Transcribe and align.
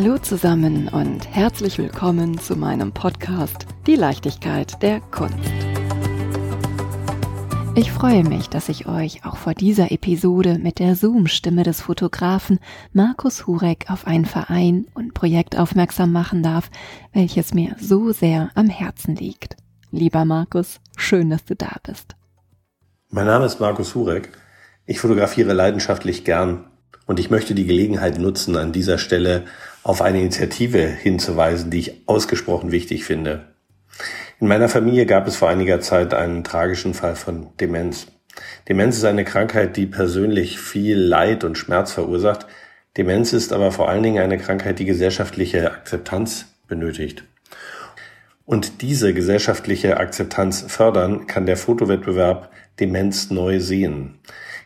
Hallo 0.00 0.16
zusammen 0.16 0.86
und 0.86 1.26
herzlich 1.28 1.76
willkommen 1.76 2.38
zu 2.38 2.54
meinem 2.54 2.92
Podcast 2.92 3.66
Die 3.88 3.96
Leichtigkeit 3.96 4.80
der 4.80 5.00
Kunst. 5.00 5.34
Ich 7.74 7.90
freue 7.90 8.22
mich, 8.22 8.48
dass 8.48 8.68
ich 8.68 8.86
euch 8.86 9.24
auch 9.24 9.36
vor 9.36 9.54
dieser 9.54 9.90
Episode 9.90 10.60
mit 10.60 10.78
der 10.78 10.94
Zoom-Stimme 10.94 11.64
des 11.64 11.80
Fotografen 11.80 12.60
Markus 12.92 13.48
Hurek 13.48 13.86
auf 13.90 14.06
ein 14.06 14.24
Verein 14.24 14.86
und 14.94 15.14
Projekt 15.14 15.58
aufmerksam 15.58 16.12
machen 16.12 16.44
darf, 16.44 16.70
welches 17.12 17.52
mir 17.52 17.74
so 17.80 18.12
sehr 18.12 18.50
am 18.54 18.68
Herzen 18.68 19.16
liegt. 19.16 19.56
Lieber 19.90 20.24
Markus, 20.24 20.78
schön, 20.96 21.28
dass 21.28 21.44
du 21.44 21.56
da 21.56 21.74
bist. 21.82 22.14
Mein 23.10 23.26
Name 23.26 23.46
ist 23.46 23.58
Markus 23.58 23.96
Hurek. 23.96 24.28
Ich 24.86 25.00
fotografiere 25.00 25.54
leidenschaftlich 25.54 26.22
gern 26.22 26.66
und 27.06 27.18
ich 27.18 27.30
möchte 27.30 27.56
die 27.56 27.66
Gelegenheit 27.66 28.18
nutzen, 28.18 28.54
an 28.54 28.70
dieser 28.70 28.98
Stelle 28.98 29.46
auf 29.88 30.02
eine 30.02 30.20
Initiative 30.20 30.86
hinzuweisen, 30.86 31.70
die 31.70 31.78
ich 31.78 32.02
ausgesprochen 32.04 32.72
wichtig 32.72 33.04
finde. 33.04 33.46
In 34.38 34.46
meiner 34.46 34.68
Familie 34.68 35.06
gab 35.06 35.26
es 35.26 35.36
vor 35.36 35.48
einiger 35.48 35.80
Zeit 35.80 36.12
einen 36.12 36.44
tragischen 36.44 36.92
Fall 36.92 37.16
von 37.16 37.46
Demenz. 37.58 38.08
Demenz 38.68 38.98
ist 38.98 39.06
eine 39.06 39.24
Krankheit, 39.24 39.78
die 39.78 39.86
persönlich 39.86 40.60
viel 40.60 40.98
Leid 40.98 41.42
und 41.42 41.56
Schmerz 41.56 41.90
verursacht. 41.92 42.46
Demenz 42.98 43.32
ist 43.32 43.50
aber 43.50 43.72
vor 43.72 43.88
allen 43.88 44.02
Dingen 44.02 44.22
eine 44.22 44.36
Krankheit, 44.36 44.78
die 44.78 44.84
gesellschaftliche 44.84 45.70
Akzeptanz 45.70 46.44
benötigt. 46.68 47.24
Und 48.44 48.82
diese 48.82 49.14
gesellschaftliche 49.14 49.96
Akzeptanz 49.96 50.66
fördern 50.68 51.26
kann 51.26 51.46
der 51.46 51.56
Fotowettbewerb 51.56 52.50
Demenz 52.78 53.30
neu 53.30 53.58
sehen. 53.58 54.18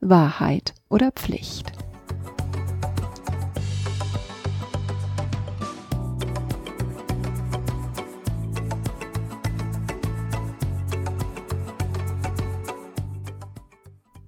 Wahrheit 0.00 0.74
oder 0.88 1.10
Pflicht. 1.10 1.72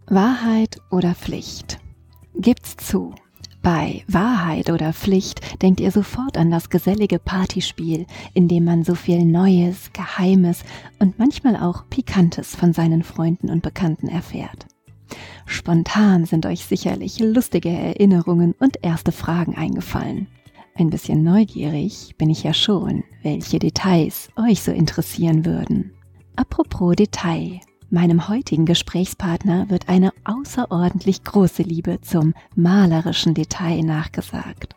Wahrheit 0.09 0.81
oder 0.91 1.15
Pflicht? 1.15 1.79
Gibt's 2.35 2.77
zu. 2.77 3.15
Bei 3.67 4.05
Wahrheit 4.07 4.71
oder 4.71 4.93
Pflicht 4.93 5.61
denkt 5.61 5.81
ihr 5.81 5.91
sofort 5.91 6.39
an 6.39 6.53
das 6.53 6.71
gesellige 6.71 7.19
Partyspiel, 7.19 8.07
in 8.33 8.47
dem 8.47 8.65
man 8.65 8.85
so 8.85 8.95
viel 8.95 9.25
Neues, 9.25 9.91
Geheimes 9.93 10.63
und 11.01 11.19
manchmal 11.19 11.57
auch 11.57 11.83
Pikantes 11.91 12.55
von 12.55 12.73
seinen 12.73 13.03
Freunden 13.03 13.51
und 13.51 13.65
Bekannten 13.65 14.07
erfährt. 14.07 14.67
Spontan 15.47 16.27
sind 16.27 16.47
euch 16.47 16.65
sicherlich 16.65 17.19
lustige 17.19 17.71
Erinnerungen 17.71 18.55
und 18.61 18.85
erste 18.85 19.11
Fragen 19.11 19.57
eingefallen. 19.57 20.29
Ein 20.77 20.91
bisschen 20.91 21.25
neugierig 21.25 22.15
bin 22.19 22.31
ich 22.31 22.45
ja 22.45 22.55
schon, 22.55 23.03
welche 23.25 23.59
Details 23.59 24.29
euch 24.37 24.63
so 24.63 24.71
interessieren 24.71 25.45
würden. 25.45 25.91
Apropos 26.37 26.95
Detail, 26.95 27.59
Meinem 27.89 28.29
heutigen 28.29 28.67
Gesprächspartner 28.67 29.71
wird 29.71 29.89
eine 29.89 30.13
außerordentlich 30.25 31.23
große 31.23 31.63
Liebe 31.63 32.01
zum 32.01 32.35
malerischen 32.57 33.33
Detail 33.33 33.83
nachgesagt. 33.83 34.75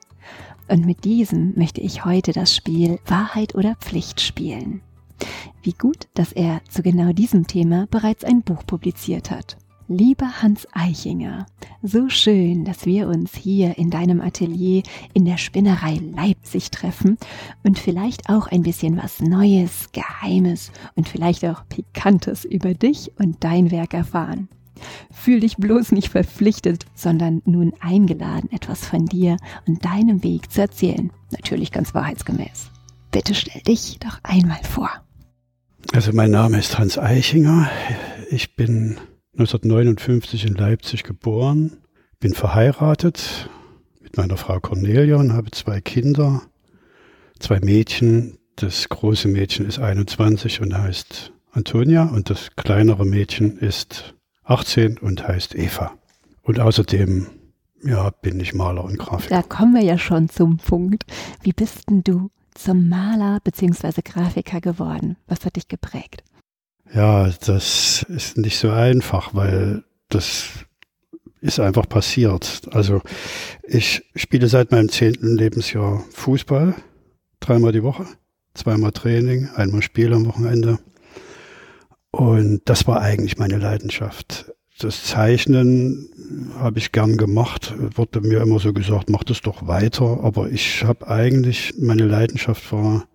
Und 0.67 0.85
mit 0.85 1.05
diesem 1.05 1.53
möchte 1.57 1.81
ich 1.81 2.05
heute 2.05 2.33
das 2.33 2.55
Spiel 2.55 2.99
Wahrheit 3.07 3.55
oder 3.55 3.75
Pflicht 3.77 4.21
spielen. 4.21 4.81
Wie 5.63 5.73
gut, 5.73 6.07
dass 6.13 6.31
er 6.31 6.61
zu 6.69 6.83
genau 6.83 7.11
diesem 7.11 7.47
Thema 7.47 7.87
bereits 7.89 8.23
ein 8.23 8.43
Buch 8.43 8.63
publiziert 8.67 9.31
hat. 9.31 9.57
Lieber 9.91 10.43
Hans 10.43 10.67
Eichinger, 10.71 11.47
so 11.81 12.09
schön, 12.09 12.63
dass 12.63 12.85
wir 12.85 13.07
uns 13.07 13.35
hier 13.35 13.79
in 13.79 13.89
deinem 13.89 14.21
Atelier 14.21 14.83
in 15.15 15.25
der 15.25 15.37
Spinnerei 15.37 15.99
Leipzig 16.15 16.69
treffen 16.69 17.17
und 17.63 17.79
vielleicht 17.79 18.29
auch 18.29 18.45
ein 18.45 18.61
bisschen 18.61 18.97
was 18.97 19.19
Neues, 19.19 19.87
Geheimes 19.91 20.71
und 20.93 21.09
vielleicht 21.09 21.43
auch 21.43 21.63
Pikantes 21.69 22.45
über 22.45 22.75
dich 22.75 23.13
und 23.17 23.43
dein 23.43 23.71
Werk 23.71 23.95
erfahren. 23.95 24.47
Fühl 25.09 25.39
dich 25.39 25.57
bloß 25.57 25.91
nicht 25.91 26.09
verpflichtet, 26.09 26.85
sondern 26.93 27.41
nun 27.45 27.73
eingeladen, 27.79 28.51
etwas 28.51 28.85
von 28.85 29.07
dir 29.07 29.37
und 29.65 29.83
deinem 29.83 30.21
Weg 30.21 30.51
zu 30.51 30.61
erzählen. 30.61 31.09
Natürlich 31.31 31.71
ganz 31.71 31.95
wahrheitsgemäß. 31.95 32.69
Bitte 33.09 33.33
stell 33.33 33.63
dich 33.63 33.97
doch 33.97 34.19
einmal 34.21 34.61
vor. 34.61 34.91
Also 35.93 36.13
mein 36.13 36.29
Name 36.29 36.59
ist 36.59 36.77
Hans 36.77 36.99
Eichinger. 36.99 37.71
Ich 38.29 38.55
bin 38.55 38.99
1959 39.39 40.47
in 40.47 40.55
Leipzig 40.55 41.03
geboren, 41.03 41.77
bin 42.19 42.33
verheiratet 42.33 43.49
mit 44.01 44.17
meiner 44.17 44.35
Frau 44.35 44.59
Cornelia 44.59 45.15
und 45.15 45.31
habe 45.31 45.49
zwei 45.51 45.79
Kinder, 45.79 46.41
zwei 47.39 47.61
Mädchen. 47.61 48.37
Das 48.57 48.89
große 48.89 49.29
Mädchen 49.29 49.65
ist 49.65 49.79
21 49.79 50.59
und 50.59 50.77
heißt 50.77 51.31
Antonia 51.51 52.03
und 52.03 52.29
das 52.29 52.49
kleinere 52.57 53.05
Mädchen 53.05 53.57
ist 53.57 54.13
18 54.43 54.97
und 54.97 55.25
heißt 55.25 55.55
Eva. 55.55 55.93
Und 56.41 56.59
außerdem, 56.59 57.27
ja, 57.85 58.09
bin 58.09 58.41
ich 58.41 58.53
Maler 58.53 58.83
und 58.83 58.99
Grafiker. 58.99 59.35
Da 59.35 59.41
kommen 59.41 59.73
wir 59.73 59.83
ja 59.83 59.97
schon 59.97 60.27
zum 60.27 60.57
Punkt. 60.57 61.05
Wie 61.43 61.53
bist 61.53 61.89
denn 61.89 62.03
du 62.03 62.29
zum 62.55 62.89
Maler 62.89 63.39
bzw. 63.41 64.01
Grafiker 64.03 64.59
geworden? 64.59 65.15
Was 65.27 65.45
hat 65.45 65.55
dich 65.55 65.69
geprägt? 65.69 66.23
Ja, 66.93 67.29
das 67.45 68.03
ist 68.09 68.37
nicht 68.37 68.57
so 68.57 68.71
einfach, 68.71 69.33
weil 69.35 69.83
das 70.09 70.49
ist 71.41 71.59
einfach 71.59 71.87
passiert. 71.87 72.61
Also 72.71 73.01
ich 73.63 74.03
spiele 74.15 74.47
seit 74.47 74.71
meinem 74.71 74.89
zehnten 74.89 75.37
Lebensjahr 75.37 76.03
Fußball, 76.11 76.75
dreimal 77.39 77.71
die 77.71 77.83
Woche, 77.83 78.05
zweimal 78.55 78.91
Training, 78.91 79.49
einmal 79.55 79.83
Spiel 79.83 80.13
am 80.13 80.25
Wochenende. 80.25 80.79
Und 82.11 82.61
das 82.65 82.87
war 82.87 83.01
eigentlich 83.01 83.37
meine 83.37 83.57
Leidenschaft. 83.57 84.51
Das 84.79 85.03
Zeichnen 85.03 86.09
habe 86.57 86.79
ich 86.79 86.91
gern 86.91 87.17
gemacht, 87.17 87.73
wurde 87.95 88.21
mir 88.21 88.41
immer 88.41 88.59
so 88.59 88.73
gesagt, 88.73 89.09
mach 89.09 89.23
das 89.23 89.41
doch 89.41 89.67
weiter. 89.67 90.21
Aber 90.23 90.49
ich 90.49 90.83
habe 90.83 91.07
eigentlich, 91.07 91.73
meine 91.77 92.05
Leidenschaft 92.05 92.71
war 92.71 93.05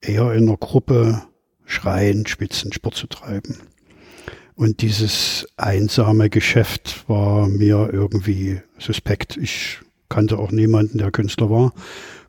eher 0.00 0.32
in 0.32 0.48
einer 0.48 0.58
Gruppe 0.58 1.22
schreien, 1.70 2.26
spitzen, 2.26 2.72
Sport 2.72 2.96
zu 2.96 3.06
treiben. 3.06 3.56
Und 4.54 4.82
dieses 4.82 5.46
einsame 5.56 6.28
Geschäft 6.28 7.08
war 7.08 7.48
mir 7.48 7.90
irgendwie 7.92 8.60
suspekt. 8.78 9.38
Ich 9.38 9.78
kannte 10.08 10.38
auch 10.38 10.50
niemanden, 10.50 10.98
der 10.98 11.10
Künstler 11.10 11.48
war. 11.48 11.72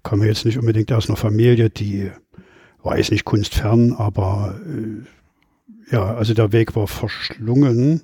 Komme 0.04 0.28
jetzt 0.28 0.46
nicht 0.46 0.58
unbedingt 0.58 0.92
aus 0.94 1.10
einer 1.10 1.18
Familie, 1.18 1.70
die 1.70 2.10
jetzt 2.96 3.12
nicht 3.12 3.26
kunstfern, 3.26 3.94
aber 3.94 4.56
äh, 4.66 5.94
ja, 5.94 6.16
also 6.16 6.34
der 6.34 6.52
Weg 6.52 6.76
war 6.76 6.88
verschlungen 6.88 8.02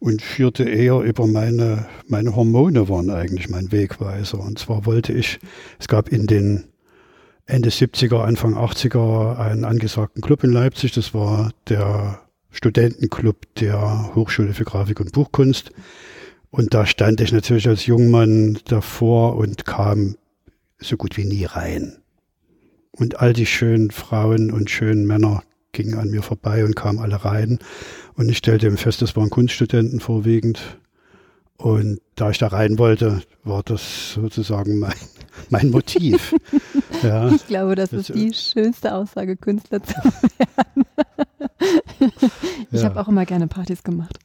und 0.00 0.22
führte 0.22 0.64
eher 0.64 1.00
über 1.00 1.26
meine, 1.26 1.86
meine 2.06 2.34
Hormone 2.34 2.88
waren 2.88 3.10
eigentlich 3.10 3.48
mein 3.48 3.70
Wegweiser. 3.70 4.40
Und 4.40 4.58
zwar 4.58 4.86
wollte 4.86 5.12
ich, 5.12 5.38
es 5.78 5.88
gab 5.88 6.08
in 6.08 6.26
den 6.26 6.64
Ende 7.48 7.70
70er, 7.70 8.20
Anfang 8.20 8.54
80er 8.54 9.38
einen 9.38 9.64
angesagten 9.64 10.20
Club 10.20 10.44
in 10.44 10.52
Leipzig. 10.52 10.92
Das 10.92 11.14
war 11.14 11.50
der 11.68 12.20
Studentenclub 12.50 13.54
der 13.54 14.14
Hochschule 14.14 14.52
für 14.52 14.64
Grafik 14.64 15.00
und 15.00 15.12
Buchkunst. 15.12 15.70
Und 16.50 16.74
da 16.74 16.84
stand 16.84 17.22
ich 17.22 17.32
natürlich 17.32 17.66
als 17.66 17.86
Jungmann 17.86 18.58
davor 18.66 19.36
und 19.36 19.64
kam 19.64 20.16
so 20.78 20.98
gut 20.98 21.16
wie 21.16 21.24
nie 21.24 21.46
rein. 21.46 21.96
Und 22.90 23.20
all 23.20 23.32
die 23.32 23.46
schönen 23.46 23.92
Frauen 23.92 24.50
und 24.50 24.68
schönen 24.68 25.06
Männer 25.06 25.42
gingen 25.72 25.98
an 25.98 26.10
mir 26.10 26.22
vorbei 26.22 26.66
und 26.66 26.76
kamen 26.76 26.98
alle 26.98 27.24
rein. 27.24 27.60
Und 28.12 28.28
ich 28.28 28.36
stellte 28.36 28.70
fest, 28.76 29.00
das 29.00 29.16
waren 29.16 29.30
Kunststudenten 29.30 30.00
vorwiegend. 30.00 30.60
Und 31.56 32.00
da 32.14 32.30
ich 32.30 32.36
da 32.36 32.48
rein 32.48 32.78
wollte, 32.78 33.22
war 33.42 33.62
das 33.62 34.12
sozusagen 34.12 34.78
mein, 34.78 34.92
mein 35.48 35.70
Motiv. 35.70 36.34
Ja. 37.02 37.28
Ich 37.34 37.46
glaube, 37.46 37.74
das, 37.74 37.92
ist 37.92 38.14
die 38.14 38.32
schönste 38.32 38.94
Aussage, 38.94 39.36
Künstler 39.36 39.82
zu 39.82 39.94
werden. 40.38 40.84
ich 42.70 42.80
ja. 42.80 42.84
habe 42.84 43.00
auch 43.00 43.08
immer 43.08 43.26
gerne 43.26 43.46
Partys 43.46 43.82
gemacht. 43.82 44.18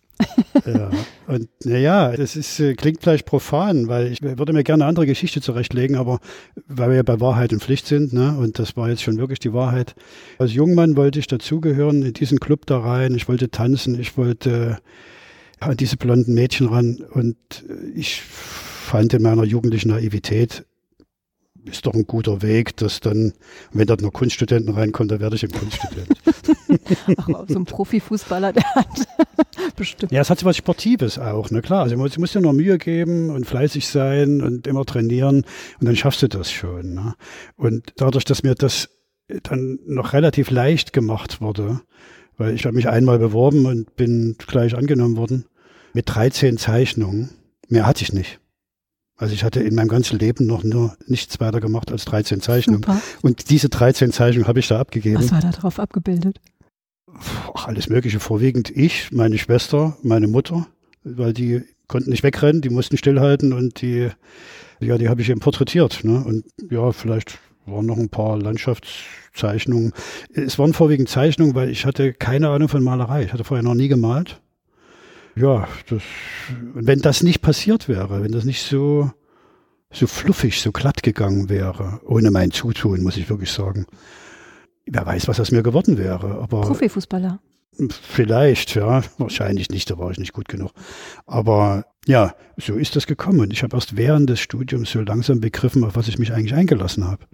ja, 0.66 0.90
und 1.28 1.50
naja, 1.64 2.16
das 2.16 2.36
ist, 2.36 2.60
äh, 2.60 2.76
klingt 2.76 3.02
vielleicht 3.02 3.26
profan, 3.26 3.88
weil 3.88 4.12
ich 4.12 4.22
würde 4.22 4.54
mir 4.54 4.64
gerne 4.64 4.84
eine 4.84 4.90
andere 4.90 5.06
Geschichte 5.06 5.42
zurechtlegen, 5.42 5.98
aber 5.98 6.20
weil 6.68 6.90
wir 6.90 6.96
ja 6.98 7.04
bei 7.04 7.20
Wahrheit 7.20 7.52
und 7.52 7.62
Pflicht 7.62 7.88
sind, 7.88 8.14
ne, 8.14 8.38
und 8.38 8.58
das 8.60 8.78
war 8.78 8.90
jetzt 8.90 9.02
schon 9.02 9.18
wirklich 9.18 9.40
die 9.40 9.54
Wahrheit. 9.54 9.96
Als 10.38 10.54
Jungmann 10.54 10.96
wollte 10.96 11.20
ich 11.20 11.28
dazugehören, 11.28 12.04
in 12.04 12.14
diesen 12.14 12.40
Club 12.40 12.66
da 12.68 12.80
rein, 12.80 13.16
ich 13.16 13.28
wollte 13.28 13.50
tanzen, 13.50 14.00
ich 14.00 14.18
wollte 14.18 14.78
an 15.60 15.78
diese 15.78 15.98
blonden 15.98 16.34
Mädchen 16.34 16.68
ran 16.68 17.04
und 17.12 17.38
ich 17.96 18.22
fand 18.22 19.14
in 19.14 19.24
meiner 19.24 19.44
jugendlichen 19.44 19.90
Naivität, 19.90 20.66
ist 21.66 21.86
doch 21.86 21.94
ein 21.94 22.06
guter 22.06 22.42
Weg, 22.42 22.76
dass 22.78 23.00
dann, 23.00 23.34
wenn 23.72 23.88
dort 23.88 24.02
noch 24.02 24.12
Kunststudenten 24.12 24.74
reinkommen, 24.74 25.08
dann 25.08 25.20
werde 25.20 25.36
ich 25.36 25.44
ein 25.44 25.52
Kunststudent. 25.52 26.08
Ach, 27.18 27.30
so 27.48 27.60
ein 27.60 27.66
Profifußballer, 27.66 28.54
der 28.54 28.64
hat 28.76 29.08
bestimmt. 29.76 30.12
Ja, 30.12 30.22
es 30.22 30.30
hat 30.30 30.40
so 30.40 30.46
was 30.46 30.58
Sportives 30.58 31.20
auch, 31.20 31.52
ne 31.52 31.62
klar. 31.62 31.84
Also, 31.84 31.96
du 31.96 32.20
musst 32.20 32.36
dir 32.36 32.42
nur 32.42 32.54
Mühe 32.54 32.78
geben 32.78 33.30
und 33.30 33.46
fleißig 33.46 33.88
sein 33.88 34.42
und 34.42 34.68
immer 34.68 34.86
trainieren 34.86 35.46
und 35.80 35.88
dann 35.88 35.96
schaffst 35.96 36.22
du 36.22 36.28
das 36.28 36.52
schon. 36.52 36.94
Ne? 36.94 37.16
Und 37.56 37.94
dadurch, 37.98 38.26
dass 38.26 38.44
mir 38.44 38.56
das 38.56 38.90
dann 39.44 39.80
noch 39.86 40.14
relativ 40.14 40.52
leicht 40.52 40.94
gemacht 40.94 41.42
wurde, 41.42 41.82
weil 42.38 42.56
ich 42.56 42.66
habe 42.66 42.76
mich 42.76 42.90
einmal 42.90 43.20
beworben 43.20 43.66
und 43.66 43.96
bin 43.96 44.36
gleich 44.38 44.76
angenommen 44.76 45.18
worden, 45.18 45.46
mit 45.94 46.14
13 46.14 46.58
Zeichnungen, 46.58 47.30
mehr 47.70 47.86
hatte 47.86 48.04
ich 48.04 48.12
nicht. 48.12 48.40
Also 49.16 49.34
ich 49.34 49.44
hatte 49.44 49.62
in 49.62 49.76
meinem 49.76 49.90
ganzen 49.90 50.18
Leben 50.18 50.48
noch 50.48 50.64
nur 50.64 50.96
nichts 51.08 51.40
weiter 51.40 51.60
gemacht 51.60 51.92
als 51.92 52.06
13 52.06 52.42
Zeichnungen. 52.42 52.84
Super. 52.84 53.02
Und 53.22 53.50
diese 53.50 53.70
13 53.70 54.12
Zeichnungen 54.12 54.48
habe 54.48 54.60
ich 54.60 54.68
da 54.68 54.80
abgegeben. 54.80 55.22
Was 55.22 55.32
war 55.32 55.42
da 55.42 55.52
drauf 55.52 55.80
abgebildet? 55.80 56.40
Ach, 57.54 57.68
alles 57.68 57.90
Mögliche. 57.90 58.20
Vorwiegend 58.20 58.72
ich, 58.72 59.12
meine 59.12 59.38
Schwester, 59.38 59.98
meine 60.02 60.28
Mutter, 60.28 60.68
weil 61.04 61.34
die 61.34 61.62
konnten 61.88 62.10
nicht 62.10 62.24
wegrennen, 62.24 62.62
die 62.62 62.70
mussten 62.70 62.98
stillhalten 62.98 63.54
und 63.54 63.82
die, 63.82 64.10
ja, 64.80 64.98
die 64.98 65.10
habe 65.10 65.22
ich 65.22 65.30
eben 65.30 65.40
porträtiert. 65.40 66.04
Ne? 66.04 66.24
Und 66.24 66.46
ja, 66.72 66.92
vielleicht 66.92 67.38
waren 67.66 67.86
noch 67.86 67.98
ein 67.98 68.10
paar 68.10 68.38
Landschaftszeichnungen. 68.38 69.94
Es 70.34 70.58
waren 70.58 70.74
vorwiegend 70.74 71.08
Zeichnungen, 71.08 71.54
weil 71.54 71.70
ich 71.70 71.86
hatte 71.86 72.14
keine 72.14 72.50
Ahnung 72.50 72.68
von 72.68 72.84
Malerei. 72.84 73.24
Ich 73.24 73.34
hatte 73.34 73.44
vorher 73.44 73.64
noch 73.64 73.76
nie 73.76 73.88
gemalt 73.90 74.42
ja, 75.36 75.68
das, 75.90 76.02
wenn 76.74 77.00
das 77.00 77.24
nicht 77.24 77.42
passiert 77.42 77.88
wäre, 77.88 78.24
wenn 78.24 78.32
das 78.32 78.46
nicht 78.46 78.64
so, 78.64 79.12
so 79.92 80.08
fluffig, 80.08 80.62
so 80.62 80.72
glatt 80.72 81.04
gegangen 81.04 81.50
wäre, 81.50 82.02
ohne 82.06 82.32
mein 82.32 82.52
Zutun, 82.52 83.02
muss 83.04 83.18
ich 83.18 83.30
wirklich 83.30 83.52
sagen. 83.52 83.86
Wer 84.86 85.06
weiß, 85.06 85.28
was 85.28 85.40
aus 85.40 85.52
mir 85.52 85.64
geworden 85.64 85.98
wäre. 85.98 86.40
Aber 86.42 86.62
Profifußballer. 86.62 87.40
Vielleicht, 88.02 88.76
ja. 88.76 89.02
Wahrscheinlich 89.18 89.70
nicht, 89.70 89.90
da 89.90 89.98
war 89.98 90.12
ich 90.12 90.20
nicht 90.20 90.34
gut 90.34 90.48
genug. 90.48 90.72
Aber 91.26 91.86
ja, 92.06 92.36
so 92.58 92.76
ist 92.76 92.96
das 92.96 93.08
gekommen. 93.08 93.40
Und 93.40 93.54
ich 93.54 93.64
habe 93.64 93.76
erst 93.76 93.98
während 93.98 94.30
des 94.30 94.42
Studiums 94.42 94.92
so 94.92 95.02
langsam 95.02 95.40
begriffen, 95.40 95.84
auf 95.84 95.96
was 95.96 96.08
ich 96.08 96.20
mich 96.20 96.34
eigentlich 96.34 96.54
eingelassen 96.54 97.08
habe. 97.08 97.26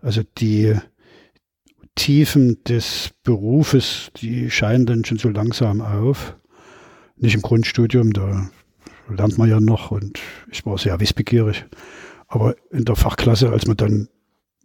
Also 0.00 0.22
die 0.38 0.76
Tiefen 1.96 2.62
des 2.64 3.10
Berufes, 3.24 4.10
die 4.16 4.50
scheinen 4.50 4.86
dann 4.86 5.04
schon 5.04 5.18
so 5.18 5.28
langsam 5.28 5.80
auf 5.80 6.36
nicht 7.20 7.34
im 7.34 7.42
Grundstudium, 7.42 8.12
da 8.12 8.50
lernt 9.08 9.38
man 9.38 9.48
ja 9.48 9.60
noch 9.60 9.90
und 9.90 10.18
ich 10.50 10.64
war 10.66 10.78
sehr 10.78 11.00
wissbegierig. 11.00 11.66
Aber 12.28 12.54
in 12.70 12.84
der 12.84 12.96
Fachklasse, 12.96 13.50
als 13.50 13.66
man 13.66 13.76
dann 13.76 14.08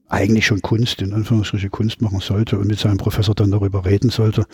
eigentlich 0.08 0.46
schon 0.46 0.62
Kunst, 0.62 1.02
in 1.02 1.14
Anführungsstrichen 1.14 1.72
Kunst 1.72 2.02
machen 2.02 2.20
sollte 2.20 2.60
und 2.60 2.68
mit 2.68 2.80
seinem 2.80 2.98
Professor 2.98 3.34
dann 3.34 3.52
darüber 3.52 3.86
reden 3.86 4.10
sollte, 4.10 4.46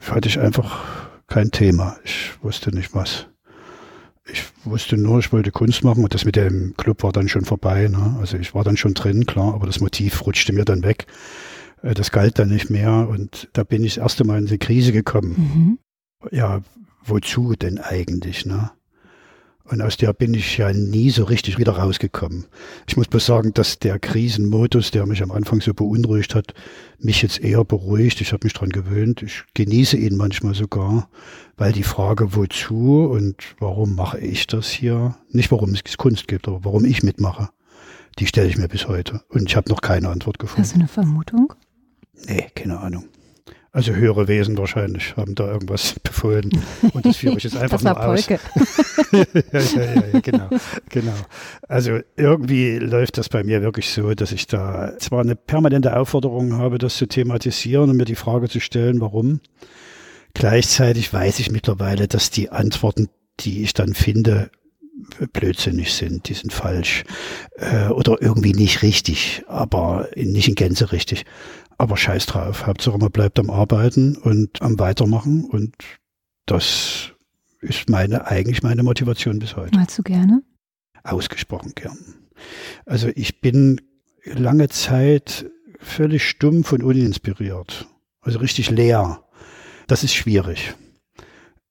hatte 0.00 0.28
ich 0.28 0.40
einfach 0.40 1.08
kein 1.28 1.50
Thema. 1.52 1.96
Ich 2.04 2.32
wusste 2.42 2.74
nicht 2.74 2.94
was. 2.94 3.28
Ich 4.32 4.44
wusste 4.64 4.96
nur, 4.96 5.20
ich 5.20 5.32
wollte 5.32 5.50
Kunst 5.50 5.84
machen 5.84 6.04
und 6.04 6.14
das 6.14 6.24
mit 6.24 6.36
dem 6.36 6.74
Club 6.76 7.02
war 7.02 7.12
dann 7.12 7.28
schon 7.28 7.44
vorbei. 7.44 7.88
Ne? 7.88 8.16
Also 8.20 8.36
ich 8.36 8.54
war 8.54 8.64
dann 8.64 8.76
schon 8.76 8.94
drin, 8.94 9.26
klar, 9.26 9.54
aber 9.54 9.66
das 9.66 9.80
Motiv 9.80 10.26
rutschte 10.26 10.52
mir 10.52 10.64
dann 10.64 10.82
weg. 10.82 11.06
Äh, 11.82 11.94
das 11.94 12.10
galt 12.10 12.38
dann 12.38 12.48
nicht 12.48 12.70
mehr 12.70 13.08
und 13.08 13.48
da 13.52 13.64
bin 13.64 13.84
ich 13.84 13.94
das 13.94 14.02
erste 14.02 14.24
Mal 14.24 14.38
in 14.38 14.46
die 14.46 14.58
Krise 14.58 14.92
gekommen. 14.92 15.78
Mhm. 16.22 16.36
Ja, 16.36 16.60
wozu 17.04 17.54
denn 17.54 17.78
eigentlich, 17.78 18.46
ne? 18.46 18.70
Und 19.70 19.82
aus 19.82 19.96
der 19.96 20.12
bin 20.12 20.34
ich 20.34 20.58
ja 20.58 20.72
nie 20.72 21.10
so 21.10 21.22
richtig 21.22 21.56
wieder 21.56 21.72
rausgekommen. 21.72 22.46
Ich 22.88 22.96
muss 22.96 23.06
bloß 23.06 23.24
sagen, 23.24 23.54
dass 23.54 23.78
der 23.78 24.00
Krisenmodus, 24.00 24.90
der 24.90 25.06
mich 25.06 25.22
am 25.22 25.30
Anfang 25.30 25.60
so 25.60 25.72
beunruhigt 25.74 26.34
hat, 26.34 26.54
mich 26.98 27.22
jetzt 27.22 27.40
eher 27.40 27.64
beruhigt. 27.64 28.20
Ich 28.20 28.32
habe 28.32 28.44
mich 28.44 28.52
dran 28.52 28.70
gewöhnt. 28.70 29.22
Ich 29.22 29.44
genieße 29.54 29.96
ihn 29.96 30.16
manchmal 30.16 30.54
sogar, 30.54 31.08
weil 31.56 31.72
die 31.72 31.84
Frage, 31.84 32.34
wozu 32.34 33.04
und 33.04 33.36
warum 33.60 33.94
mache 33.94 34.18
ich 34.18 34.48
das 34.48 34.68
hier, 34.68 35.16
nicht 35.30 35.52
warum 35.52 35.72
es 35.72 35.96
Kunst 35.96 36.26
gibt, 36.26 36.48
aber 36.48 36.64
warum 36.64 36.84
ich 36.84 37.04
mitmache, 37.04 37.50
die 38.18 38.26
stelle 38.26 38.48
ich 38.48 38.58
mir 38.58 38.66
bis 38.66 38.88
heute. 38.88 39.22
Und 39.28 39.48
ich 39.48 39.54
habe 39.54 39.70
noch 39.70 39.82
keine 39.82 40.08
Antwort 40.08 40.40
gefunden. 40.40 40.62
Hast 40.62 40.72
du 40.72 40.80
eine 40.80 40.88
Vermutung? 40.88 41.54
Nee, 42.26 42.48
keine 42.56 42.80
Ahnung. 42.80 43.04
Also 43.72 43.94
höhere 43.94 44.26
Wesen 44.26 44.58
wahrscheinlich 44.58 45.16
haben 45.16 45.36
da 45.36 45.46
irgendwas 45.46 45.94
befohlen. 46.02 46.50
Und 46.92 47.06
das 47.06 47.18
führe 47.18 47.36
ich 47.36 47.44
jetzt 47.44 47.56
einfach 47.60 47.80
das 47.80 47.84
war 47.84 47.94
nur 47.94 48.16
Polke. 48.16 48.40
aus. 48.54 49.06
ja, 49.12 49.24
ja, 49.52 49.84
ja, 49.84 50.06
ja, 50.12 50.20
genau, 50.20 50.48
genau. 50.88 51.14
Also 51.68 52.00
irgendwie 52.16 52.78
läuft 52.78 53.18
das 53.18 53.28
bei 53.28 53.44
mir 53.44 53.62
wirklich 53.62 53.88
so, 53.90 54.12
dass 54.14 54.32
ich 54.32 54.48
da 54.48 54.98
zwar 54.98 55.20
eine 55.20 55.36
permanente 55.36 55.96
Aufforderung 55.96 56.54
habe, 56.54 56.78
das 56.78 56.96
zu 56.96 57.06
thematisieren 57.06 57.90
und 57.90 57.96
mir 57.96 58.06
die 58.06 58.16
Frage 58.16 58.48
zu 58.48 58.60
stellen, 58.60 59.00
warum. 59.00 59.40
Gleichzeitig 60.34 61.12
weiß 61.12 61.38
ich 61.38 61.50
mittlerweile, 61.50 62.08
dass 62.08 62.30
die 62.30 62.50
Antworten, 62.50 63.08
die 63.40 63.62
ich 63.62 63.72
dann 63.72 63.94
finde, 63.94 64.50
blödsinnig 65.32 65.94
sind, 65.94 66.28
die 66.28 66.34
sind 66.34 66.52
falsch 66.52 67.04
äh, 67.56 67.88
oder 67.88 68.20
irgendwie 68.20 68.52
nicht 68.52 68.82
richtig, 68.82 69.42
aber 69.48 70.08
nicht 70.14 70.48
in 70.48 70.54
Gänze 70.54 70.92
richtig. 70.92 71.24
Aber 71.80 71.96
scheiß 71.96 72.26
drauf. 72.26 72.66
Hauptsache 72.66 72.98
man 72.98 73.10
bleibt 73.10 73.38
am 73.38 73.48
Arbeiten 73.48 74.14
und 74.14 74.60
am 74.60 74.78
Weitermachen 74.78 75.46
und 75.46 75.74
das 76.44 77.12
ist 77.62 77.88
meine, 77.88 78.26
eigentlich 78.26 78.62
meine 78.62 78.82
Motivation 78.82 79.38
bis 79.38 79.56
heute. 79.56 79.74
Malst 79.74 79.96
du 79.96 80.02
gerne? 80.02 80.42
Ausgesprochen 81.04 81.72
gern. 81.74 81.96
Also 82.84 83.08
ich 83.14 83.40
bin 83.40 83.80
lange 84.24 84.68
Zeit 84.68 85.50
völlig 85.78 86.28
stumpf 86.28 86.70
und 86.72 86.82
uninspiriert. 86.82 87.86
Also 88.20 88.40
richtig 88.40 88.68
leer. 88.68 89.24
Das 89.86 90.04
ist 90.04 90.12
schwierig. 90.12 90.74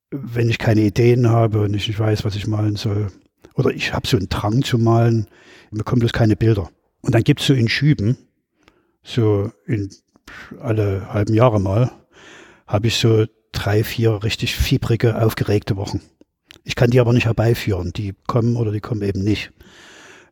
Wenn 0.09 0.49
ich 0.49 0.57
keine 0.57 0.81
Ideen 0.81 1.29
habe 1.29 1.61
und 1.61 1.75
ich 1.75 1.87
nicht 1.87 1.99
weiß, 1.99 2.25
was 2.25 2.33
ich 2.33 2.47
malen 2.47 2.77
soll. 2.77 3.11
Oder 3.53 3.69
ich 3.69 3.93
habe 3.93 4.07
so 4.07 4.17
einen 4.17 4.29
Drang 4.29 4.63
zu 4.63 4.79
malen, 4.79 5.27
mir 5.69 5.83
kommen 5.83 5.99
bloß 5.99 6.13
keine 6.13 6.35
Bilder. 6.35 6.71
Und 7.01 7.13
dann 7.13 7.23
gibt 7.23 7.41
es 7.41 7.45
so 7.45 7.53
in 7.53 7.69
Schüben, 7.69 8.17
so 9.09 9.51
in 9.65 9.89
alle 10.59 11.11
halben 11.11 11.33
Jahre 11.33 11.59
mal, 11.59 11.91
habe 12.67 12.87
ich 12.87 12.95
so 12.95 13.25
drei, 13.51 13.83
vier 13.83 14.23
richtig 14.23 14.55
fiebrige, 14.55 15.21
aufgeregte 15.21 15.75
Wochen. 15.75 16.01
Ich 16.63 16.75
kann 16.75 16.91
die 16.91 16.99
aber 16.99 17.13
nicht 17.13 17.25
herbeiführen. 17.25 17.91
Die 17.93 18.13
kommen 18.27 18.55
oder 18.55 18.71
die 18.71 18.79
kommen 18.79 19.01
eben 19.01 19.23
nicht. 19.23 19.51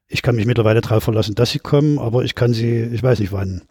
Ich 0.07 0.21
kann 0.21 0.35
mich 0.35 0.45
mittlerweile 0.45 0.81
darauf 0.81 1.03
verlassen, 1.03 1.35
dass 1.35 1.51
sie 1.51 1.59
kommen, 1.59 1.99
aber 1.99 2.23
ich 2.23 2.35
kann 2.35 2.53
sie, 2.53 2.81
ich 2.83 3.03
weiß 3.03 3.19
nicht 3.19 3.31
wann. 3.31 3.63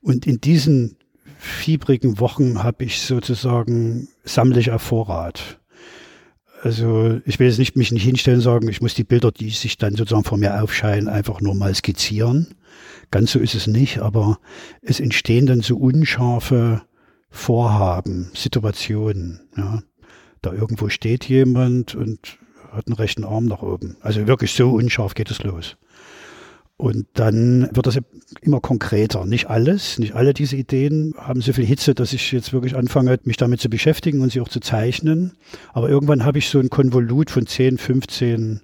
Und 0.00 0.26
in 0.26 0.40
diesen 0.40 0.96
fiebrigen 1.38 2.18
Wochen 2.18 2.62
habe 2.62 2.84
ich 2.84 3.00
sozusagen, 3.00 4.08
sammle 4.24 4.60
ich 4.60 4.70
auf 4.70 4.82
Vorrat. 4.82 5.60
Also 6.62 7.20
ich 7.24 7.38
will 7.38 7.46
jetzt 7.46 7.58
nicht 7.58 7.76
mich 7.76 7.92
nicht 7.92 8.04
hinstellen 8.04 8.40
sagen, 8.40 8.68
ich 8.68 8.80
muss 8.80 8.94
die 8.94 9.04
Bilder, 9.04 9.30
die 9.30 9.50
sich 9.50 9.76
dann 9.76 9.94
sozusagen 9.94 10.24
vor 10.24 10.38
mir 10.38 10.62
aufscheinen, 10.62 11.08
einfach 11.08 11.40
nur 11.40 11.54
mal 11.54 11.74
skizzieren. 11.74 12.54
Ganz 13.10 13.32
so 13.32 13.38
ist 13.38 13.54
es 13.54 13.66
nicht, 13.66 14.00
aber 14.00 14.38
es 14.82 15.00
entstehen 15.00 15.46
dann 15.46 15.60
so 15.60 15.76
unscharfe 15.76 16.82
Vorhaben, 17.30 18.30
Situationen. 18.34 19.40
Ja. 19.56 19.82
Da 20.42 20.52
irgendwo 20.52 20.88
steht 20.88 21.24
jemand 21.26 21.94
und 21.94 22.38
hat 22.70 22.86
einen 22.86 22.96
rechten 22.96 23.24
Arm 23.24 23.46
nach 23.46 23.62
oben. 23.62 23.96
Also 24.00 24.26
wirklich 24.26 24.52
so 24.52 24.70
unscharf 24.70 25.14
geht 25.14 25.30
es 25.30 25.42
los. 25.42 25.76
Und 26.78 27.06
dann 27.14 27.68
wird 27.74 27.88
das 27.88 27.98
immer 28.40 28.60
konkreter. 28.60 29.26
Nicht 29.26 29.50
alles, 29.50 29.98
nicht 29.98 30.14
alle 30.14 30.32
diese 30.32 30.54
Ideen 30.54 31.12
haben 31.18 31.40
so 31.40 31.52
viel 31.52 31.66
Hitze, 31.66 31.92
dass 31.92 32.12
ich 32.12 32.30
jetzt 32.30 32.52
wirklich 32.52 32.76
anfange, 32.76 33.18
mich 33.24 33.36
damit 33.36 33.60
zu 33.60 33.68
beschäftigen 33.68 34.20
und 34.20 34.30
sie 34.30 34.40
auch 34.40 34.48
zu 34.48 34.60
zeichnen. 34.60 35.32
Aber 35.72 35.88
irgendwann 35.88 36.24
habe 36.24 36.38
ich 36.38 36.48
so 36.48 36.60
ein 36.60 36.70
Konvolut 36.70 37.30
von 37.30 37.48
10, 37.48 37.78
15 37.78 38.60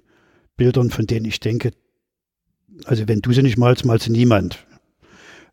Bildern, 0.55 0.91
von 0.91 1.05
denen 1.05 1.25
ich 1.25 1.41
denke, 1.41 1.71
Also 2.85 3.05
wenn 3.09 3.19
du 3.19 3.33
sie 3.33 3.43
nicht 3.43 3.57
malst, 3.57 3.83
malst 3.83 4.09
niemand. 4.09 4.65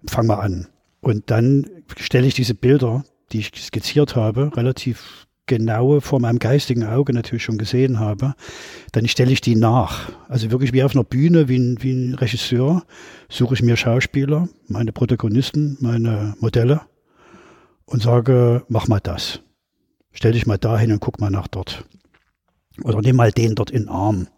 Fang 0.07 0.27
mal 0.27 0.39
an. 0.39 0.69
Und 1.01 1.33
dann 1.33 1.67
stelle 1.97 2.29
ich 2.29 2.35
diese 2.35 2.55
Bilder, 2.55 3.05
die 3.33 3.41
ich 3.41 3.51
skizziert 3.57 4.15
habe, 4.15 4.57
relativ 4.57 5.27
genau 5.47 6.01
vor 6.01 6.21
meinem 6.21 6.39
geistigen 6.39 6.85
Auge 6.85 7.13
natürlich 7.13 7.43
schon 7.43 7.59
gesehen 7.59 7.99
habe, 7.99 8.35
dann 8.93 9.09
stelle 9.09 9.33
ich 9.33 9.41
die 9.41 9.57
nach. 9.57 10.11
Also 10.29 10.51
wirklich 10.51 10.73
wie 10.73 10.83
auf 10.83 10.95
einer 10.95 11.05
Bühne, 11.05 11.49
wie 11.49 11.59
ein, 11.59 11.83
wie 11.83 11.93
ein 11.93 12.15
Regisseur, 12.15 12.85
suche 13.29 13.55
ich 13.55 13.63
mir 13.63 13.77
Schauspieler, 13.77 14.49
meine 14.69 14.93
Protagonisten, 14.93 15.77
meine 15.81 16.35
Modelle 16.41 16.83
und 17.87 18.03
sage, 18.03 18.65
mach 18.69 18.89
mal 18.89 19.01
das. 19.01 19.41
Stell 20.13 20.33
dich 20.33 20.47
mal 20.47 20.59
dahin 20.59 20.93
und 20.93 21.01
guck 21.01 21.21
mal 21.21 21.31
nach 21.31 21.49
dort. 21.49 21.85
Oder 22.83 23.01
nimm 23.01 23.17
mal 23.17 23.33
den 23.33 23.55
dort 23.55 23.71
in 23.71 23.83
den 23.83 23.89
Arm. 23.89 24.29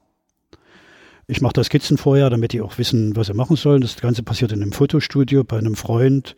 Ich 1.27 1.41
mache 1.41 1.55
da 1.55 1.65
Skizzen 1.65 1.97
vorher, 1.97 2.29
damit 2.29 2.53
die 2.53 2.61
auch 2.61 2.77
wissen, 2.77 3.17
was 3.17 3.29
sie 3.29 3.35
machen 3.35 3.57
sollen. 3.57 3.81
Das 3.81 3.97
Ganze 3.97 4.23
passiert 4.23 4.53
in 4.53 4.61
einem 4.61 4.73
Fotostudio 4.73 5.43
bei 5.43 5.57
einem 5.57 5.75
Freund, 5.75 6.37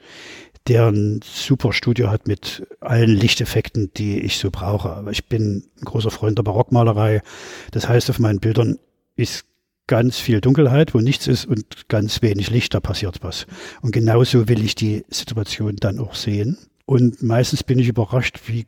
der 0.69 0.87
ein 0.87 1.21
super 1.23 1.73
Studio 1.73 2.11
hat 2.11 2.27
mit 2.27 2.67
allen 2.81 3.11
Lichteffekten, 3.11 3.93
die 3.97 4.21
ich 4.21 4.39
so 4.39 4.51
brauche. 4.51 4.91
Aber 4.91 5.11
ich 5.11 5.27
bin 5.27 5.65
ein 5.81 5.85
großer 5.85 6.11
Freund 6.11 6.39
der 6.39 6.43
Barockmalerei. 6.43 7.23
Das 7.71 7.89
heißt, 7.89 8.11
auf 8.11 8.19
meinen 8.19 8.41
Bildern 8.41 8.79
ist 9.15 9.45
ganz 9.87 10.19
viel 10.19 10.41
Dunkelheit, 10.41 10.95
wo 10.95 10.99
nichts 10.99 11.27
ist 11.27 11.45
und 11.45 11.89
ganz 11.89 12.21
wenig 12.23 12.51
Licht, 12.51 12.75
da 12.75 12.81
passiert 12.81 13.23
was. 13.23 13.47
Und 13.83 13.93
genauso 13.93 14.49
will 14.49 14.65
ich 14.65 14.75
die 14.75 15.05
Situation 15.09 15.77
dann 15.77 16.01
auch 16.01 16.15
sehen. 16.15 16.59
Und 16.85 17.23
meistens 17.23 17.63
bin 17.63 17.79
ich 17.79 17.89
überrascht, 17.89 18.41
wie 18.47 18.67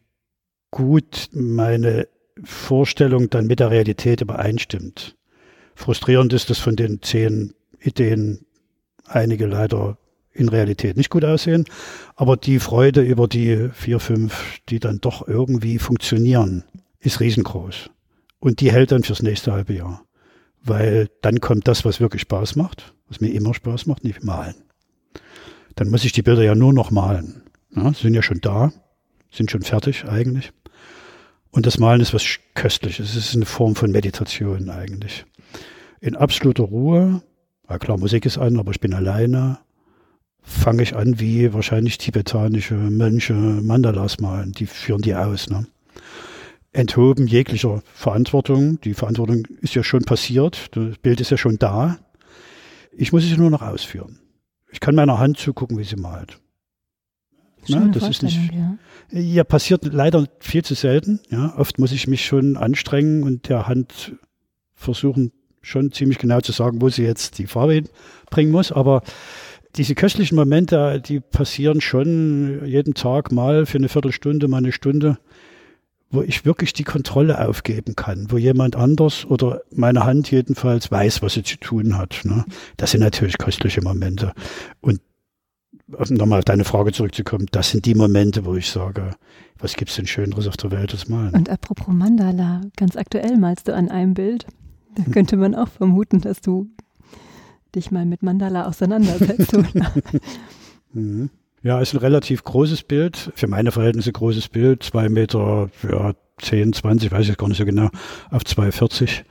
gut 0.71 1.29
meine 1.33 2.09
Vorstellung 2.45 3.31
dann 3.31 3.47
mit 3.47 3.59
der 3.59 3.71
Realität 3.71 4.21
übereinstimmt. 4.21 5.17
Frustrierend 5.75 6.33
ist, 6.33 6.51
dass 6.51 6.59
von 6.59 6.77
den 6.77 7.03
zehn 7.03 7.55
Ideen 7.81 8.45
einige 9.05 9.47
leider 9.47 9.99
in 10.39 10.49
Realität 10.49 10.97
nicht 10.97 11.11
gut 11.11 11.25
aussehen. 11.25 11.65
Aber 12.15 12.37
die 12.37 12.59
Freude 12.59 13.03
über 13.03 13.29
die 13.29 13.71
vier, 13.73 14.01
fünf, 14.01 14.61
die 14.69 14.79
dann 14.79 15.01
doch 15.01 15.27
irgendwie 15.27 15.79
funktionieren, 15.79 16.65
ist 17.01 17.21
riesengroß. 17.21 17.91
Und 18.41 18.61
die 18.61 18.73
hält 18.73 18.93
dann 18.93 19.03
fürs 19.03 19.23
nächste 19.23 19.53
halbe 19.53 19.75
Jahr. 19.75 20.05
Weil 20.63 21.09
dann 21.23 21.41
kommt 21.41 21.69
das, 21.69 21.85
was 21.85 22.01
wirklich 22.01 22.23
Spaß 22.23 22.57
macht, 22.57 22.95
was 23.09 23.21
mir 23.21 23.29
immer 23.29 23.55
Spaß 23.55 23.87
macht, 23.87 24.05
nicht 24.05 24.25
malen. 24.25 24.55
Dann 25.75 25.91
muss 25.91 26.05
ich 26.05 26.13
die 26.13 26.23
Bilder 26.23 26.43
ja 26.43 26.55
nur 26.55 26.73
noch 26.73 26.91
malen. 26.91 27.43
Ja, 27.75 27.93
sind 27.93 28.15
ja 28.15 28.23
schon 28.23 28.41
da, 28.41 28.73
sind 29.31 29.51
schon 29.51 29.63
fertig 29.63 30.05
eigentlich. 30.05 30.53
Und 31.51 31.67
das 31.67 31.79
Malen 31.79 32.01
ist 32.01 32.15
was 32.15 32.25
Köstliches. 32.55 33.11
Es 33.11 33.17
ist 33.17 33.37
eine 33.37 33.47
Form 33.47 33.75
von 33.75 33.91
Meditation 33.91 34.71
eigentlich. 34.71 35.25
In 36.01 36.17
absoluter 36.17 36.65
Ruhe. 36.65 37.23
Ja 37.69 37.79
klar, 37.79 37.99
Musik 37.99 38.27
ist 38.27 38.39
an, 38.39 38.59
aber 38.59 38.71
ich 38.73 38.81
bin 38.81 38.95
alleine 38.95 39.59
fange 40.49 40.83
ich 40.83 40.97
an, 40.97 41.21
wie 41.21 41.53
wahrscheinlich 41.53 41.99
tibetanische 41.99 42.75
Mönche 42.75 43.35
Mandalas 43.35 44.19
malen. 44.19 44.53
Die 44.53 44.67
führen 44.67 45.03
die 45.03 45.15
aus. 45.15 45.51
Ne? 45.51 45.67
Enthoben 46.73 47.27
jeglicher 47.27 47.83
Verantwortung. 47.95 48.81
Die 48.81 48.95
Verantwortung 48.95 49.47
ist 49.61 49.75
ja 49.75 49.83
schon 49.83 50.03
passiert. 50.03 50.77
Das 50.77 50.99
Bild 50.99 51.21
ist 51.21 51.31
ja 51.31 51.37
schon 51.37 51.59
da. 51.59 51.99
Ich 52.93 53.13
muss 53.13 53.25
es 53.25 53.37
nur 53.37 53.51
noch 53.51 53.63
ausführen. 53.63 54.19
Ich 54.71 54.81
kann 54.81 54.95
meiner 54.95 55.19
Hand 55.19 55.39
zugucken, 55.39 55.79
wie 55.79 55.85
sie 55.85 55.97
malt. 55.97 56.39
Na, 57.69 57.87
das 57.89 58.09
ist 58.09 58.23
nicht. 58.23 58.39
Ja. 58.53 58.79
ja, 59.19 59.45
passiert 59.45 59.85
leider 59.85 60.27
viel 60.41 60.65
zu 60.65 60.75
selten. 60.75 61.21
Ja, 61.31 61.55
oft 61.57 61.79
muss 61.79 61.93
ich 61.93 62.07
mich 62.07 62.25
schon 62.25 62.57
anstrengen 62.57 63.23
und 63.23 63.49
der 63.49 63.69
Hand 63.69 64.13
versuchen, 64.75 65.33
schon 65.61 65.93
ziemlich 65.93 66.19
genau 66.19 66.41
zu 66.41 66.53
sagen, 66.53 66.81
wo 66.81 66.89
sie 66.89 67.03
jetzt 67.03 67.39
die 67.39 67.47
Farbe 67.47 67.75
hinbringen 67.75 68.53
muss. 68.53 68.73
Aber 68.73 69.03
diese 69.77 69.95
köstlichen 69.95 70.37
Momente, 70.37 71.01
die 71.01 71.21
passieren 71.21 71.81
schon 71.81 72.65
jeden 72.65 72.95
Tag 72.95 73.33
mal 73.33 73.67
für 73.67 73.79
eine 73.79 73.89
Viertelstunde, 73.89 74.49
mal 74.49 74.59
eine 74.59 74.73
Stunde, 74.73 75.19
wo 76.11 76.23
ich 76.23 76.45
wirklich 76.45 76.73
die 76.73 76.85
Kontrolle 76.85 77.47
aufgeben 77.47 77.95
kann, 77.95 78.31
wo 78.31 78.39
jemand 78.39 78.77
anders 78.77 79.27
oder 79.27 79.61
meine 79.71 80.05
Hand 80.05 80.31
jedenfalls 80.31 80.91
weiß, 80.91 81.23
was 81.23 81.35
sie 81.35 81.43
zu 81.43 81.59
tun 81.59 81.99
hat. 81.99 82.21
Ne? 82.25 82.45
Das 82.77 82.93
sind 82.93 83.01
natürlich 83.01 83.37
köstliche 83.37 83.83
Momente. 83.83 84.33
Und 84.81 85.01
um 85.89 86.15
nochmal 86.17 86.39
auf 86.39 86.45
deine 86.45 86.65
Frage 86.65 86.93
zurückzukommen, 86.93 87.47
das 87.51 87.71
sind 87.71 87.87
die 87.87 87.95
Momente, 87.95 88.45
wo 88.45 88.55
ich 88.55 88.71
sage, 88.71 89.11
was 89.59 89.75
gibt 89.75 89.91
es 89.91 89.97
denn 89.97 90.07
Schöneres 90.07 90.47
auf 90.47 90.57
der 90.57 90.71
Welt 90.71 90.93
als 90.93 91.09
Malen? 91.09 91.35
Und 91.35 91.51
apropos 91.51 91.89
Mandala, 91.89 92.63
ganz 92.77 92.97
aktuell 92.97 93.37
malst 93.37 93.69
du 93.69 93.75
an 93.75 93.91
einem 93.91 94.15
Bild. 94.15 94.47
Da 94.95 95.05
könnte 95.13 95.37
man 95.37 95.55
auch 95.55 95.69
vermuten, 95.69 96.21
dass 96.21 96.41
du 96.41 96.69
dich 97.75 97.91
mal 97.91 98.07
mit 98.07 98.23
Mandala 98.23 98.67
auseinandersetzt. 98.67 99.57
mhm. 100.93 101.31
Ja, 101.63 101.81
ist 101.81 101.93
ein 101.93 101.99
relativ 101.99 102.45
großes 102.45 102.85
Bild, 102.85 103.33
für 103.35 103.49
meine 103.49 103.73
Verhältnisse 103.73 104.13
großes 104.13 104.49
Bild, 104.49 104.83
zwei 104.85 105.09
Meter, 105.09 105.71
ja, 105.91 106.15
10, 106.41 106.73
20, 106.73 107.11
weiß 107.11 107.29
ich 107.29 107.37
gar 107.37 107.49
nicht 107.49 107.59
so 107.59 107.65
genau, 107.65 107.89
auf 108.31 108.43
2,40 108.43 109.25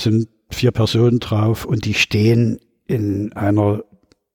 sind 0.00 0.28
vier 0.50 0.70
Personen 0.70 1.20
drauf 1.20 1.64
und 1.64 1.84
die 1.84 1.94
stehen 1.94 2.58
in 2.86 3.32
einer, 3.34 3.82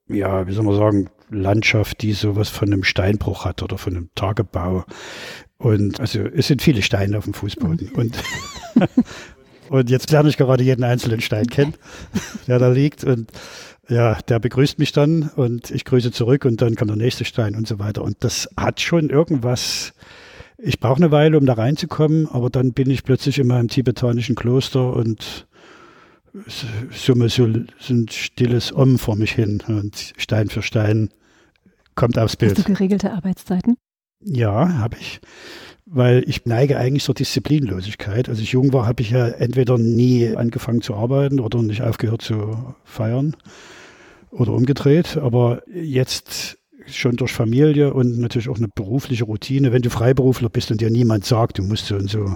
ja, 0.08 0.48
wie 0.48 0.54
soll 0.54 0.66
man 0.66 0.76
sagen, 0.76 1.10
Landschaft, 1.30 2.02
die 2.02 2.14
sowas 2.14 2.50
von 2.50 2.68
einem 2.68 2.84
Steinbruch 2.84 3.46
hat 3.46 3.64
oder 3.64 3.78
von 3.78 3.96
einem 3.96 4.10
Tagebau. 4.16 4.84
Und 5.58 6.00
also 6.00 6.20
es 6.20 6.48
sind 6.48 6.62
viele 6.62 6.82
Steine 6.82 7.18
auf 7.18 7.24
dem 7.24 7.34
Fußboden. 7.34 7.92
Mhm. 7.94 7.96
Und 7.96 8.24
Und 9.72 9.90
jetzt 9.90 10.12
lerne 10.12 10.28
ich 10.28 10.36
gerade 10.36 10.66
jeden 10.66 10.84
einzelnen 10.84 11.22
Stein 11.22 11.48
kennen, 11.48 11.76
der 12.48 12.60
da 12.60 12.68
liegt. 12.68 13.06
Und 13.06 13.32
ja, 13.88 14.20
der 14.28 14.40
begrüßt 14.40 14.80
mich 14.80 14.92
dann 14.92 15.30
und 15.38 15.72
ich 15.72 15.86
grüße 15.86 16.12
zurück 16.12 16.44
und 16.44 16.62
dann 16.62 16.76
kommt 16.76 16.90
der 16.90 16.98
nächste 16.98 17.24
Stein 17.24 17.56
und 17.56 17.70
so 17.70 17.80
weiter. 17.80 18.04
Und 18.04 18.18
das 18.20 18.50
hat 18.58 18.82
schon 18.82 19.10
irgendwas. 19.10 19.94
Ich 20.58 20.82
brauche 20.82 20.98
eine 20.98 21.12
Weile, 21.12 21.38
um 21.38 21.46
da 21.46 21.54
reinzukommen, 21.54 22.28
aber 22.28 22.50
dann 22.50 22.74
bin 22.74 22.90
ich 22.90 23.06
plötzlich 23.06 23.40
in 23.40 23.48
meinem 23.48 23.70
tibetanischen 23.70 24.36
Kloster 24.36 24.92
und 24.92 25.48
summe 26.92 27.30
so, 27.30 27.46
ein 27.46 28.08
stilles 28.10 28.76
Om 28.76 29.00
vor 29.00 29.16
mich 29.16 29.32
hin 29.32 29.64
und 29.70 30.14
Stein 30.18 30.50
für 30.50 30.64
Stein 30.64 31.12
kommt 31.96 32.20
aufs 32.20 32.36
Bild. 32.36 32.58
Hast 32.58 32.68
du 32.68 32.74
geregelte 32.74 33.14
Arbeitszeiten? 33.14 33.78
Ja, 34.20 34.80
habe 34.80 34.98
ich 35.00 35.22
weil 35.94 36.24
ich 36.26 36.46
neige 36.46 36.78
eigentlich 36.78 37.04
zur 37.04 37.16
Disziplinlosigkeit. 37.16 38.30
Als 38.30 38.40
ich 38.40 38.54
jung 38.54 38.72
war, 38.72 38.88
habe 38.88 39.02
ich 39.02 39.12
ja 39.12 39.28
entweder 39.28 39.78
nie 39.78 40.36
angefangen 40.36 40.82
zu 40.82 40.96
arbeiten 40.96 41.42
oder 41.42 41.62
nicht 41.62 41.82
aufgehört 41.82 42.22
zu 42.22 42.74
feiern 42.86 43.36
oder 44.32 44.54
umgedreht. 44.54 45.18
Aber 45.18 45.64
jetzt 45.68 46.58
schon 46.88 47.18
durch 47.18 47.34
Familie 47.34 47.94
und 47.94 48.20
natürlich 48.20 48.48
auch 48.48 48.58
eine 48.58 48.70
berufliche 48.70 49.26
Routine, 49.26 49.74
wenn 49.74 49.82
du 49.82 49.90
Freiberufler 49.90 50.50
bist 50.50 50.72
und 50.72 50.80
dir 50.80 50.90
niemand 50.90 51.26
sagt, 51.26 51.60
du 51.60 51.64
musst 51.64 51.88
so 51.88 51.96
und 51.96 52.10
so 52.10 52.36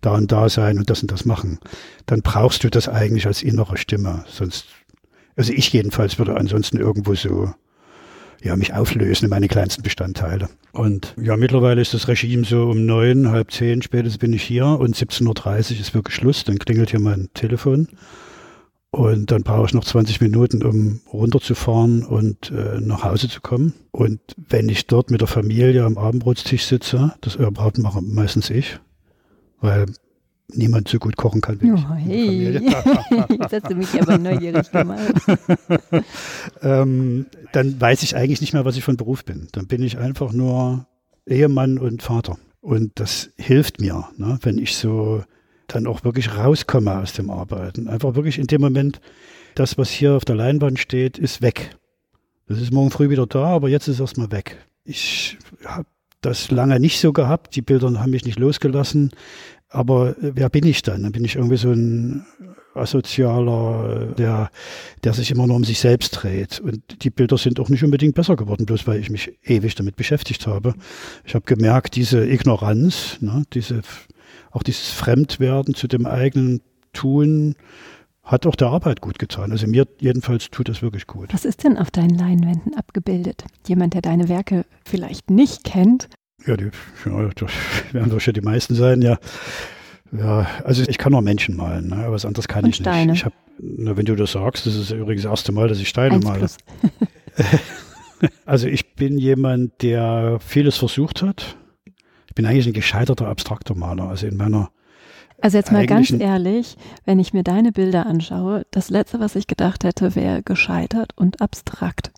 da 0.00 0.16
und 0.16 0.32
da 0.32 0.48
sein 0.48 0.76
und 0.76 0.90
das 0.90 1.02
und 1.02 1.12
das 1.12 1.24
machen, 1.24 1.60
dann 2.06 2.22
brauchst 2.22 2.64
du 2.64 2.70
das 2.70 2.88
eigentlich 2.88 3.28
als 3.28 3.42
innere 3.42 3.76
Stimme. 3.76 4.24
Sonst, 4.26 4.66
also 5.36 5.52
ich 5.52 5.72
jedenfalls 5.72 6.18
würde 6.18 6.36
ansonsten 6.36 6.78
irgendwo 6.78 7.14
so 7.14 7.52
ja, 8.42 8.56
mich 8.56 8.74
auflösen 8.74 9.24
in 9.24 9.30
meine 9.30 9.48
kleinsten 9.48 9.82
Bestandteile. 9.82 10.48
Und 10.72 11.14
ja, 11.20 11.36
mittlerweile 11.36 11.80
ist 11.80 11.94
das 11.94 12.08
Regime 12.08 12.44
so 12.44 12.64
um 12.64 12.84
neun, 12.84 13.30
halb 13.30 13.50
zehn, 13.50 13.82
spätestens 13.82 14.18
bin 14.18 14.32
ich 14.32 14.42
hier 14.42 14.66
und 14.66 14.96
17.30 14.96 15.26
Uhr 15.74 15.80
ist 15.80 15.94
wirklich 15.94 16.14
Schluss, 16.14 16.44
dann 16.44 16.58
klingelt 16.58 16.90
hier 16.90 17.00
mein 17.00 17.28
Telefon. 17.34 17.88
Und 18.90 19.30
dann 19.30 19.42
brauche 19.42 19.66
ich 19.66 19.74
noch 19.74 19.84
20 19.84 20.20
Minuten, 20.20 20.62
um 20.62 21.00
runterzufahren 21.12 22.02
und 22.04 22.50
äh, 22.50 22.80
nach 22.80 23.04
Hause 23.04 23.28
zu 23.28 23.40
kommen. 23.42 23.74
Und 23.90 24.20
wenn 24.36 24.68
ich 24.68 24.86
dort 24.86 25.10
mit 25.10 25.20
der 25.20 25.28
Familie 25.28 25.84
am 25.84 25.98
Abendbrotstisch 25.98 26.64
sitze, 26.64 27.12
das 27.20 27.34
überhaupt 27.34 27.78
mache 27.78 28.00
meistens 28.00 28.48
ich, 28.48 28.78
weil 29.60 29.86
niemand 30.52 30.88
so 30.88 30.98
gut 30.98 31.16
kochen 31.16 31.40
kann 31.40 31.60
wie 31.60 31.72
oh, 31.72 31.74
ich. 31.98 32.04
Hey. 32.04 32.52
Jetzt 32.52 33.52
hast 33.52 33.70
du 33.70 33.74
mich 33.74 34.00
aber 34.00 34.18
neugierig 34.18 34.70
gemacht. 34.70 35.14
ähm, 36.62 37.26
dann 37.52 37.80
weiß 37.80 38.02
ich 38.02 38.16
eigentlich 38.16 38.40
nicht 38.40 38.52
mehr, 38.52 38.64
was 38.64 38.76
ich 38.76 38.84
von 38.84 38.96
Beruf 38.96 39.24
bin. 39.24 39.48
Dann 39.52 39.66
bin 39.66 39.82
ich 39.82 39.98
einfach 39.98 40.32
nur 40.32 40.86
Ehemann 41.26 41.78
und 41.78 42.02
Vater. 42.02 42.38
Und 42.60 42.92
das 42.96 43.30
hilft 43.36 43.80
mir, 43.80 44.08
ne, 44.16 44.38
wenn 44.42 44.58
ich 44.58 44.76
so 44.76 45.22
dann 45.66 45.86
auch 45.86 46.04
wirklich 46.04 46.36
rauskomme 46.36 46.96
aus 46.98 47.12
dem 47.12 47.30
Arbeiten. 47.30 47.88
Einfach 47.88 48.14
wirklich 48.14 48.38
in 48.38 48.46
dem 48.46 48.60
Moment, 48.60 49.00
das, 49.54 49.78
was 49.78 49.90
hier 49.90 50.14
auf 50.14 50.24
der 50.24 50.36
Leinwand 50.36 50.78
steht, 50.78 51.18
ist 51.18 51.42
weg. 51.42 51.76
Das 52.48 52.60
ist 52.60 52.72
morgen 52.72 52.90
früh 52.90 53.10
wieder 53.10 53.26
da, 53.26 53.46
aber 53.46 53.68
jetzt 53.68 53.88
ist 53.88 53.94
es 53.96 54.00
erstmal 54.00 54.30
weg. 54.30 54.56
Ich 54.84 55.36
habe 55.64 55.86
das 56.20 56.50
lange 56.50 56.78
nicht 56.78 57.00
so 57.00 57.12
gehabt. 57.12 57.56
Die 57.56 57.62
Bilder 57.62 57.92
haben 57.98 58.10
mich 58.10 58.24
nicht 58.24 58.38
losgelassen. 58.38 59.10
Aber 59.76 60.16
äh, 60.22 60.32
wer 60.34 60.48
bin 60.48 60.66
ich 60.66 60.82
dann? 60.82 61.02
Dann 61.02 61.12
bin 61.12 61.24
ich 61.24 61.36
irgendwie 61.36 61.58
so 61.58 61.70
ein 61.70 62.24
asozialer, 62.74 64.14
der, 64.18 64.50
der 65.04 65.12
sich 65.12 65.30
immer 65.30 65.46
nur 65.46 65.56
um 65.56 65.64
sich 65.64 65.80
selbst 65.80 66.10
dreht. 66.10 66.60
Und 66.60 67.04
die 67.04 67.10
Bilder 67.10 67.38
sind 67.38 67.60
auch 67.60 67.68
nicht 67.68 67.84
unbedingt 67.84 68.14
besser 68.14 68.36
geworden, 68.36 68.66
bloß 68.66 68.86
weil 68.86 69.00
ich 69.00 69.10
mich 69.10 69.38
ewig 69.44 69.74
damit 69.74 69.96
beschäftigt 69.96 70.46
habe. 70.46 70.74
Ich 71.24 71.34
habe 71.34 71.44
gemerkt, 71.44 71.96
diese 71.96 72.26
Ignoranz, 72.26 73.18
ne, 73.20 73.44
diese, 73.52 73.82
auch 74.50 74.62
dieses 74.62 74.88
Fremdwerden 74.90 75.74
zu 75.74 75.88
dem 75.88 76.06
eigenen 76.06 76.60
Tun, 76.92 77.54
hat 78.22 78.46
auch 78.46 78.56
der 78.56 78.68
Arbeit 78.68 79.00
gut 79.00 79.18
getan. 79.18 79.52
Also 79.52 79.66
mir 79.66 79.86
jedenfalls 80.00 80.50
tut 80.50 80.68
das 80.68 80.82
wirklich 80.82 81.06
gut. 81.06 81.32
Was 81.32 81.44
ist 81.44 81.64
denn 81.64 81.78
auf 81.78 81.90
deinen 81.90 82.18
Leinwänden 82.18 82.74
abgebildet? 82.74 83.44
Jemand, 83.68 83.94
der 83.94 84.02
deine 84.02 84.28
Werke 84.28 84.64
vielleicht 84.84 85.30
nicht 85.30 85.64
kennt? 85.64 86.08
Ja, 86.44 86.56
die, 86.56 86.70
ja, 87.04 87.28
das 87.34 87.50
werden 87.92 88.12
wahrscheinlich 88.12 88.42
die 88.42 88.48
meisten 88.48 88.74
sein, 88.74 89.02
ja. 89.02 89.18
Ja, 90.12 90.46
also 90.64 90.84
ich 90.86 90.98
kann 90.98 91.12
nur 91.12 91.22
Menschen 91.22 91.56
malen, 91.56 91.88
ne? 91.88 92.06
was 92.08 92.24
anderes 92.24 92.46
kann 92.46 92.64
Und 92.64 92.70
ich 92.70 92.76
Steine. 92.76 93.12
nicht. 93.12 93.20
Ich 93.22 93.24
hab, 93.24 93.32
na, 93.58 93.96
wenn 93.96 94.04
du 94.04 94.14
das 94.14 94.32
sagst, 94.32 94.66
das 94.66 94.76
ist 94.76 94.90
übrigens 94.90 95.22
das 95.22 95.30
erste 95.30 95.52
Mal, 95.52 95.68
dass 95.68 95.80
ich 95.80 95.88
Steine 95.88 96.16
Eins 96.16 96.24
male. 96.24 96.46
Also 98.46 98.66
ich 98.66 98.94
bin 98.94 99.18
jemand, 99.18 99.82
der 99.82 100.38
vieles 100.40 100.78
versucht 100.78 101.22
hat. 101.22 101.56
Ich 102.28 102.34
bin 102.34 102.46
eigentlich 102.46 102.66
ein 102.66 102.72
gescheiterter 102.72 103.26
abstrakter 103.28 103.74
Maler. 103.74 104.08
Also 104.08 104.26
in 104.26 104.36
meiner, 104.38 104.70
Also 105.42 105.58
jetzt 105.58 105.70
mal 105.70 105.86
ganz 105.86 106.10
ehrlich, 106.12 106.76
wenn 107.04 107.18
ich 107.18 107.34
mir 107.34 107.42
deine 107.42 107.72
Bilder 107.72 108.06
anschaue, 108.06 108.64
das 108.70 108.88
letzte, 108.88 109.20
was 109.20 109.36
ich 109.36 109.46
gedacht 109.46 109.84
hätte, 109.84 110.14
wäre 110.14 110.42
gescheitert 110.42 111.10
und 111.16 111.42
abstrakt. 111.42 112.10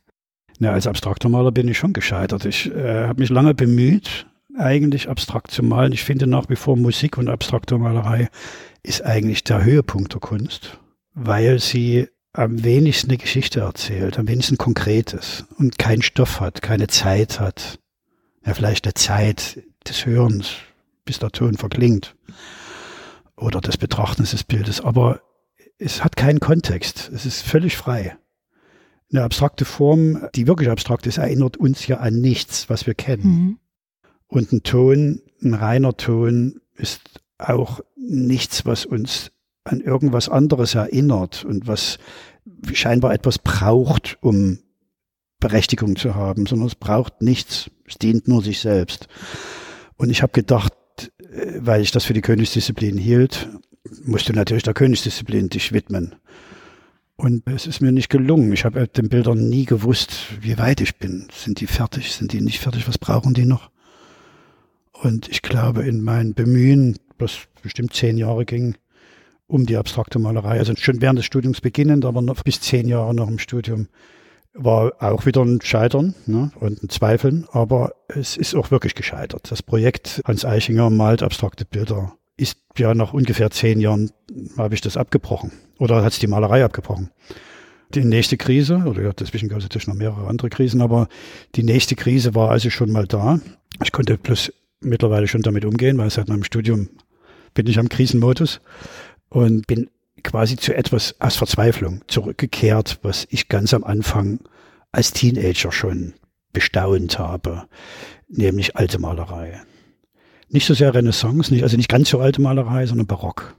Na, 0.58 0.72
als 0.72 0.86
abstrakter 0.86 1.28
Maler 1.28 1.52
bin 1.52 1.68
ich 1.68 1.78
schon 1.78 1.92
gescheitert. 1.92 2.44
Ich 2.44 2.72
äh, 2.74 3.06
habe 3.06 3.20
mich 3.20 3.30
lange 3.30 3.54
bemüht, 3.54 4.26
eigentlich 4.56 5.08
abstrakt 5.08 5.50
zu 5.50 5.62
malen. 5.62 5.92
Ich 5.92 6.04
finde 6.04 6.26
nach 6.26 6.48
wie 6.48 6.56
vor 6.56 6.76
Musik 6.76 7.16
und 7.16 7.28
abstrakte 7.28 7.78
Malerei 7.78 8.28
ist 8.82 9.04
eigentlich 9.04 9.44
der 9.44 9.64
Höhepunkt 9.64 10.14
der 10.14 10.20
Kunst, 10.20 10.78
weil 11.14 11.60
sie 11.60 12.08
am 12.32 12.62
wenigsten 12.64 13.10
eine 13.10 13.18
Geschichte 13.18 13.60
erzählt, 13.60 14.18
am 14.18 14.28
wenigsten 14.28 14.58
Konkretes 14.58 15.46
und 15.58 15.78
keinen 15.78 16.02
Stoff 16.02 16.40
hat, 16.40 16.62
keine 16.62 16.88
Zeit 16.88 17.40
hat. 17.40 17.78
Ja, 18.44 18.54
vielleicht 18.54 18.84
eine 18.84 18.94
Zeit 18.94 19.62
des 19.86 20.06
Hörens, 20.06 20.52
bis 21.04 21.18
der 21.18 21.30
Ton 21.30 21.56
verklingt 21.56 22.14
oder 23.36 23.60
des 23.60 23.76
Betrachtens 23.76 24.32
des 24.32 24.44
Bildes, 24.44 24.80
aber 24.80 25.20
es 25.78 26.02
hat 26.02 26.16
keinen 26.16 26.40
Kontext. 26.40 27.10
Es 27.14 27.24
ist 27.24 27.42
völlig 27.42 27.76
frei. 27.76 28.16
Eine 29.10 29.22
abstrakte 29.22 29.64
Form, 29.64 30.26
die 30.34 30.46
wirklich 30.46 30.68
abstrakt 30.68 31.06
ist, 31.06 31.18
erinnert 31.18 31.56
uns 31.56 31.86
ja 31.86 31.98
an 31.98 32.20
nichts, 32.20 32.68
was 32.68 32.86
wir 32.86 32.94
kennen. 32.94 33.24
Mhm. 33.24 33.58
Und 34.26 34.52
ein 34.52 34.62
Ton, 34.62 35.22
ein 35.42 35.54
reiner 35.54 35.96
Ton 35.96 36.60
ist 36.76 37.00
auch 37.38 37.80
nichts, 37.96 38.66
was 38.66 38.84
uns 38.84 39.32
an 39.64 39.80
irgendwas 39.80 40.28
anderes 40.28 40.74
erinnert 40.74 41.44
und 41.44 41.66
was 41.66 41.98
scheinbar 42.72 43.12
etwas 43.12 43.38
braucht, 43.38 44.18
um 44.20 44.58
Berechtigung 45.40 45.96
zu 45.96 46.14
haben, 46.14 46.46
sondern 46.46 46.68
es 46.68 46.74
braucht 46.74 47.22
nichts. 47.22 47.70
Es 47.86 47.96
dient 47.96 48.28
nur 48.28 48.42
sich 48.42 48.60
selbst. 48.60 49.08
Und 49.96 50.10
ich 50.10 50.22
habe 50.22 50.32
gedacht, 50.32 50.72
äh, 51.20 51.58
weil 51.60 51.80
ich 51.80 51.90
das 51.90 52.04
für 52.04 52.14
die 52.14 52.20
Königsdisziplin 52.20 52.98
hielt, 52.98 53.48
musst 54.04 54.28
du 54.28 54.32
natürlich 54.32 54.64
der 54.64 54.74
Königsdisziplin 54.74 55.48
dich 55.48 55.72
widmen. 55.72 56.16
Und 57.20 57.42
es 57.48 57.66
ist 57.66 57.80
mir 57.80 57.90
nicht 57.90 58.10
gelungen. 58.10 58.52
Ich 58.52 58.64
habe 58.64 58.86
den 58.86 59.08
Bildern 59.08 59.48
nie 59.48 59.64
gewusst, 59.64 60.12
wie 60.40 60.56
weit 60.56 60.80
ich 60.80 60.98
bin. 60.98 61.26
Sind 61.34 61.60
die 61.60 61.66
fertig? 61.66 62.12
Sind 62.12 62.32
die 62.32 62.40
nicht 62.40 62.60
fertig? 62.60 62.86
Was 62.86 62.96
brauchen 62.96 63.34
die 63.34 63.44
noch? 63.44 63.70
Und 64.92 65.28
ich 65.28 65.42
glaube, 65.42 65.82
in 65.82 66.00
meinen 66.00 66.34
Bemühen, 66.34 66.96
was 67.18 67.36
bestimmt 67.60 67.92
zehn 67.92 68.18
Jahre 68.18 68.44
ging, 68.44 68.76
um 69.48 69.66
die 69.66 69.76
abstrakte 69.76 70.20
Malerei, 70.20 70.58
also 70.58 70.74
schon 70.76 71.00
während 71.00 71.18
des 71.18 71.26
Studiums 71.26 71.60
beginnend, 71.60 72.04
aber 72.04 72.22
noch 72.22 72.44
bis 72.44 72.60
zehn 72.60 72.86
Jahre 72.86 73.12
nach 73.14 73.26
dem 73.26 73.40
Studium, 73.40 73.88
war 74.54 74.92
auch 75.00 75.26
wieder 75.26 75.42
ein 75.42 75.60
Scheitern 75.60 76.14
ne, 76.26 76.52
und 76.60 76.84
ein 76.84 76.88
Zweifeln, 76.88 77.46
aber 77.50 77.94
es 78.08 78.36
ist 78.36 78.54
auch 78.54 78.70
wirklich 78.70 78.94
gescheitert. 78.94 79.50
Das 79.50 79.62
Projekt 79.62 80.22
Hans 80.24 80.44
Eichinger 80.44 80.88
malt 80.88 81.24
abstrakte 81.24 81.64
Bilder 81.64 82.17
ist 82.38 82.56
ja 82.78 82.94
nach 82.94 83.12
ungefähr 83.12 83.50
zehn 83.50 83.80
Jahren 83.80 84.10
habe 84.56 84.74
ich 84.74 84.80
das 84.80 84.96
abgebrochen 84.96 85.52
oder 85.78 86.02
hat 86.02 86.14
es 86.14 86.18
die 86.18 86.26
Malerei 86.26 86.64
abgebrochen. 86.64 87.10
Die 87.94 88.04
nächste 88.04 88.36
Krise, 88.36 88.82
oder 88.86 89.02
ja, 89.02 89.12
dazwischen 89.12 89.48
gab 89.48 89.58
es 89.58 89.64
natürlich 89.64 89.86
noch 89.86 89.94
mehrere 89.94 90.26
andere 90.26 90.50
Krisen, 90.50 90.80
aber 90.80 91.08
die 91.54 91.62
nächste 91.62 91.96
Krise 91.96 92.34
war 92.34 92.50
also 92.50 92.70
schon 92.70 92.92
mal 92.92 93.06
da. 93.06 93.40
Ich 93.82 93.92
konnte 93.92 94.18
plus 94.18 94.52
mittlerweile 94.80 95.26
schon 95.26 95.42
damit 95.42 95.64
umgehen, 95.64 95.98
weil 95.98 96.10
seit 96.10 96.28
meinem 96.28 96.44
Studium 96.44 96.88
bin 97.54 97.66
ich 97.66 97.78
am 97.78 97.88
Krisenmodus 97.88 98.60
und 99.30 99.66
bin 99.66 99.90
quasi 100.22 100.56
zu 100.56 100.74
etwas 100.74 101.16
aus 101.20 101.36
Verzweiflung 101.36 102.02
zurückgekehrt, 102.08 102.98
was 103.02 103.26
ich 103.30 103.48
ganz 103.48 103.72
am 103.72 103.84
Anfang 103.84 104.40
als 104.92 105.12
Teenager 105.12 105.72
schon 105.72 106.14
bestaunt 106.52 107.18
habe, 107.18 107.68
nämlich 108.28 108.76
alte 108.76 108.98
Malerei. 108.98 109.62
Nicht 110.50 110.66
so 110.66 110.74
sehr 110.74 110.94
Renaissance, 110.94 111.52
nicht, 111.52 111.62
also 111.62 111.76
nicht 111.76 111.88
ganz 111.88 112.10
so 112.10 112.20
alte 112.20 112.40
Malerei, 112.40 112.86
sondern 112.86 113.06
Barock. 113.06 113.56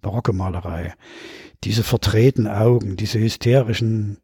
Barocke 0.00 0.32
Malerei. 0.32 0.94
Diese 1.64 1.82
verdrehten 1.82 2.46
Augen, 2.46 2.96
diese 2.96 3.18
hysterischen 3.18 4.18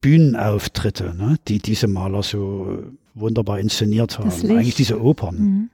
Bühnenauftritte, 0.00 1.14
ne, 1.16 1.36
die 1.48 1.58
diese 1.58 1.88
Maler 1.88 2.22
so 2.22 2.84
wunderbar 3.14 3.58
inszeniert 3.58 4.18
haben. 4.18 4.30
Eigentlich 4.30 4.74
diese 4.74 5.00
Opern. 5.00 5.36
Mhm. 5.36 5.70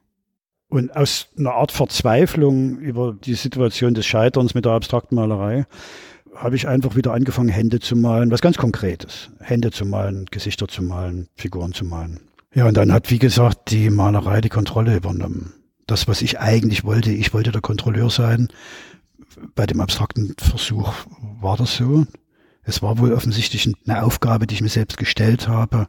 Und 0.69 0.97
aus 0.97 1.29
einer 1.37 1.53
Art 1.53 1.71
Verzweiflung 1.71 2.79
über 2.79 3.13
die 3.13 3.35
Situation 3.35 3.93
des 3.93 4.07
Scheiterns 4.07 4.55
mit 4.55 4.65
der 4.65 4.73
abstrakten 4.73 5.17
Malerei 5.17 5.67
habe 6.35 6.57
ich 6.57 6.67
einfach 6.67 6.97
wieder 6.97 7.13
angefangen, 7.13 7.51
Hände 7.51 7.79
zu 7.79 7.95
malen, 7.95 8.31
was 8.31 8.41
ganz 8.41 8.57
Konkretes. 8.57 9.31
Hände 9.41 9.71
zu 9.71 9.85
malen, 9.85 10.25
Gesichter 10.31 10.69
zu 10.69 10.83
malen, 10.83 11.29
Figuren 11.35 11.73
zu 11.75 11.85
malen. 11.85 12.21
Ja, 12.55 12.67
und 12.67 12.77
dann 12.77 12.93
hat, 12.93 13.11
wie 13.11 13.19
gesagt, 13.19 13.71
die 13.71 13.91
Malerei 13.91 14.41
die 14.41 14.49
Kontrolle 14.49 14.97
übernommen. 14.97 15.55
Das, 15.87 16.07
was 16.07 16.23
ich 16.23 16.39
eigentlich 16.39 16.85
wollte, 16.85 17.11
ich 17.11 17.33
wollte 17.33 17.51
der 17.51 17.61
Kontrolleur 17.61 18.11
sein. 18.11 18.49
Bei 19.55 19.67
dem 19.67 19.81
abstrakten 19.81 20.35
Versuch 20.39 20.93
war 21.41 21.57
das 21.57 21.77
so. 21.77 22.07
Es 22.65 22.83
war 22.83 22.99
wohl 22.99 23.13
offensichtlich 23.13 23.73
eine 23.87 24.05
Aufgabe, 24.05 24.47
die 24.47 24.55
ich 24.55 24.61
mir 24.61 24.69
selbst 24.69 24.97
gestellt 24.97 25.49
habe 25.49 25.89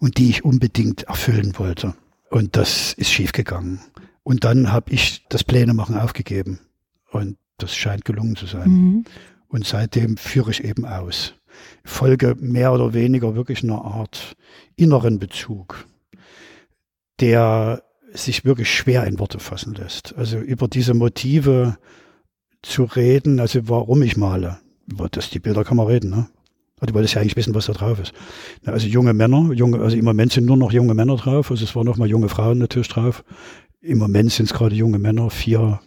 und 0.00 0.16
die 0.16 0.30
ich 0.30 0.44
unbedingt 0.44 1.02
erfüllen 1.04 1.58
wollte. 1.58 1.94
Und 2.30 2.56
das 2.56 2.94
ist 2.94 3.10
schiefgegangen. 3.10 3.80
Und 4.22 4.44
dann 4.44 4.72
habe 4.72 4.90
ich 4.90 5.26
das 5.28 5.44
Pläne 5.44 5.74
machen 5.74 5.98
aufgegeben. 5.98 6.60
Und 7.10 7.36
das 7.58 7.76
scheint 7.76 8.04
gelungen 8.04 8.36
zu 8.36 8.46
sein. 8.46 8.70
Mhm. 8.70 9.04
Und 9.48 9.66
seitdem 9.66 10.16
führe 10.16 10.50
ich 10.50 10.64
eben 10.64 10.86
aus. 10.86 11.34
Folge 11.84 12.34
mehr 12.40 12.72
oder 12.72 12.94
weniger 12.94 13.36
wirklich 13.36 13.62
einer 13.62 13.84
Art 13.84 14.34
inneren 14.76 15.18
Bezug, 15.18 15.86
der 17.20 17.82
sich 18.12 18.44
wirklich 18.44 18.72
schwer 18.72 19.04
in 19.04 19.18
Worte 19.18 19.38
fassen 19.38 19.74
lässt. 19.74 20.14
Also 20.16 20.38
über 20.38 20.68
diese 20.68 20.94
Motive 20.94 21.76
zu 22.62 22.84
reden, 22.84 23.40
also 23.40 23.68
warum 23.68 24.02
ich 24.02 24.16
male. 24.16 24.58
Über 24.86 25.08
das, 25.08 25.30
die 25.30 25.40
Bilder 25.40 25.64
kann 25.64 25.76
man 25.76 25.86
reden, 25.86 26.10
ne? 26.10 26.28
Du 26.80 26.92
wolltest 26.92 27.14
ja 27.14 27.22
eigentlich 27.22 27.36
wissen, 27.36 27.54
was 27.54 27.64
da 27.66 27.72
drauf 27.72 27.98
ist. 27.98 28.12
Also 28.66 28.86
junge 28.86 29.14
Männer, 29.14 29.52
junge, 29.54 29.80
also 29.80 29.96
im 29.96 30.04
Moment 30.04 30.32
sind 30.32 30.44
nur 30.44 30.58
noch 30.58 30.70
junge 30.70 30.92
Männer 30.92 31.16
drauf, 31.16 31.50
also 31.50 31.64
es 31.64 31.74
waren 31.74 31.86
noch 31.86 31.96
mal 31.96 32.08
junge 32.08 32.28
Frauen 32.28 32.58
natürlich 32.58 32.88
drauf. 32.88 33.24
Im 33.80 33.98
Moment 33.98 34.32
sind 34.32 34.46
es 34.46 34.52
gerade 34.52 34.74
junge 34.74 34.98
Männer, 34.98 35.30
vier 35.30 35.80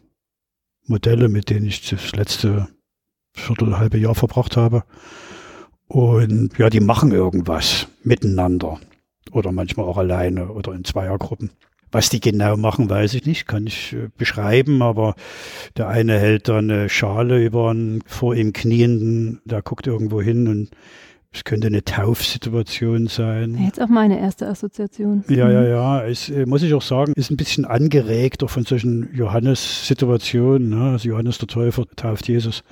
Modelle, 0.88 1.30
mit 1.30 1.52
denen 1.52 1.68
ich 1.68 1.88
das 1.88 2.16
letzte 2.16 2.68
Viertel, 3.34 3.78
halbe 3.78 4.00
Jahr 4.00 4.16
verbracht 4.16 4.58
habe. 4.58 4.84
Und 5.88 6.58
ja, 6.58 6.70
die 6.72 6.80
machen 6.80 7.12
irgendwas 7.12 7.88
miteinander 8.04 8.80
oder 9.32 9.52
manchmal 9.52 9.86
auch 9.86 9.98
alleine 9.98 10.50
oder 10.52 10.74
in 10.74 10.84
Zweiergruppen. 10.84 11.52
Was 11.90 12.10
die 12.10 12.20
genau 12.20 12.58
machen, 12.58 12.90
weiß 12.90 13.14
ich 13.14 13.26
nicht, 13.26 13.48
kann 13.48 13.66
ich 13.66 13.94
äh, 13.94 14.10
beschreiben, 14.18 14.82
aber 14.82 15.16
der 15.78 15.88
eine 15.88 16.20
hält 16.20 16.50
da 16.50 16.58
eine 16.58 16.90
Schale 16.90 17.44
über 17.44 17.70
einen 17.70 18.02
vor 18.06 18.36
ihm 18.36 18.52
Knienden, 18.52 19.40
der 19.46 19.62
guckt 19.62 19.88
irgendwo 19.88 20.22
hin 20.22 20.48
und 20.50 20.70
es 21.32 21.44
könnte 21.44 21.68
eine 21.68 21.84
Taufsituation 21.86 23.08
sein. 23.08 23.58
Jetzt 23.64 23.82
auch 23.82 23.88
meine 23.90 24.20
erste 24.20 24.48
Assoziation. 24.48 25.24
Ja, 25.30 25.50
ja, 25.52 25.62
Mhm. 25.62 25.68
ja. 25.68 26.04
Es 26.06 26.30
äh, 26.30 26.46
muss 26.46 26.64
ich 26.64 26.74
auch 26.74 26.82
sagen, 26.82 27.14
ist 27.16 27.32
ein 27.32 27.38
bisschen 27.38 27.64
angeregt 27.66 28.44
auch 28.44 28.50
von 28.50 28.66
solchen 28.66 29.10
Johannes-Situationen. 29.14 30.70
Ne? 30.70 30.92
Also 30.92 31.10
Johannes 31.10 31.38
der 31.38 31.48
Täufer 31.48 31.86
tauft 31.96 32.28
Jesus. 32.28 32.64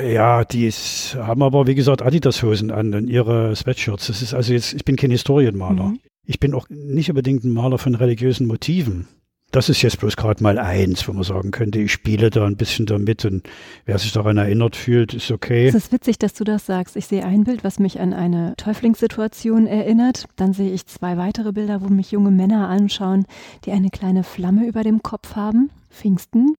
Ja, 0.00 0.44
die 0.44 0.66
ist, 0.66 1.14
haben 1.14 1.42
aber, 1.42 1.66
wie 1.66 1.74
gesagt, 1.74 2.02
Adidas-Hosen 2.02 2.70
an 2.70 2.94
und 2.94 3.08
ihre 3.08 3.54
Sweatshirts. 3.54 4.08
Das 4.08 4.22
ist 4.22 4.34
also 4.34 4.52
jetzt, 4.52 4.72
ich 4.74 4.84
bin 4.84 4.96
kein 4.96 5.10
Historienmaler. 5.10 5.84
Mhm. 5.84 6.00
Ich 6.26 6.40
bin 6.40 6.54
auch 6.54 6.66
nicht 6.68 7.10
unbedingt 7.10 7.44
ein 7.44 7.52
Maler 7.52 7.78
von 7.78 7.94
religiösen 7.94 8.46
Motiven. 8.46 9.06
Das 9.54 9.68
ist 9.68 9.82
jetzt 9.82 10.00
bloß 10.00 10.16
gerade 10.16 10.42
mal 10.42 10.58
eins, 10.58 11.06
wo 11.06 11.12
man 11.12 11.22
sagen 11.22 11.52
könnte, 11.52 11.78
ich 11.78 11.92
spiele 11.92 12.30
da 12.30 12.44
ein 12.44 12.56
bisschen 12.56 12.86
damit 12.86 13.24
und 13.24 13.48
wer 13.84 13.98
sich 13.98 14.10
daran 14.10 14.36
erinnert 14.36 14.74
fühlt, 14.74 15.14
ist 15.14 15.30
okay. 15.30 15.68
Es 15.68 15.76
ist 15.76 15.92
witzig, 15.92 16.18
dass 16.18 16.34
du 16.34 16.42
das 16.42 16.66
sagst. 16.66 16.96
Ich 16.96 17.06
sehe 17.06 17.24
ein 17.24 17.44
Bild, 17.44 17.62
was 17.62 17.78
mich 17.78 18.00
an 18.00 18.12
eine 18.12 18.54
Täuflingssituation 18.56 19.68
erinnert. 19.68 20.24
Dann 20.34 20.54
sehe 20.54 20.72
ich 20.72 20.86
zwei 20.86 21.16
weitere 21.18 21.52
Bilder, 21.52 21.82
wo 21.82 21.88
mich 21.88 22.10
junge 22.10 22.32
Männer 22.32 22.68
anschauen, 22.68 23.26
die 23.64 23.70
eine 23.70 23.90
kleine 23.90 24.24
Flamme 24.24 24.66
über 24.66 24.82
dem 24.82 25.04
Kopf 25.04 25.36
haben. 25.36 25.70
Pfingsten. 25.88 26.56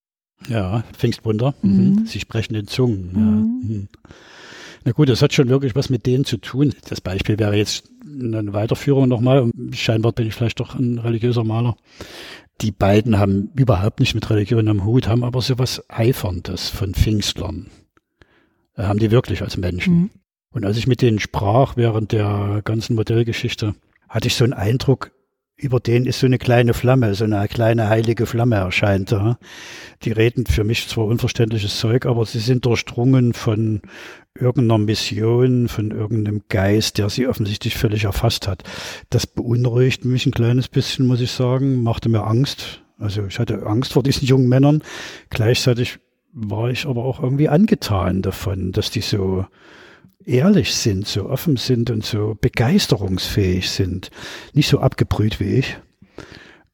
Ja, 0.50 0.84
Pfingstwunder. 0.94 1.56
Mhm. 1.62 1.72
Mhm. 1.72 2.06
Sie 2.06 2.20
sprechen 2.20 2.56
in 2.56 2.68
Zungen. 2.68 3.12
Ja. 3.14 3.20
Mhm. 3.20 3.62
Mhm. 3.64 3.88
Na 4.84 4.92
gut, 4.92 5.10
das 5.10 5.22
hat 5.22 5.34
schon 5.34 5.50
wirklich 5.50 5.76
was 5.76 5.90
mit 5.90 6.06
denen 6.06 6.26
zu 6.26 6.38
tun. 6.38 6.74
Das 6.88 7.02
Beispiel 7.02 7.40
wäre 7.40 7.56
jetzt 7.56 7.90
eine 8.06 8.54
Weiterführung 8.54 9.08
nochmal. 9.08 9.50
Scheinbar 9.74 10.12
bin 10.12 10.28
ich 10.28 10.36
vielleicht 10.36 10.60
doch 10.60 10.76
ein 10.76 11.00
religiöser 11.00 11.44
Maler. 11.44 11.76
Die 12.62 12.72
beiden 12.72 13.18
haben 13.18 13.50
überhaupt 13.56 14.00
nicht 14.00 14.16
mit 14.16 14.30
Religion 14.30 14.68
am 14.68 14.86
Hut, 14.86 15.08
haben 15.08 15.24
aber 15.24 15.42
so 15.42 15.58
was 15.58 15.84
Eiferndes 15.90 16.70
von 16.70 16.94
Pfingstlern. 16.94 17.68
Äh, 18.76 18.84
haben 18.84 19.00
die 19.00 19.12
wirklich 19.12 19.42
als 19.42 19.58
Menschen. 19.58 19.94
Mhm. 19.94 20.10
Und 20.52 20.66
als 20.66 20.78
ich 20.78 20.88
mit 20.88 21.02
denen 21.02 21.20
sprach 21.20 21.76
während 21.76 22.12
der 22.14 22.62
ganzen 22.64 22.96
Modellgeschichte, 22.96 23.76
hatte 24.08 24.28
ich 24.28 24.36
so 24.36 24.46
einen 24.46 24.54
Eindruck, 24.54 25.12
über 25.58 25.80
den 25.80 26.06
ist 26.06 26.20
so 26.20 26.26
eine 26.26 26.38
kleine 26.38 26.74
Flamme, 26.74 27.16
so 27.16 27.24
eine 27.24 27.48
kleine 27.48 27.88
heilige 27.88 28.26
Flamme 28.26 28.56
erscheint. 28.58 29.12
Ja. 29.12 29.38
Die 30.04 30.12
reden 30.12 30.46
für 30.46 30.64
mich 30.64 30.88
zwar 30.88 31.06
unverständliches 31.06 31.80
Zeug, 31.80 32.06
aber 32.06 32.26
sie 32.26 32.40
sind 32.40 32.66
durchdrungen 32.66 33.34
von 33.34 33.82
irgendeiner 34.38 34.80
Mission, 34.80 35.70
von 35.70 35.92
irgendeinem 35.92 36.42
Geist, 36.50 36.98
der 36.98 37.10
sie 37.10 37.28
offensichtlich 37.28 37.76
völlig 37.78 38.04
erfasst 38.04 38.48
hat. 38.48 38.64
Das 39.10 39.26
beunruhigt 39.26 40.04
mich 40.04 40.26
ein 40.26 40.34
kleines 40.34 40.68
bisschen, 40.68 41.06
muss 41.06 41.22
ich 41.22 41.32
sagen, 41.32 41.84
machte 41.84 42.10
mir 42.10 42.26
Angst. 42.26 42.82
Also 43.00 43.26
ich 43.26 43.40
hatte 43.40 43.66
Angst 43.66 43.94
vor 43.94 44.04
diesen 44.04 44.28
jungen 44.28 44.50
Männern. 44.50 44.84
Gleichzeitig 45.30 46.00
war 46.34 46.70
ich 46.70 46.86
aber 46.86 47.06
auch 47.06 47.24
irgendwie 47.24 47.48
angetan 47.48 48.22
davon, 48.22 48.74
dass 48.74 48.92
die 48.92 49.02
so 49.02 49.46
ehrlich 50.26 50.76
sind, 50.76 51.08
so 51.08 51.30
offen 51.30 51.58
sind 51.58 51.90
und 51.90 52.04
so 52.04 52.38
begeisterungsfähig 52.40 53.70
sind. 53.70 54.10
Nicht 54.54 54.70
so 54.70 54.80
abgebrüht 54.80 55.40
wie 55.40 55.56
ich. 55.56 55.78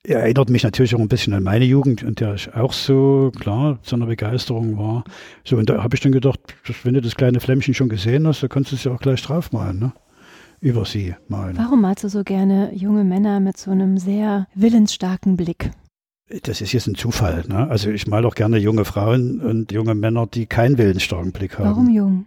Er 0.03 0.21
erinnert 0.21 0.49
mich 0.49 0.63
natürlich 0.63 0.95
auch 0.95 0.99
ein 0.99 1.07
bisschen 1.07 1.33
an 1.33 1.43
meine 1.43 1.65
Jugend, 1.65 2.01
in 2.01 2.15
der 2.15 2.33
ich 2.33 2.53
auch 2.55 2.73
so, 2.73 3.31
klar, 3.39 3.77
zu 3.83 3.95
einer 3.95 4.07
Begeisterung 4.07 4.77
war. 4.77 5.03
So, 5.43 5.57
und 5.57 5.69
da 5.69 5.83
habe 5.83 5.95
ich 5.95 6.01
dann 6.01 6.11
gedacht, 6.11 6.39
wenn 6.83 6.95
du 6.95 7.01
das 7.01 7.15
kleine 7.15 7.39
Flämmchen 7.39 7.75
schon 7.75 7.89
gesehen 7.89 8.25
hast, 8.25 8.41
dann 8.41 8.49
kannst 8.49 8.71
du 8.71 8.75
es 8.75 8.83
ja 8.83 8.91
auch 8.91 8.99
gleich 8.99 9.21
draufmalen, 9.21 9.79
ne? 9.79 9.93
Über 10.59 10.85
sie 10.85 11.15
malen. 11.27 11.57
Warum 11.57 11.81
malst 11.81 12.03
du 12.03 12.09
so 12.09 12.23
gerne 12.23 12.71
junge 12.73 13.03
Männer 13.03 13.39
mit 13.39 13.57
so 13.57 13.71
einem 13.71 13.97
sehr 13.97 14.47
willensstarken 14.53 15.35
Blick? 15.35 15.71
Das 16.43 16.61
ist 16.61 16.71
jetzt 16.71 16.87
ein 16.87 16.95
Zufall, 16.95 17.43
ne? 17.47 17.67
Also 17.67 17.89
ich 17.91 18.07
male 18.07 18.27
auch 18.27 18.35
gerne 18.35 18.57
junge 18.57 18.85
Frauen 18.85 19.39
und 19.39 19.71
junge 19.71 19.95
Männer, 19.95 20.27
die 20.27 20.47
keinen 20.47 20.77
willensstarken 20.77 21.31
Blick 21.31 21.59
haben. 21.59 21.69
Warum 21.69 21.89
jung? 21.89 22.25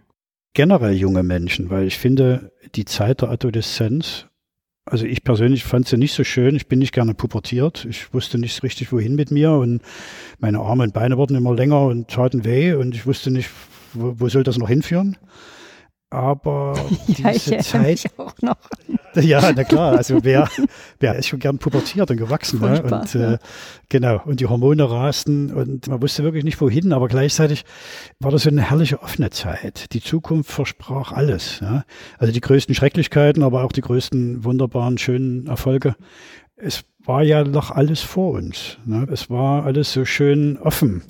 Generell 0.55 0.93
junge 0.93 1.21
Menschen, 1.21 1.69
weil 1.69 1.85
ich 1.85 1.99
finde, 1.99 2.51
die 2.73 2.85
Zeit 2.85 3.21
der 3.21 3.29
Adoleszenz, 3.29 4.25
also 4.85 5.05
ich 5.05 5.23
persönlich 5.23 5.63
fand 5.63 5.87
sie 5.87 5.97
nicht 5.97 6.13
so 6.13 6.23
schön. 6.23 6.55
Ich 6.55 6.67
bin 6.67 6.79
nicht 6.79 6.93
gerne 6.93 7.13
pubertiert. 7.13 7.85
Ich 7.89 8.13
wusste 8.13 8.37
nicht 8.37 8.63
richtig, 8.63 8.91
wohin 8.91 9.15
mit 9.15 9.31
mir 9.31 9.51
und 9.51 9.81
meine 10.39 10.59
Arme 10.59 10.83
und 10.83 10.93
Beine 10.93 11.17
wurden 11.17 11.35
immer 11.35 11.55
länger 11.55 11.85
und 11.85 12.07
taten 12.07 12.45
weh 12.45 12.73
und 12.73 12.95
ich 12.95 13.05
wusste 13.05 13.31
nicht, 13.31 13.49
wo, 13.93 14.19
wo 14.19 14.29
soll 14.29 14.43
das 14.43 14.57
noch 14.57 14.69
hinführen 14.69 15.17
aber 16.09 16.75
ja, 17.07 17.31
diese 17.31 17.57
Zeit. 17.57 18.05
auch 18.17 18.33
noch. 18.41 18.57
Ja, 19.15 19.51
na 19.55 19.63
klar. 19.63 19.97
Also 19.97 20.23
wer, 20.23 20.49
wer 20.99 21.15
ist 21.15 21.27
schon 21.27 21.39
gern 21.39 21.57
pubertiert 21.57 22.09
und 22.11 22.17
gewachsen. 22.17 22.59
ne? 22.59 22.81
Und 22.83 23.15
äh, 23.15 23.37
genau. 23.89 24.21
Und 24.25 24.39
die 24.39 24.45
Hormone 24.47 24.89
rasten 24.89 25.53
und 25.53 25.87
man 25.87 26.01
wusste 26.01 26.23
wirklich 26.23 26.43
nicht 26.43 26.59
wohin, 26.61 26.93
aber 26.93 27.07
gleichzeitig 27.07 27.65
war 28.19 28.31
das 28.31 28.43
so 28.43 28.49
eine 28.49 28.61
herrliche 28.61 29.01
offene 29.01 29.29
Zeit. 29.29 29.93
Die 29.93 30.01
Zukunft 30.01 30.51
versprach 30.51 31.11
alles. 31.11 31.59
Ja? 31.61 31.85
Also 32.17 32.33
die 32.33 32.41
größten 32.41 32.75
Schrecklichkeiten, 32.75 33.43
aber 33.43 33.63
auch 33.63 33.71
die 33.71 33.81
größten 33.81 34.43
wunderbaren, 34.43 34.97
schönen 34.97 35.47
Erfolge. 35.47 35.95
Es 36.55 36.85
war 37.07 37.23
ja 37.23 37.43
noch 37.43 37.71
alles 37.71 38.01
vor 38.01 38.33
uns. 38.33 38.77
Ne? 38.85 39.07
Es 39.11 39.29
war 39.29 39.65
alles 39.65 39.93
so 39.93 40.05
schön 40.05 40.57
offen. 40.57 41.03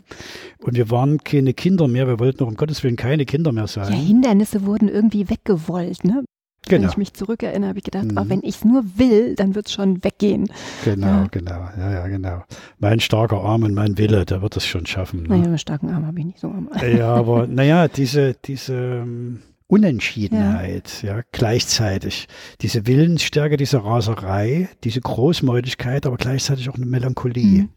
Und 0.60 0.76
wir 0.76 0.90
waren 0.90 1.20
keine 1.20 1.54
Kinder 1.54 1.88
mehr. 1.88 2.08
Wir 2.08 2.20
wollten 2.20 2.44
noch 2.44 2.50
um 2.50 2.56
Gottes 2.56 2.84
Willen 2.84 2.96
keine 2.96 3.26
Kinder 3.26 3.52
mehr 3.52 3.68
sein. 3.68 3.92
Ja, 3.92 4.00
Hindernisse 4.00 4.66
wurden 4.66 4.90
irgendwie 4.90 5.30
weggewollt. 5.30 6.04
Ne? 6.04 6.24
Genau. 6.68 6.82
Wenn 6.82 6.90
ich 6.90 6.98
mich 6.98 7.14
zurückerinnere, 7.14 7.70
habe 7.70 7.78
ich 7.78 7.84
gedacht, 7.84 8.06
mhm. 8.06 8.18
oh, 8.18 8.24
wenn 8.28 8.40
ich 8.42 8.56
es 8.56 8.66
nur 8.66 8.84
will, 8.96 9.36
dann 9.36 9.54
wird 9.54 9.68
es 9.68 9.74
schon 9.74 10.04
weggehen. 10.04 10.50
Genau, 10.84 11.08
ja. 11.08 11.28
genau. 11.30 11.70
Ja, 11.78 11.92
ja, 11.92 12.08
genau. 12.08 12.44
Mein 12.80 13.00
starker 13.00 13.42
Arm 13.42 13.64
und 13.64 13.74
mein 13.76 13.98
Wille, 13.98 14.26
der 14.26 14.42
wird 14.42 14.58
es 14.58 14.66
schon 14.66 14.86
schaffen. 14.86 15.24
Ne? 15.24 15.30
Naja, 15.30 15.44
einen 15.44 15.58
starken 15.60 15.90
Arm 15.92 16.08
habe 16.08 16.20
ich 16.20 16.26
nicht 16.26 16.40
so 16.40 16.48
am 16.48 16.70
Ja, 16.98 17.14
aber 17.14 17.46
naja, 17.46 17.88
diese, 17.88 18.36
diese 18.46 18.74
ähm, 18.74 19.42
Unentschiedenheit, 19.68 21.02
ja. 21.02 21.18
ja, 21.18 21.24
gleichzeitig. 21.32 22.28
Diese 22.62 22.86
Willensstärke, 22.86 23.58
diese 23.58 23.84
Raserei, 23.84 24.70
diese 24.84 25.02
Großmäuligkeit, 25.02 26.06
aber 26.06 26.18
gleichzeitig 26.18 26.70
auch 26.70 26.76
eine 26.76 26.86
Melancholie. 26.86 27.64
Mhm. 27.64 27.70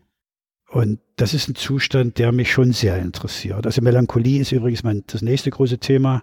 Und 0.70 1.00
das 1.16 1.32
ist 1.32 1.48
ein 1.48 1.54
Zustand, 1.54 2.18
der 2.18 2.30
mich 2.30 2.52
schon 2.52 2.72
sehr 2.72 2.98
interessiert. 2.98 3.64
Also 3.64 3.80
Melancholie 3.80 4.40
ist 4.40 4.52
übrigens 4.52 4.82
mein, 4.82 5.02
das 5.06 5.22
nächste 5.22 5.50
große 5.50 5.78
Thema. 5.78 6.22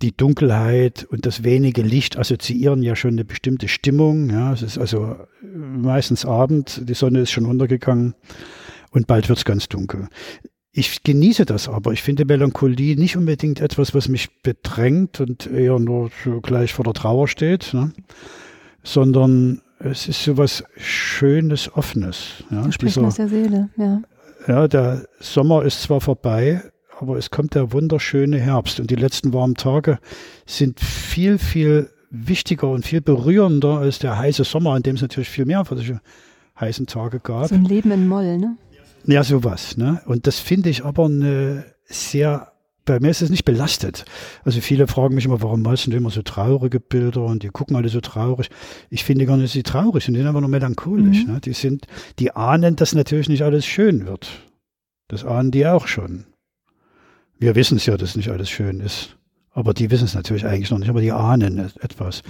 Die 0.00 0.16
Dunkelheit 0.16 1.04
und 1.04 1.26
das 1.26 1.44
wenige 1.44 1.82
Licht 1.82 2.16
assoziieren 2.16 2.82
ja 2.82 2.96
schon 2.96 3.10
eine 3.10 3.26
bestimmte 3.26 3.68
Stimmung. 3.68 4.30
Ja, 4.30 4.54
es 4.54 4.62
ist 4.62 4.78
also 4.78 5.16
meistens 5.42 6.24
Abend, 6.24 6.88
die 6.88 6.94
Sonne 6.94 7.20
ist 7.20 7.32
schon 7.32 7.44
untergegangen 7.44 8.14
und 8.92 9.06
bald 9.06 9.28
wird 9.28 9.38
es 9.38 9.44
ganz 9.44 9.68
dunkel. 9.68 10.08
Ich 10.72 11.02
genieße 11.02 11.46
das 11.46 11.68
aber. 11.68 11.92
Ich 11.92 12.02
finde 12.02 12.24
Melancholie 12.24 12.96
nicht 12.96 13.16
unbedingt 13.16 13.60
etwas, 13.60 13.94
was 13.94 14.08
mich 14.08 14.40
bedrängt 14.42 15.20
und 15.20 15.46
eher 15.46 15.78
nur 15.80 16.10
so 16.24 16.40
gleich 16.40 16.72
vor 16.74 16.84
der 16.84 16.94
Trauer 16.94 17.26
steht, 17.26 17.74
ne? 17.74 17.92
sondern 18.84 19.62
es 19.80 20.06
ist 20.06 20.22
so 20.22 20.36
was 20.36 20.62
Schönes, 20.76 21.74
Offenes. 21.74 22.44
Ja? 22.50 22.62
Du 22.62 22.72
sprichst 22.72 22.98
aus 22.98 23.16
der 23.16 23.28
Seele, 23.28 23.68
ja. 23.76 24.00
Ja, 24.46 24.68
der 24.68 25.06
Sommer 25.18 25.64
ist 25.64 25.82
zwar 25.82 26.00
vorbei, 26.00 26.62
aber 26.98 27.16
es 27.16 27.30
kommt 27.30 27.54
der 27.54 27.72
wunderschöne 27.72 28.38
Herbst 28.38 28.80
und 28.80 28.90
die 28.90 28.96
letzten 28.96 29.32
warmen 29.32 29.54
Tage 29.54 29.98
sind 30.46 30.80
viel, 30.80 31.38
viel 31.38 31.90
wichtiger 32.10 32.70
und 32.70 32.86
viel 32.86 33.00
berührender 33.00 33.78
als 33.78 33.98
der 33.98 34.18
heiße 34.18 34.44
Sommer, 34.44 34.76
in 34.76 34.82
dem 34.82 34.96
es 34.96 35.02
natürlich 35.02 35.28
viel 35.28 35.46
mehr 35.46 35.64
von 35.64 35.78
solche 35.78 36.00
heißen 36.58 36.86
Tage 36.86 37.20
gab. 37.20 37.48
So 37.48 37.54
ein 37.54 37.64
Leben 37.64 37.90
in 37.90 38.08
Moll, 38.08 38.38
ne? 38.38 38.56
Ja, 39.06 39.24
sowas. 39.24 39.76
Ne? 39.76 40.00
Und 40.06 40.26
das 40.26 40.38
finde 40.38 40.70
ich 40.70 40.84
aber 40.84 41.06
eine 41.06 41.64
sehr, 41.86 42.52
bei 42.84 43.00
mir 43.00 43.10
ist 43.10 43.22
es 43.22 43.30
nicht 43.30 43.44
belastet. 43.44 44.04
Also 44.44 44.60
viele 44.60 44.86
fragen 44.86 45.14
mich 45.14 45.24
immer, 45.24 45.42
warum 45.42 45.62
malst 45.62 45.86
du 45.86 45.96
immer 45.96 46.10
so 46.10 46.22
traurige 46.22 46.80
Bilder 46.80 47.24
und 47.24 47.42
die 47.42 47.48
gucken 47.48 47.76
alle 47.76 47.88
so 47.88 48.00
traurig. 48.00 48.50
Ich 48.88 49.04
finde 49.04 49.26
gar 49.26 49.36
nicht, 49.36 49.52
sie 49.52 49.62
traurig 49.62 50.04
sind, 50.04 50.14
die 50.14 50.20
sind 50.20 50.28
einfach 50.28 50.40
nur 50.40 50.50
melancholisch. 50.50 51.24
Mhm. 51.24 51.32
Ne? 51.34 51.40
Die 51.40 51.52
sind, 51.52 51.86
die 52.18 52.32
ahnen, 52.34 52.76
dass 52.76 52.94
natürlich 52.94 53.28
nicht 53.28 53.42
alles 53.42 53.66
schön 53.66 54.06
wird. 54.06 54.28
Das 55.08 55.24
ahnen 55.24 55.50
die 55.50 55.66
auch 55.66 55.86
schon. 55.86 56.26
Wir 57.38 57.54
wissen 57.54 57.78
es 57.78 57.86
ja, 57.86 57.96
dass 57.96 58.16
nicht 58.16 58.28
alles 58.28 58.50
schön 58.50 58.80
ist. 58.80 59.16
Aber 59.52 59.74
die 59.74 59.90
wissen 59.90 60.04
es 60.04 60.14
natürlich 60.14 60.46
eigentlich 60.46 60.70
noch 60.70 60.78
nicht, 60.78 60.90
aber 60.90 61.00
die 61.00 61.12
ahnen 61.12 61.58
etwas. 61.80 62.22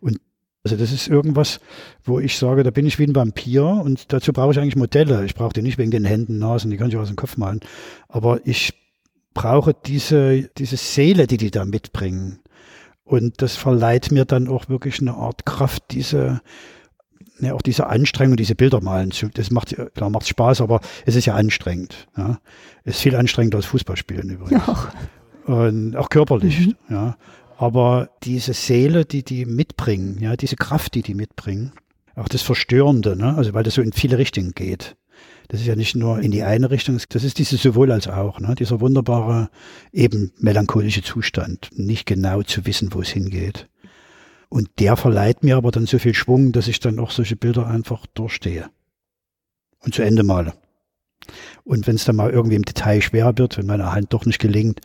Und 0.00 0.20
also 0.62 0.76
das 0.76 0.92
ist 0.92 1.08
irgendwas, 1.08 1.60
wo 2.04 2.20
ich 2.20 2.36
sage, 2.36 2.62
da 2.62 2.70
bin 2.70 2.86
ich 2.86 2.98
wie 2.98 3.04
ein 3.04 3.14
Vampir 3.14 3.64
und 3.64 4.12
dazu 4.12 4.32
brauche 4.32 4.52
ich 4.52 4.58
eigentlich 4.58 4.76
Modelle. 4.76 5.24
Ich 5.24 5.34
brauche 5.34 5.54
die 5.54 5.62
nicht 5.62 5.78
wegen 5.78 5.90
den 5.90 6.04
Händen, 6.04 6.38
Nasen, 6.38 6.70
die 6.70 6.76
kann 6.76 6.90
ich 6.90 6.96
aus 6.96 7.08
dem 7.08 7.16
Kopf 7.16 7.38
malen. 7.38 7.60
Aber 8.08 8.40
ich 8.44 8.74
brauche 9.32 9.74
diese, 9.74 10.50
diese 10.58 10.76
Seele, 10.76 11.26
die 11.26 11.38
die 11.38 11.50
da 11.50 11.64
mitbringen. 11.64 12.40
Und 13.04 13.40
das 13.42 13.56
verleiht 13.56 14.12
mir 14.12 14.24
dann 14.24 14.48
auch 14.48 14.68
wirklich 14.68 15.00
eine 15.00 15.14
Art 15.14 15.46
Kraft, 15.46 15.82
diese, 15.92 16.42
ja, 17.40 17.54
auch 17.54 17.62
diese 17.62 17.86
Anstrengung, 17.86 18.36
diese 18.36 18.54
Bilder 18.54 18.82
malen 18.82 19.12
zu. 19.12 19.28
Das 19.28 19.50
macht, 19.50 19.74
klar, 19.94 20.10
macht 20.10 20.28
Spaß, 20.28 20.60
aber 20.60 20.80
es 21.06 21.16
ist 21.16 21.24
ja 21.24 21.34
anstrengend. 21.34 22.06
Ja. 22.16 22.38
Es 22.84 22.96
ist 22.96 23.02
viel 23.02 23.16
anstrengender 23.16 23.56
als 23.56 23.66
Fußballspielen 23.66 24.28
übrigens. 24.28 24.62
Ja. 24.66 24.92
Und 25.54 25.96
auch 25.96 26.10
körperlich, 26.10 26.66
mhm. 26.66 26.76
ja. 26.90 27.16
Aber 27.60 28.08
diese 28.22 28.54
Seele, 28.54 29.04
die 29.04 29.22
die 29.22 29.44
mitbringen, 29.44 30.16
ja, 30.18 30.34
diese 30.34 30.56
Kraft, 30.56 30.94
die 30.94 31.02
die 31.02 31.14
mitbringen, 31.14 31.72
auch 32.14 32.26
das 32.26 32.40
Verstörende, 32.40 33.16
ne? 33.16 33.36
also 33.36 33.52
weil 33.52 33.64
das 33.64 33.74
so 33.74 33.82
in 33.82 33.92
viele 33.92 34.16
Richtungen 34.16 34.52
geht. 34.52 34.96
Das 35.48 35.60
ist 35.60 35.66
ja 35.66 35.76
nicht 35.76 35.94
nur 35.94 36.20
in 36.20 36.30
die 36.30 36.42
eine 36.42 36.70
Richtung, 36.70 36.98
das 37.10 37.22
ist 37.22 37.36
dieses 37.36 37.60
sowohl 37.60 37.92
als 37.92 38.08
auch, 38.08 38.40
ne? 38.40 38.54
dieser 38.54 38.80
wunderbare, 38.80 39.50
eben 39.92 40.32
melancholische 40.38 41.02
Zustand, 41.02 41.68
nicht 41.74 42.06
genau 42.06 42.40
zu 42.42 42.64
wissen, 42.64 42.94
wo 42.94 43.02
es 43.02 43.10
hingeht. 43.10 43.68
Und 44.48 44.70
der 44.78 44.96
verleiht 44.96 45.42
mir 45.42 45.58
aber 45.58 45.70
dann 45.70 45.84
so 45.84 45.98
viel 45.98 46.14
Schwung, 46.14 46.52
dass 46.52 46.66
ich 46.66 46.80
dann 46.80 46.98
auch 46.98 47.10
solche 47.10 47.36
Bilder 47.36 47.66
einfach 47.66 48.06
durchstehe 48.06 48.70
und 49.80 49.94
zu 49.94 50.00
Ende 50.00 50.22
male. 50.22 50.54
Und 51.64 51.86
wenn 51.86 51.96
es 51.96 52.06
dann 52.06 52.16
mal 52.16 52.30
irgendwie 52.30 52.56
im 52.56 52.64
Detail 52.64 53.02
schwer 53.02 53.36
wird, 53.36 53.58
wenn 53.58 53.66
meine 53.66 53.92
Hand 53.92 54.14
doch 54.14 54.24
nicht 54.24 54.38
gelingt, 54.38 54.80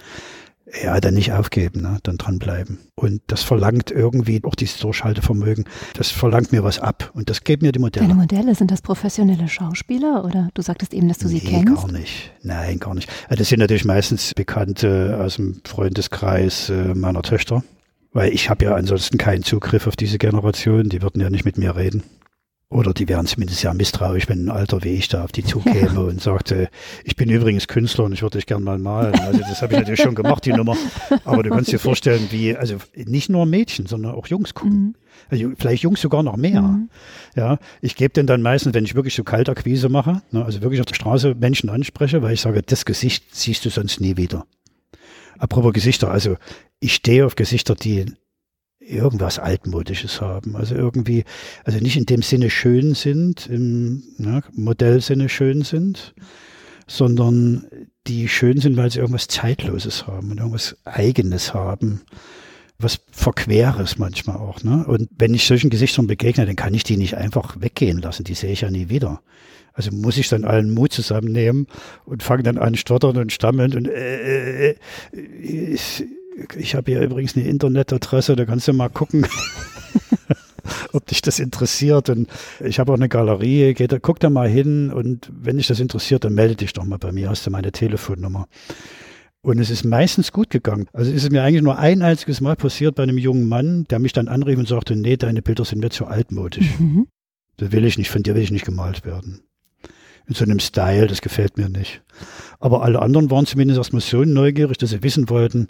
ja, 0.84 1.00
dann 1.00 1.14
nicht 1.14 1.32
aufgeben, 1.32 1.82
ne? 1.82 2.00
dann 2.04 2.18
dranbleiben. 2.18 2.80
Und 2.96 3.22
das 3.28 3.44
verlangt 3.44 3.92
irgendwie 3.92 4.42
auch 4.44 4.56
dieses 4.56 4.80
Durchhaltevermögen. 4.80 5.66
Das 5.94 6.10
verlangt 6.10 6.52
mir 6.52 6.64
was 6.64 6.80
ab 6.80 7.12
und 7.14 7.30
das 7.30 7.44
geben 7.44 7.66
mir 7.66 7.72
die 7.72 7.80
Modelle. 7.80 8.08
Deine 8.08 8.20
Modelle, 8.20 8.56
sind 8.56 8.72
das 8.72 8.82
professionelle 8.82 9.48
Schauspieler 9.48 10.26
oder 10.26 10.50
du 10.54 10.62
sagtest 10.62 10.94
eben, 10.94 11.08
dass 11.08 11.20
du 11.20 11.28
nee, 11.28 11.40
sie 11.40 11.46
kennst? 11.46 11.76
gar 11.76 11.92
nicht. 11.92 12.32
Nein, 12.42 12.80
gar 12.80 12.96
nicht. 12.96 13.10
Das 13.30 13.48
sind 13.48 13.60
natürlich 13.60 13.86
meistens 13.86 14.34
Bekannte 14.34 15.20
aus 15.22 15.36
dem 15.36 15.62
Freundeskreis 15.66 16.70
äh, 16.70 16.96
meiner 16.96 17.22
Töchter, 17.22 17.64
weil 18.12 18.34
ich 18.34 18.50
habe 18.50 18.66
ja 18.66 18.76
ansonsten 18.76 19.18
keinen 19.18 19.44
Zugriff 19.44 19.86
auf 19.86 19.96
diese 19.96 20.18
Generation. 20.18 20.90
Die 20.90 21.02
würden 21.02 21.22
ja 21.22 21.30
nicht 21.30 21.46
mit 21.46 21.58
mir 21.58 21.76
reden. 21.76 22.04
Oder 22.70 22.94
die 22.94 23.08
wären 23.08 23.28
zumindest 23.28 23.62
ja 23.62 23.74
misstrauisch, 23.74 24.28
wenn 24.28 24.46
ein 24.46 24.50
Alter 24.50 24.84
wie 24.84 24.90
ich 24.90 25.08
da 25.08 25.24
auf 25.24 25.32
die 25.32 25.44
zukäme 25.44 25.94
ja. 25.94 26.00
und 26.00 26.20
sagte, 26.20 26.70
ich 27.04 27.16
bin 27.16 27.30
übrigens 27.30 27.68
Künstler 27.68 28.06
und 28.06 28.14
ich 28.14 28.24
würde 28.24 28.40
dich 28.40 28.48
gern 28.48 28.64
mal 28.64 28.80
malen. 28.80 29.14
Also 29.20 29.40
das 29.40 29.62
habe 29.62 29.74
ich 29.74 29.80
natürlich 29.80 30.02
schon 30.02 30.16
gemacht, 30.16 30.46
die 30.46 30.52
Nummer. 30.52 30.76
Aber 31.26 31.44
du 31.44 31.52
kannst 31.52 31.72
dir 31.72 31.78
vorstellen, 31.78 32.28
wie, 32.32 32.56
also 32.56 32.78
nicht 32.96 33.30
nur 33.30 33.46
Mädchen, 33.46 33.86
sondern 33.86 34.16
auch 34.16 34.28
Jungs 34.28 34.56
gucken. 34.56 34.80
Mhm. 34.80 34.96
Also 35.30 35.52
vielleicht 35.58 35.84
Jungs 35.84 36.02
sogar 36.02 36.24
noch 36.24 36.38
mehr. 36.38 36.64
Mhm. 36.64 36.90
Ja, 37.36 37.60
ich 37.82 37.96
gebe 37.96 38.14
denn 38.14 38.26
dann 38.26 38.42
meistens, 38.42 38.74
wenn 38.74 38.84
ich 38.84 38.96
wirklich 38.96 39.14
so 39.14 39.24
Kaltakquise 39.24 39.88
mache, 39.88 40.24
ne, 40.32 40.44
also 40.44 40.62
wirklich 40.62 40.80
auf 40.80 40.88
der 40.88 40.96
Straße 40.96 41.36
Menschen 41.36 41.70
anspreche, 41.70 42.24
weil 42.24 42.34
ich 42.34 42.42
sage, 42.42 42.64
das 42.64 42.86
Gesicht 42.86 43.36
siehst 43.36 43.64
du 43.66 43.70
sonst 43.70 44.02
nie 44.02 44.18
wieder. 44.18 44.46
Apropos 45.38 45.74
Gesichter, 45.74 46.10
also 46.10 46.38
ich 46.80 46.96
stehe 46.96 47.26
auf 47.26 47.36
Gesichter, 47.36 47.76
die 47.76 48.06
irgendwas 48.86 49.40
Altmodisches 49.40 50.22
haben. 50.22 50.56
Also 50.56 50.76
irgendwie, 50.76 51.24
also 51.64 51.80
nicht 51.80 51.98
in 51.98 52.06
dem 52.06 52.22
Sinne 52.22 52.50
schön 52.50 52.94
sind, 52.94 53.48
im 53.48 54.04
ja, 54.18 54.42
Modellsinne 54.54 55.30
schön 55.30 55.64
sind, 55.64 56.14
sondern 56.88 57.66
die 58.08 58.28
schön 58.28 58.60
sind, 58.60 58.78
weil 58.78 58.92
sie 58.92 59.00
irgendwas 59.00 59.28
Zeitloses 59.28 60.08
haben 60.08 60.32
und 60.32 60.38
irgendwas 60.38 60.78
Eigenes 60.86 61.54
haben. 61.54 62.02
Was 62.78 63.00
Verqueres 63.10 63.98
manchmal 63.98 64.36
auch. 64.36 64.62
Ne? 64.64 64.86
Und 64.86 65.10
wenn 65.18 65.34
ich 65.34 65.48
solchen 65.48 65.70
Gesichtern 65.70 66.08
begegne, 66.08 66.46
dann 66.46 66.58
kann 66.58 66.74
ich 66.74 66.84
die 66.84 66.98
nicht 66.98 67.16
einfach 67.16 67.60
weggehen 67.62 68.00
lassen. 68.00 68.26
Die 68.26 68.34
sehe 68.34 68.52
ich 68.52 68.62
ja 68.62 68.70
nie 68.70 68.90
wieder. 68.90 69.22
Also 69.74 69.92
muss 69.92 70.18
ich 70.18 70.30
dann 70.30 70.46
allen 70.46 70.74
Mut 70.74 70.94
zusammennehmen 70.94 71.68
und 72.06 72.22
fange 72.22 72.44
dann 72.44 72.58
an 72.58 72.76
stottern 72.76 73.18
und 73.18 73.32
stammeln 73.32 73.76
und 73.76 73.88
äh, 73.88 74.72
äh, 74.72 74.76
ich, 75.14 76.06
ich 76.58 76.76
habe 76.76 76.92
hier 76.92 77.02
übrigens 77.02 77.36
eine 77.36 77.48
Internetadresse, 77.48 78.36
da 78.36 78.46
kannst 78.46 78.68
du 78.68 78.74
mal 78.74 78.90
gucken. 78.90 79.26
ob 80.94 81.06
dich 81.06 81.22
das 81.22 81.40
interessiert. 81.40 82.10
Und 82.10 82.30
ich 82.64 82.80
habe 82.80 82.92
auch 82.92 82.98
eine 82.98 83.10
Galerie, 83.10 83.74
geh 83.74 83.88
da, 83.88 84.00
guck 84.00 84.20
da 84.20 84.30
mal 84.30 84.50
hin 84.50 84.92
und 84.92 85.30
wenn 85.34 85.58
dich 85.58 85.68
das 85.68 85.80
interessiert, 85.80 86.24
dann 86.24 86.34
melde 86.34 86.56
dich 86.56 86.74
doch 86.74 86.86
mal 86.86 86.98
bei 86.98 87.12
mir, 87.12 87.30
hast 87.30 87.46
du 87.46 87.52
meine 87.52 87.72
Telefonnummer. 87.72 88.48
Und 89.42 89.60
es 89.60 89.70
ist 89.70 89.84
meistens 89.86 90.32
gut 90.32 90.50
gegangen. 90.50 90.88
Also 90.92 91.12
ist 91.12 91.24
es 91.24 91.30
mir 91.30 91.44
eigentlich 91.44 91.62
nur 91.62 91.78
ein 91.78 92.02
einziges 92.02 92.42
Mal 92.42 92.56
passiert 92.56 92.96
bei 92.96 93.04
einem 93.04 93.20
jungen 93.20 93.48
Mann, 93.48 93.86
der 93.90 94.00
mich 94.00 94.12
dann 94.12 94.28
anrief 94.28 94.58
und 94.58 94.68
sagte, 94.68 94.96
nee, 94.96 95.18
deine 95.18 95.44
Bilder 95.44 95.66
sind 95.66 95.82
mir 95.82 95.92
zu 95.92 96.08
altmodisch. 96.08 96.80
Mhm. 96.80 97.08
Das 97.58 97.72
will 97.72 97.86
ich 97.86 98.00
nicht, 98.00 98.10
von 98.10 98.24
dir 98.24 98.34
will 98.34 98.42
ich 98.42 98.52
nicht 98.52 98.66
gemalt 98.66 99.06
werden. 99.06 99.42
In 100.28 100.34
so 100.34 100.44
einem 100.44 100.60
Style, 100.60 101.06
das 101.06 101.22
gefällt 101.22 101.58
mir 101.58 101.70
nicht. 101.70 102.02
Aber 102.60 102.82
alle 102.82 103.00
anderen 103.04 103.30
waren 103.30 103.46
zumindest 103.46 103.78
erstmal 103.78 104.02
so 104.02 104.24
neugierig, 104.24 104.80
dass 104.80 104.90
sie 104.90 105.04
wissen 105.04 105.30
wollten, 105.30 105.68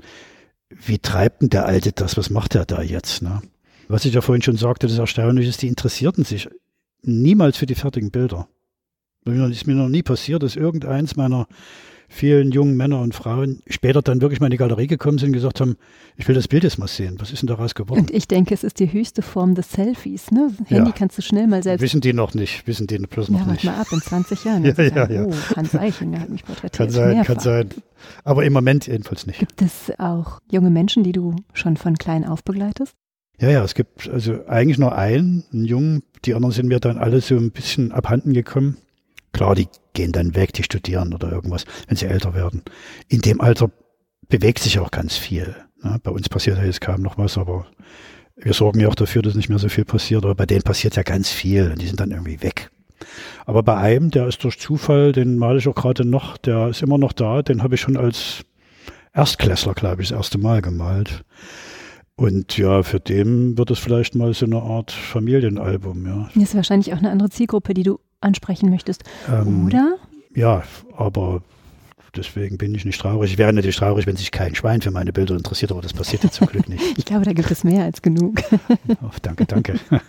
wie 0.69 0.99
treibt 0.99 1.41
denn 1.41 1.49
der 1.49 1.65
Alte 1.65 1.91
das? 1.91 2.17
Was 2.17 2.29
macht 2.29 2.55
er 2.55 2.65
da 2.65 2.81
jetzt? 2.81 3.21
Ne? 3.21 3.41
Was 3.87 4.05
ich 4.05 4.13
ja 4.13 4.21
vorhin 4.21 4.41
schon 4.41 4.57
sagte, 4.57 4.87
das 4.87 4.97
Erstaunliche 4.97 5.49
ist, 5.49 5.61
die 5.61 5.67
interessierten 5.67 6.23
sich 6.23 6.49
niemals 7.01 7.57
für 7.57 7.65
die 7.65 7.75
fertigen 7.75 8.11
Bilder. 8.11 8.47
Es 9.25 9.33
ist 9.33 9.67
mir 9.67 9.75
noch 9.75 9.89
nie 9.89 10.03
passiert, 10.03 10.43
dass 10.43 10.55
irgendeins 10.55 11.15
meiner 11.15 11.47
vielen 12.07 12.51
jungen 12.51 12.77
Männer 12.77 13.01
und 13.01 13.15
Frauen 13.15 13.61
später 13.67 14.01
dann 14.01 14.21
wirklich 14.21 14.39
mal 14.39 14.47
in 14.47 14.51
die 14.51 14.57
Galerie 14.57 14.87
gekommen 14.87 15.17
sind 15.17 15.29
und 15.29 15.33
gesagt 15.33 15.61
haben, 15.61 15.75
ich 16.17 16.27
will 16.27 16.35
das 16.35 16.47
Bild 16.47 16.63
jetzt 16.63 16.77
mal 16.77 16.87
sehen. 16.87 17.15
Was 17.19 17.31
ist 17.31 17.41
denn 17.41 17.47
daraus 17.47 17.75
geworden? 17.75 17.99
Und 17.99 18.11
ich 18.11 18.27
denke, 18.27 18.53
es 18.53 18.63
ist 18.63 18.79
die 18.79 18.91
höchste 18.91 19.21
Form 19.21 19.55
des 19.55 19.71
Selfies. 19.71 20.31
Ne? 20.31 20.51
Handy 20.65 20.89
ja. 20.89 20.95
kannst 20.95 21.17
du 21.17 21.21
schnell 21.21 21.47
mal 21.47 21.63
selbst. 21.63 21.81
Wissen 21.81 22.01
die 22.01 22.13
noch 22.13 22.33
nicht, 22.33 22.67
wissen 22.67 22.87
die 22.87 22.97
bloß 22.97 23.29
noch 23.29 23.45
ja, 23.45 23.51
nicht. 23.51 23.63
Ja, 23.63 23.71
mal 23.71 23.81
ab, 23.81 23.87
in 23.91 24.01
20 24.01 24.43
Jahren. 24.43 24.65
ja, 24.65 24.73
ja, 24.81 25.09
ja. 25.09 25.25
Oh, 25.25 25.33
Hans 25.55 25.75
Eichinger 25.75 26.19
hat 26.19 26.29
mich 26.29 26.43
porträtiert. 26.45 26.73
Kann 26.73 26.89
sein, 26.89 27.09
mehrfach. 27.15 27.33
kann 27.33 27.39
sein. 27.39 27.69
Aber 28.23 28.45
im 28.45 28.53
Moment 28.53 28.87
jedenfalls 28.87 29.25
nicht. 29.25 29.39
Gibt 29.39 29.61
es 29.61 29.91
auch 29.97 30.39
junge 30.51 30.69
Menschen, 30.69 31.03
die 31.03 31.11
du 31.11 31.35
schon 31.53 31.77
von 31.77 31.97
klein 31.97 32.25
auf 32.25 32.43
begleitest? 32.43 32.93
Ja, 33.39 33.49
ja, 33.49 33.63
es 33.63 33.73
gibt 33.73 34.09
also 34.09 34.45
eigentlich 34.47 34.77
nur 34.77 34.95
einen, 34.95 35.43
einen 35.51 35.65
Jungen. 35.65 36.03
Die 36.23 36.33
anderen 36.33 36.53
sind 36.53 36.67
mir 36.67 36.79
dann 36.79 36.97
alle 36.97 37.19
so 37.21 37.35
ein 37.35 37.51
bisschen 37.51 37.91
abhanden 37.91 38.33
gekommen. 38.33 38.77
Klar, 39.35 39.53
die 39.53 39.67
gehen 39.91 40.13
dann 40.13 40.33
weg, 40.33 40.53
die 40.53 40.63
studieren 40.63 41.13
oder 41.13 41.29
irgendwas, 41.29 41.65
wenn 41.89 41.97
sie 41.97 42.05
älter 42.05 42.33
werden. 42.33 42.61
In 43.09 43.19
dem 43.19 43.41
Alter 43.41 43.69
bewegt 44.29 44.59
sich 44.59 44.79
auch 44.79 44.91
ganz 44.91 45.17
viel. 45.17 45.57
Ne? 45.83 45.99
Bei 46.01 46.11
uns 46.11 46.29
passiert 46.29 46.57
ja 46.57 46.63
jetzt 46.63 46.79
kaum 46.79 47.01
noch 47.01 47.17
was, 47.17 47.37
aber 47.37 47.65
wir 48.37 48.53
sorgen 48.53 48.79
ja 48.79 48.87
auch 48.87 48.95
dafür, 48.95 49.23
dass 49.23 49.35
nicht 49.35 49.49
mehr 49.49 49.59
so 49.59 49.67
viel 49.67 49.83
passiert. 49.83 50.23
Aber 50.23 50.35
bei 50.35 50.45
denen 50.45 50.61
passiert 50.61 50.95
ja 50.95 51.03
ganz 51.03 51.29
viel 51.31 51.69
und 51.69 51.81
die 51.81 51.87
sind 51.87 51.99
dann 51.99 52.11
irgendwie 52.11 52.41
weg. 52.43 52.71
Aber 53.45 53.61
bei 53.61 53.75
einem, 53.75 54.09
der 54.09 54.25
ist 54.25 54.41
durch 54.41 54.57
Zufall, 54.57 55.11
den 55.11 55.37
male 55.37 55.57
ich 55.57 55.67
auch 55.67 55.75
gerade 55.75 56.05
noch, 56.05 56.37
der 56.37 56.69
ist 56.69 56.81
immer 56.81 56.97
noch 56.97 57.11
da, 57.11 57.41
den 57.41 57.61
habe 57.61 57.75
ich 57.75 57.81
schon 57.81 57.97
als 57.97 58.45
Erstklässler, 59.11 59.73
glaube 59.73 60.01
ich, 60.01 60.07
das 60.07 60.17
erste 60.17 60.37
Mal 60.37 60.61
gemalt. 60.61 61.25
Und 62.15 62.57
ja, 62.57 62.83
für 62.83 63.01
den 63.01 63.57
wird 63.57 63.69
es 63.69 63.79
vielleicht 63.79 64.15
mal 64.15 64.33
so 64.33 64.45
eine 64.45 64.61
Art 64.61 64.93
Familienalbum, 64.93 66.05
ja. 66.05 66.29
Das 66.35 66.43
ist 66.43 66.55
wahrscheinlich 66.55 66.93
auch 66.93 66.99
eine 66.99 67.11
andere 67.11 67.29
Zielgruppe, 67.29 67.73
die 67.73 67.83
du 67.83 67.99
ansprechen 68.25 68.69
möchtest, 68.69 69.03
ähm, 69.29 69.67
oder? 69.67 69.95
Ja, 70.33 70.63
aber 70.97 71.41
deswegen 72.15 72.57
bin 72.57 72.73
ich 72.75 72.85
nicht 72.85 72.99
traurig. 72.99 73.31
Ich 73.31 73.37
wäre 73.37 73.53
natürlich 73.53 73.77
traurig, 73.77 74.05
wenn 74.07 74.15
sich 74.15 74.31
kein 74.31 74.55
Schwein 74.55 74.81
für 74.81 74.91
meine 74.91 75.13
Bilder 75.13 75.35
interessiert, 75.35 75.71
aber 75.71 75.81
das 75.81 75.93
passiert 75.93 76.23
ja 76.23 76.31
zum 76.31 76.47
Glück 76.47 76.67
nicht. 76.67 76.83
ich 76.97 77.05
glaube, 77.05 77.25
da 77.25 77.33
gibt 77.33 77.51
es 77.51 77.63
mehr 77.63 77.83
als 77.83 78.01
genug. 78.01 78.41
oh, 79.01 79.09
danke, 79.21 79.45
danke. 79.45 79.79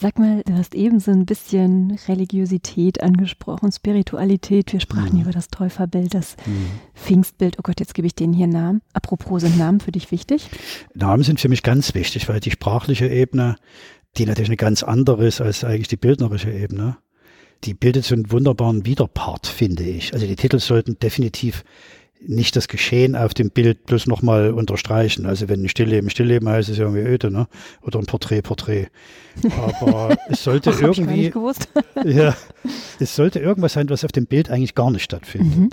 Sag 0.00 0.16
mal, 0.20 0.42
du 0.46 0.52
hast 0.52 0.76
eben 0.76 1.00
so 1.00 1.10
ein 1.10 1.26
bisschen 1.26 1.98
Religiosität 2.06 3.02
angesprochen, 3.02 3.72
Spiritualität. 3.72 4.72
Wir 4.72 4.78
sprachen 4.78 5.16
mhm. 5.16 5.22
über 5.22 5.32
das 5.32 5.48
Täuferbild, 5.48 6.14
das 6.14 6.36
mhm. 6.46 6.66
Pfingstbild. 6.94 7.58
Oh 7.58 7.62
Gott, 7.64 7.80
jetzt 7.80 7.94
gebe 7.94 8.06
ich 8.06 8.14
denen 8.14 8.32
hier 8.32 8.46
Namen. 8.46 8.80
Apropos, 8.92 9.40
sind 9.40 9.58
Namen 9.58 9.80
für 9.80 9.90
dich 9.90 10.12
wichtig? 10.12 10.48
Namen 10.94 11.24
sind 11.24 11.40
für 11.40 11.48
mich 11.48 11.64
ganz 11.64 11.94
wichtig, 11.94 12.28
weil 12.28 12.38
die 12.38 12.52
sprachliche 12.52 13.08
Ebene, 13.08 13.56
die 14.16 14.24
natürlich 14.24 14.50
eine 14.50 14.56
ganz 14.56 14.84
andere 14.84 15.26
ist 15.26 15.40
als 15.40 15.64
eigentlich 15.64 15.88
die 15.88 15.96
bildnerische 15.96 16.52
Ebene, 16.52 16.98
die 17.64 17.74
bildet 17.74 18.04
so 18.04 18.14
einen 18.14 18.30
wunderbaren 18.30 18.86
Widerpart, 18.86 19.46
finde 19.46 19.84
ich. 19.84 20.12
Also 20.14 20.26
die 20.26 20.36
Titel 20.36 20.58
sollten 20.58 20.98
definitiv 20.98 21.64
nicht 22.20 22.56
das 22.56 22.68
Geschehen 22.68 23.14
auf 23.14 23.34
dem 23.34 23.50
Bild 23.50 23.86
bloß 23.86 24.06
nochmal 24.06 24.52
unterstreichen. 24.52 25.26
Also 25.26 25.48
wenn 25.48 25.62
ein 25.62 25.68
Stillleben, 25.68 26.10
Stillleben 26.10 26.48
heißt 26.48 26.68
es 26.68 26.78
irgendwie 26.78 27.00
öde, 27.00 27.30
ne? 27.30 27.46
Oder 27.82 28.00
ein 28.00 28.06
Porträt, 28.06 28.42
Porträt. 28.42 28.88
Aber 29.56 30.16
es 30.28 30.42
sollte 30.42 30.70
Ach, 30.70 30.80
irgendwie. 30.80 31.32
ja, 32.04 32.36
es 32.98 33.14
sollte 33.14 33.38
irgendwas 33.38 33.74
sein, 33.74 33.88
was 33.88 34.04
auf 34.04 34.12
dem 34.12 34.26
Bild 34.26 34.50
eigentlich 34.50 34.74
gar 34.74 34.90
nicht 34.90 35.04
stattfindet. 35.04 35.58
Mhm. 35.58 35.70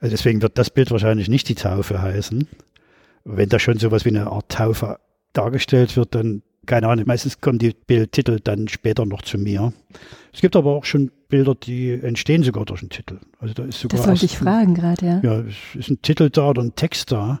Also 0.00 0.12
deswegen 0.12 0.42
wird 0.42 0.58
das 0.58 0.70
Bild 0.70 0.90
wahrscheinlich 0.90 1.28
nicht 1.28 1.48
die 1.48 1.54
Taufe 1.54 2.02
heißen. 2.02 2.48
Wenn 3.24 3.48
da 3.48 3.58
schon 3.58 3.78
sowas 3.78 4.04
wie 4.04 4.10
eine 4.10 4.28
Art 4.28 4.48
Taufe 4.48 4.98
dargestellt 5.32 5.96
wird, 5.96 6.14
dann 6.14 6.42
keine 6.70 6.86
Ahnung, 6.86 7.04
meistens 7.08 7.40
kommen 7.40 7.58
die 7.58 7.74
Bildtitel 7.74 8.38
dann 8.38 8.68
später 8.68 9.04
noch 9.04 9.22
zu 9.22 9.38
mir. 9.38 9.72
Es 10.32 10.40
gibt 10.40 10.54
aber 10.54 10.70
auch 10.70 10.84
schon 10.84 11.10
Bilder, 11.28 11.56
die 11.56 11.90
entstehen 11.90 12.44
sogar 12.44 12.64
durch 12.64 12.80
einen 12.80 12.90
Titel. 12.90 13.18
Also 13.40 13.54
da 13.54 13.64
ist 13.64 13.80
sogar 13.80 13.98
das 13.98 14.06
wollte 14.06 14.24
ich 14.24 14.38
fragen 14.38 14.74
gerade, 14.74 15.04
ja. 15.04 15.20
Ja, 15.24 15.40
es 15.40 15.56
ist 15.74 15.90
ein 15.90 16.00
Titel 16.00 16.30
da 16.30 16.50
oder 16.50 16.62
ein 16.62 16.76
Text 16.76 17.10
da. 17.10 17.40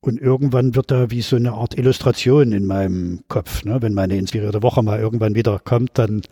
Und 0.00 0.20
irgendwann 0.20 0.74
wird 0.74 0.90
da 0.90 1.12
wie 1.12 1.22
so 1.22 1.36
eine 1.36 1.52
Art 1.52 1.78
Illustration 1.78 2.50
in 2.50 2.66
meinem 2.66 3.20
Kopf. 3.28 3.64
Ne? 3.64 3.80
Wenn 3.80 3.94
meine 3.94 4.16
inspirierte 4.16 4.64
Woche 4.64 4.82
mal 4.82 4.98
irgendwann 4.98 5.36
wieder 5.36 5.60
kommt, 5.60 5.90
dann, 5.94 6.22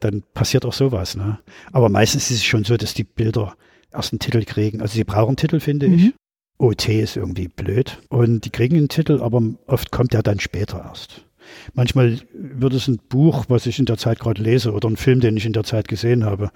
dann 0.00 0.22
passiert 0.32 0.64
auch 0.64 0.72
sowas. 0.72 1.18
Ne? 1.18 1.38
Aber 1.70 1.90
meistens 1.90 2.30
ist 2.30 2.38
es 2.38 2.44
schon 2.44 2.64
so, 2.64 2.78
dass 2.78 2.94
die 2.94 3.04
Bilder 3.04 3.52
erst 3.92 4.14
einen 4.14 4.20
Titel 4.20 4.42
kriegen. 4.46 4.80
Also 4.80 4.94
sie 4.94 5.04
brauchen 5.04 5.28
einen 5.28 5.36
Titel, 5.36 5.60
finde 5.60 5.88
mhm. 5.88 5.94
ich. 5.94 6.14
OT 6.56 6.88
ist 6.88 7.18
irgendwie 7.18 7.48
blöd. 7.48 7.98
Und 8.08 8.46
die 8.46 8.50
kriegen 8.50 8.78
einen 8.78 8.88
Titel, 8.88 9.20
aber 9.20 9.42
oft 9.66 9.90
kommt 9.90 10.14
der 10.14 10.22
dann 10.22 10.40
später 10.40 10.78
erst. 10.78 11.26
Manchmal 11.74 12.20
wird 12.32 12.74
es 12.74 12.88
ein 12.88 12.98
Buch, 13.08 13.46
was 13.48 13.66
ich 13.66 13.78
in 13.78 13.86
der 13.86 13.96
Zeit 13.96 14.20
gerade 14.20 14.42
lese, 14.42 14.72
oder 14.72 14.88
ein 14.88 14.96
Film, 14.96 15.20
den 15.20 15.36
ich 15.36 15.46
in 15.46 15.52
der 15.52 15.64
Zeit 15.64 15.88
gesehen 15.88 16.24
habe, 16.24 16.50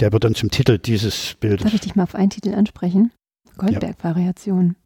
der 0.00 0.12
wird 0.12 0.24
dann 0.24 0.34
zum 0.34 0.50
Titel 0.50 0.78
dieses 0.78 1.36
Bildes. 1.40 1.62
Darf 1.62 1.74
ich 1.74 1.80
dich 1.80 1.94
mal 1.94 2.04
auf 2.04 2.14
einen 2.14 2.30
Titel 2.30 2.54
ansprechen? 2.54 3.10
Goldberg-Variation. 3.56 4.76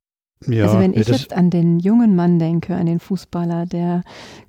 Ja, 0.47 0.67
also 0.67 0.79
wenn 0.79 0.93
ich 0.93 1.09
jetzt 1.09 1.33
an 1.33 1.51
den 1.51 1.79
jungen 1.79 2.15
Mann 2.15 2.39
denke, 2.39 2.77
an 2.77 2.87
den 2.87 3.01
Fußballer, 3.01 3.65
der 3.67 4.03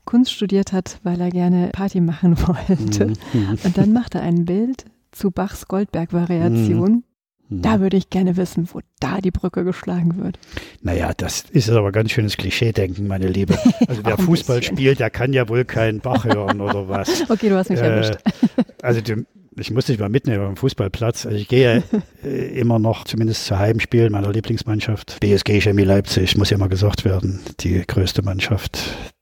Kunst 0.06 0.34
studiert 0.34 0.74
hat, 0.74 1.00
weil 1.04 1.22
er 1.22 1.30
gerne 1.30 1.70
Party 1.72 2.02
machen 2.02 2.38
wollte, 2.48 3.08
mhm. 3.34 3.58
und 3.64 3.78
dann 3.78 3.94
macht 3.94 4.16
er 4.16 4.22
ein 4.22 4.46
Bild 4.46 4.86
zu 5.12 5.32
Bachs 5.32 5.68
Goldberg-Variation, 5.68 6.92
mhm. 6.92 7.04
Da 7.50 7.78
mhm. 7.78 7.82
würde 7.82 7.98
ich 7.98 8.10
gerne 8.10 8.38
wissen, 8.38 8.68
wo 8.74 8.82
da 9.00 9.20
die 9.20 9.32
Brücke 9.32 9.64
geschlagen 9.64 10.18
wird. 10.18 10.38
Naja, 10.82 11.12
das 11.16 11.46
ist 11.50 11.70
aber 11.70 11.92
ganz 11.92 12.12
schönes 12.12 12.38
Klischee-Denken, 12.38 13.08
meine 13.08 13.28
Liebe. 13.28 13.58
Also 13.88 14.02
wer 14.04 14.18
Fußball 14.18 14.60
bisschen. 14.60 14.76
spielt, 14.76 15.00
der 15.00 15.10
kann 15.10 15.34
ja 15.34 15.48
wohl 15.48 15.64
keinen 15.64 16.00
Bach 16.00 16.26
hören 16.26 16.60
oder 16.62 16.90
was. 16.90 17.24
Okay, 17.30 17.50
du 17.50 17.56
hast 17.56 17.70
mich 17.70 17.80
äh, 17.80 17.88
erwischt. 17.88 18.18
Also 18.82 19.02
die, 19.02 19.26
ich 19.58 19.72
muss 19.72 19.86
dich 19.86 19.98
mal 20.00 20.10
mitnehmen 20.10 20.46
am 20.46 20.56
Fußballplatz. 20.56 21.26
Also 21.26 21.38
ich 21.38 21.48
gehe 21.48 21.84
äh, 22.24 22.60
immer 22.60 22.80
noch, 22.80 23.06
zumindest 23.06 23.46
zu 23.46 23.58
Heimspielen 23.58 24.12
meiner 24.12 24.32
Lieblingsmannschaft. 24.32 25.20
BSG 25.20 25.62
Chemie 25.62 25.84
Leipzig, 25.84 26.38
muss 26.38 26.50
ja 26.50 26.58
mal 26.58 26.70
gesagt 26.70 27.06
werden, 27.06 27.40
die 27.62 27.84
größte 27.86 28.24
Mannschaft, 28.24 28.80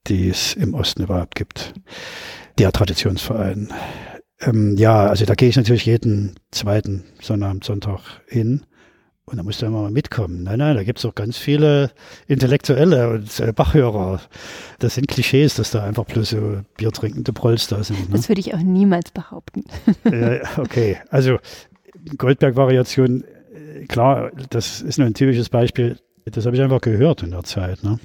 die 0.08 0.30
es 0.30 0.54
im 0.54 0.74
Osten 0.74 1.04
überhaupt 1.04 1.36
gibt. 1.36 1.74
Der 2.58 2.72
Traditionsverein. 2.72 3.70
Ähm, 4.45 4.75
ja, 4.77 5.08
also 5.08 5.25
da 5.25 5.34
gehe 5.36 5.49
ich 5.49 5.55
natürlich 5.55 5.86
jeden 5.86 6.36
zweiten 6.51 7.03
Sonnabend, 7.21 7.63
Sonntag 7.63 7.99
hin. 8.27 8.62
Und 9.27 9.38
da 9.38 9.43
musst 9.43 9.62
du 9.62 9.65
immer 9.65 9.81
mal 9.81 9.91
mitkommen. 9.91 10.43
Nein, 10.43 10.60
nein, 10.60 10.75
da 10.75 10.84
gibt 10.84 10.99
es 10.99 11.05
auch 11.05 11.15
ganz 11.15 11.36
viele 11.36 11.89
Intellektuelle 12.27 13.10
und 13.10 13.39
äh, 13.39 13.51
Bachhörer. 13.53 14.21
Das 14.77 14.93
sind 14.95 15.08
Klischees, 15.08 15.55
dass 15.55 15.71
da 15.71 15.84
einfach 15.84 16.05
bloß 16.05 16.29
so 16.29 16.62
biertrinkende 16.77 17.34
Prolls 17.34 17.67
da 17.67 17.84
sind. 17.84 18.10
Ne? 18.10 18.17
Das 18.17 18.29
würde 18.29 18.39
ich 18.39 18.53
auch 18.53 18.60
niemals 18.60 19.10
behaupten. 19.10 19.63
äh, 20.03 20.41
okay, 20.58 20.97
also 21.10 21.39
Goldberg-Variation, 22.15 23.23
äh, 23.23 23.86
klar, 23.88 24.31
das 24.51 24.81
ist 24.81 24.99
nur 24.99 25.08
ein 25.08 25.15
typisches 25.15 25.49
Beispiel. 25.49 25.97
Das 26.25 26.45
habe 26.45 26.55
ich 26.55 26.62
einfach 26.62 26.81
gehört 26.81 27.23
in 27.23 27.31
der 27.31 27.43
Zeit. 27.43 27.84
Ne? 27.84 27.99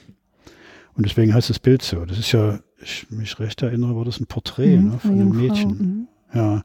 Und 0.94 1.07
deswegen 1.07 1.35
heißt 1.35 1.50
das 1.50 1.59
Bild 1.59 1.83
so. 1.83 2.07
Das 2.07 2.18
ist 2.18 2.33
ja, 2.33 2.61
ich 2.83 3.11
mich 3.11 3.38
recht 3.38 3.61
erinnere, 3.61 3.94
war 3.94 4.07
das 4.07 4.20
ein 4.20 4.26
Porträt 4.26 4.79
mhm, 4.79 4.90
ne, 4.90 4.98
von 4.98 5.11
einem 5.12 5.31
Mädchen. 5.31 5.68
Mhm. 5.68 6.09
Ja, 6.35 6.62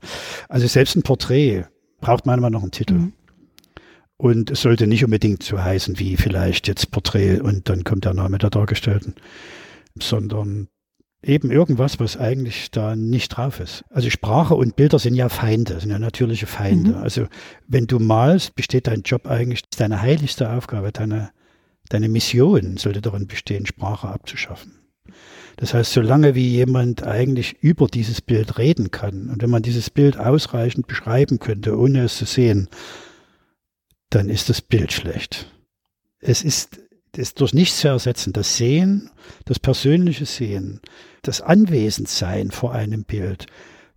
also 0.50 0.68
selbst 0.68 0.96
ein 0.96 1.04
Porträt 1.04 1.66
braucht 2.02 2.26
Meinung 2.26 2.52
nach 2.52 2.62
einen 2.62 2.72
Titel. 2.72 2.94
Mhm. 2.94 3.14
Und 4.18 4.52
es 4.52 4.62
sollte 4.62 4.88
nicht 4.88 5.04
unbedingt 5.04 5.44
so 5.44 5.62
heißen 5.62 6.00
wie 6.00 6.16
vielleicht 6.16 6.68
jetzt 6.68 6.92
Porträt 6.92 7.42
und 7.42 7.68
dann 7.68 7.84
kommt 7.84 8.06
der 8.06 8.14
Name 8.14 8.38
der 8.38 8.50
Dargestellten, 8.50 9.16
sondern 10.00 10.70
eben 11.22 11.52
irgendwas, 11.52 12.00
was 12.00 12.18
eigentlich 12.18 12.72
da 12.72 12.96
nicht 12.96 13.30
drauf 13.30 13.60
ist. 13.60 13.84
Also 13.90 14.10
Sprache 14.10 14.56
und 14.56 14.76
Bilder 14.76 15.00
sind 15.00 15.16
ja 15.16 15.28
Feinde, 15.28 15.80
sind 15.80 15.90
ja 15.90 16.00
natürliche 16.00 16.46
Feinde. 16.48 16.92
Mhm. 16.92 16.98
Also 16.98 17.28
wenn 17.68 17.88
du 17.88 18.00
malst, 18.00 18.56
besteht 18.56 18.88
dein 18.88 19.02
Job 19.02 19.28
eigentlich, 19.28 19.64
deine 19.78 20.02
heiligste 20.02 20.50
Aufgabe, 20.52 20.92
deine, 20.92 21.32
deine 21.90 22.08
Mission 22.08 22.78
sollte 22.78 23.02
darin 23.02 23.28
bestehen, 23.28 23.66
Sprache 23.66 24.08
abzuschaffen. 24.08 24.74
Das 25.58 25.74
heißt, 25.74 25.94
solange 25.94 26.36
wie 26.36 26.50
jemand 26.50 27.04
eigentlich 27.04 27.58
über 27.62 27.88
dieses 27.88 28.22
Bild 28.22 28.58
reden 28.58 28.92
kann 28.92 29.30
und 29.30 29.42
wenn 29.42 29.50
man 29.50 29.64
dieses 29.64 29.90
Bild 29.90 30.18
ausreichend 30.20 30.88
beschreiben 30.88 31.40
könnte, 31.40 31.78
ohne 31.78 32.04
es 32.04 32.18
zu 32.18 32.26
sehen, 32.26 32.70
dann 34.10 34.30
ist 34.30 34.50
das 34.50 34.62
Bild 34.62 34.92
schlecht. 34.92 35.52
Es 36.20 36.44
ist, 36.44 36.80
ist 37.16 37.40
durch 37.40 37.54
nichts 37.54 37.80
zu 37.80 37.88
ersetzen. 37.88 38.34
Das 38.34 38.58
Sehen, 38.58 39.12
das 39.46 39.60
persönliche 39.60 40.26
Sehen, 40.26 40.82
das 41.22 41.42
Anwesendsein 41.42 42.52
vor 42.52 42.74
einem 42.74 43.06
Bild, 43.06 43.46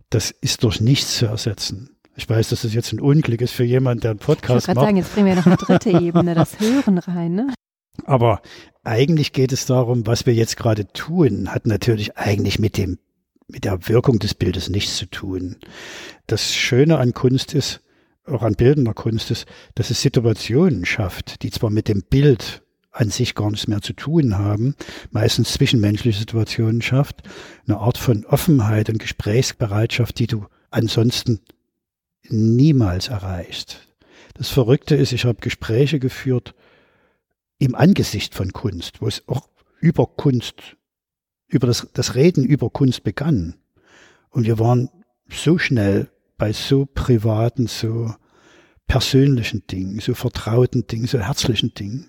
das 0.09 0.31
ist 0.31 0.63
durch 0.63 0.79
nichts 0.79 1.17
zu 1.17 1.25
ersetzen. 1.25 1.95
Ich 2.15 2.27
weiß, 2.29 2.49
dass 2.49 2.63
das 2.63 2.73
jetzt 2.73 2.91
ein 2.91 2.99
Unglück 2.99 3.41
ist 3.41 3.53
für 3.53 3.63
jemanden, 3.63 4.01
der 4.01 4.11
einen 4.11 4.19
Podcast 4.19 4.67
ich 4.67 4.75
macht. 4.75 4.83
Ich 4.83 4.87
sagen, 4.87 4.97
jetzt 4.97 5.13
bringen 5.13 5.27
wir 5.27 5.35
noch 5.35 5.45
eine 5.45 5.57
dritte 5.57 5.91
Ebene, 5.91 6.35
das 6.35 6.59
Hören 6.59 6.97
rein, 6.97 7.33
ne? 7.33 7.53
Aber 8.05 8.41
eigentlich 8.89 9.33
geht 9.33 9.51
es 9.51 9.67
darum, 9.67 10.07
was 10.07 10.25
wir 10.25 10.33
jetzt 10.33 10.57
gerade 10.57 10.91
tun, 10.91 11.53
hat 11.53 11.67
natürlich 11.67 12.17
eigentlich 12.17 12.57
mit 12.57 12.75
dem, 12.75 12.97
mit 13.47 13.63
der 13.63 13.87
Wirkung 13.87 14.17
des 14.17 14.33
Bildes 14.33 14.69
nichts 14.69 14.97
zu 14.97 15.05
tun. 15.05 15.57
Das 16.25 16.55
Schöne 16.55 16.97
an 16.97 17.13
Kunst 17.13 17.53
ist, 17.53 17.81
auch 18.25 18.41
an 18.41 18.55
bildender 18.55 18.95
Kunst 18.95 19.29
ist, 19.29 19.45
dass 19.75 19.91
es 19.91 20.01
Situationen 20.01 20.85
schafft, 20.85 21.43
die 21.43 21.51
zwar 21.51 21.69
mit 21.69 21.87
dem 21.87 22.01
Bild 22.01 22.63
an 22.91 23.11
sich 23.11 23.35
gar 23.35 23.51
nichts 23.51 23.67
mehr 23.67 23.81
zu 23.81 23.93
tun 23.93 24.39
haben, 24.39 24.75
meistens 25.11 25.53
zwischenmenschliche 25.53 26.19
Situationen 26.19 26.81
schafft, 26.81 27.21
eine 27.67 27.77
Art 27.77 27.99
von 27.99 28.25
Offenheit 28.25 28.89
und 28.89 28.97
Gesprächsbereitschaft, 28.97 30.17
die 30.17 30.27
du 30.27 30.47
ansonsten 30.71 31.41
niemals 32.27 33.09
erreichst. 33.09 33.87
Das 34.33 34.49
Verrückte 34.49 34.95
ist, 34.95 35.11
ich 35.11 35.25
habe 35.25 35.41
Gespräche 35.41 35.99
geführt 35.99 36.55
im 37.59 37.75
Angesicht 37.75 38.33
von 38.33 38.51
Kunst, 38.53 39.01
wo 39.01 39.07
es 39.07 39.27
auch 39.27 39.47
über 39.79 40.07
Kunst, 40.07 40.77
über 41.47 41.67
das, 41.67 41.87
das 41.93 42.15
Reden 42.15 42.45
über 42.45 42.69
Kunst 42.69 43.03
begann. 43.03 43.55
Und 44.29 44.45
wir 44.45 44.59
waren 44.59 44.89
so 45.29 45.57
schnell 45.57 46.09
bei 46.37 46.53
so 46.53 46.85
privaten, 46.85 47.67
so 47.67 48.13
persönlichen 48.87 49.67
Dingen, 49.67 49.99
so 49.99 50.15
vertrauten 50.15 50.87
Dingen, 50.87 51.07
so 51.07 51.19
herzlichen 51.19 51.73
Dingen, 51.73 52.07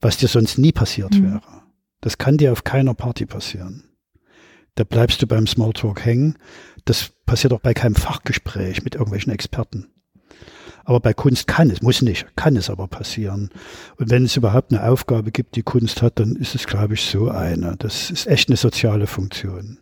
was 0.00 0.18
dir 0.18 0.28
sonst 0.28 0.58
nie 0.58 0.72
passiert 0.72 1.14
mhm. 1.14 1.24
wäre. 1.24 1.62
Das 2.00 2.18
kann 2.18 2.36
dir 2.36 2.52
auf 2.52 2.64
keiner 2.64 2.94
Party 2.94 3.26
passieren. 3.26 3.84
Da 4.74 4.84
bleibst 4.84 5.22
du 5.22 5.26
beim 5.26 5.46
Smalltalk 5.46 6.04
hängen. 6.04 6.36
Das 6.84 7.10
passiert 7.24 7.52
auch 7.54 7.60
bei 7.60 7.72
keinem 7.72 7.94
Fachgespräch 7.94 8.84
mit 8.84 8.94
irgendwelchen 8.94 9.32
Experten. 9.32 9.88
Aber 10.86 11.00
bei 11.00 11.12
Kunst 11.12 11.48
kann 11.48 11.68
es, 11.68 11.82
muss 11.82 12.00
nicht, 12.00 12.28
kann 12.36 12.54
es 12.54 12.70
aber 12.70 12.86
passieren. 12.86 13.50
Und 13.96 14.08
wenn 14.08 14.24
es 14.24 14.36
überhaupt 14.36 14.72
eine 14.72 14.88
Aufgabe 14.88 15.32
gibt, 15.32 15.56
die 15.56 15.64
Kunst 15.64 16.00
hat, 16.00 16.20
dann 16.20 16.36
ist 16.36 16.54
es, 16.54 16.68
glaube 16.68 16.94
ich, 16.94 17.02
so 17.02 17.28
eine. 17.28 17.74
Das 17.76 18.08
ist 18.08 18.28
echt 18.28 18.48
eine 18.48 18.56
soziale 18.56 19.08
Funktion. 19.08 19.78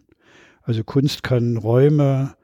Also 0.62 0.82
Kunst 0.82 1.22
kann 1.22 1.58
Räume 1.58 2.34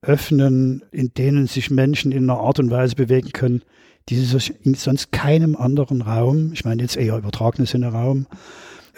öffnen, 0.00 0.82
in 0.90 1.12
denen 1.12 1.46
sich 1.48 1.70
Menschen 1.70 2.10
in 2.10 2.30
einer 2.30 2.40
Art 2.40 2.58
und 2.58 2.70
Weise 2.70 2.94
bewegen 2.94 3.32
können, 3.32 3.62
die 4.08 4.16
sie 4.16 4.54
in 4.62 4.72
sonst 4.72 5.12
keinem 5.12 5.54
anderen 5.54 6.00
Raum, 6.00 6.54
ich 6.54 6.64
meine 6.64 6.80
jetzt 6.80 6.96
eher 6.96 7.18
übertragenes 7.18 7.72
Sinne 7.72 7.88
Raum, 7.88 8.26
äh, 8.30 8.36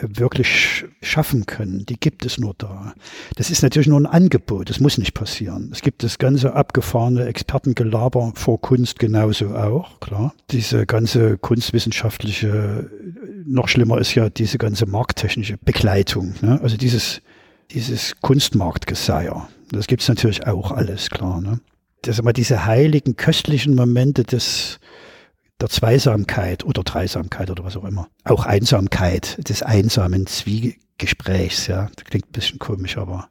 wirklich 0.03 0.85
schaffen 1.03 1.47
können. 1.47 1.87
Die 1.87 1.99
gibt 1.99 2.25
es 2.25 2.39
nur 2.39 2.55
da. 2.57 2.95
Das 3.37 3.51
ist 3.51 3.63
natürlich 3.63 3.89
nur 3.89 4.01
ein 4.01 4.07
Angebot. 4.07 4.71
Das 4.71 4.81
muss 4.81 4.99
nicht 4.99 5.15
passieren. 5.15 5.71
Es 5.73 5.83
gibt 5.83 6.03
das 6.03 6.19
ganze 6.19 6.55
abgefahrene 6.55 7.25
Expertengelaber 7.27 8.33
vor 8.35 8.61
Kunst 8.61 8.99
genauso 8.99 9.55
auch, 9.55 10.01
klar. 10.01 10.35
Diese 10.51 10.87
ganze 10.87 11.39
kunstwissenschaftliche, 11.39 12.91
noch 13.47 13.69
schlimmer 13.69 13.99
ist 13.99 14.15
ja 14.15 14.31
diese 14.31 14.59
ganze 14.59 14.87
markttechnische 14.87 15.57
Begleitung. 15.59 16.35
Ne? 16.41 16.61
Also 16.63 16.77
dieses, 16.77 17.23
dieses 17.71 18.15
Kunstmarktgeseier. 18.21 19.49
Das 19.73 19.87
gibt's 19.87 20.09
natürlich 20.09 20.47
auch 20.47 20.73
alles, 20.73 21.11
klar. 21.11 21.41
Ne? 21.41 21.61
Das 22.03 22.19
immer 22.19 22.33
diese 22.33 22.65
heiligen, 22.65 23.17
köstlichen 23.17 23.75
Momente 23.75 24.25
des, 24.25 24.81
der 25.61 25.69
Zweisamkeit 25.69 26.65
oder 26.65 26.83
Dreisamkeit 26.83 27.51
oder 27.51 27.65
was 27.65 27.77
auch 27.77 27.85
immer. 27.85 28.09
Auch 28.25 28.47
Einsamkeit, 28.47 29.49
des 29.49 29.63
einsamen 29.63 30.27
Zwiegesprächs, 30.27 31.67
ja. 31.67 31.91
Das 31.95 32.05
klingt 32.05 32.29
ein 32.29 32.33
bisschen 32.33 32.59
komisch, 32.59 32.97
aber 32.97 33.29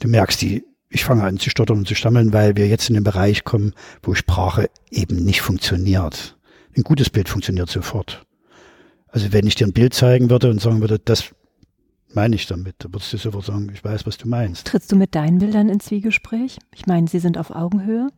du 0.00 0.08
merkst 0.08 0.40
die, 0.42 0.64
ich 0.90 1.04
fange 1.04 1.24
an 1.24 1.38
zu 1.38 1.50
stottern 1.50 1.78
und 1.78 1.88
zu 1.88 1.94
stammeln, 1.94 2.32
weil 2.32 2.56
wir 2.56 2.66
jetzt 2.66 2.88
in 2.88 2.94
den 2.94 3.04
Bereich 3.04 3.44
kommen, 3.44 3.74
wo 4.02 4.14
Sprache 4.14 4.70
eben 4.90 5.16
nicht 5.16 5.42
funktioniert. 5.42 6.38
Ein 6.76 6.82
gutes 6.82 7.10
Bild 7.10 7.28
funktioniert 7.28 7.68
sofort. 7.68 8.24
Also 9.08 9.32
wenn 9.32 9.46
ich 9.46 9.54
dir 9.54 9.66
ein 9.66 9.72
Bild 9.72 9.94
zeigen 9.94 10.30
würde 10.30 10.50
und 10.50 10.60
sagen 10.60 10.80
würde, 10.80 10.98
das 10.98 11.30
meine 12.14 12.36
ich 12.36 12.46
damit? 12.46 12.76
Da 12.78 12.88
würdest 12.88 13.12
du 13.12 13.18
sofort 13.18 13.44
sagen, 13.44 13.70
ich 13.72 13.84
weiß, 13.84 14.06
was 14.06 14.16
du 14.16 14.28
meinst. 14.28 14.66
Trittst 14.66 14.90
du 14.90 14.96
mit 14.96 15.14
deinen 15.14 15.38
Bildern 15.38 15.68
ins 15.68 15.86
Zwiegespräch? 15.86 16.58
Ich 16.74 16.86
meine, 16.86 17.06
sie 17.08 17.18
sind 17.18 17.36
auf 17.36 17.50
Augenhöhe. 17.50 18.08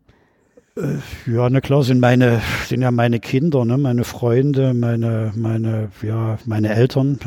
Äh, 0.76 0.98
ja, 1.30 1.50
na 1.50 1.60
klar, 1.60 1.82
sind 1.82 2.00
meine, 2.00 2.40
sind 2.66 2.82
ja 2.82 2.90
meine 2.90 3.20
Kinder, 3.20 3.64
ne, 3.64 3.76
meine 3.76 4.04
Freunde, 4.04 4.74
meine, 4.74 5.32
meine, 5.34 5.90
ja, 6.02 6.38
meine 6.44 6.70
Eltern. 6.74 7.18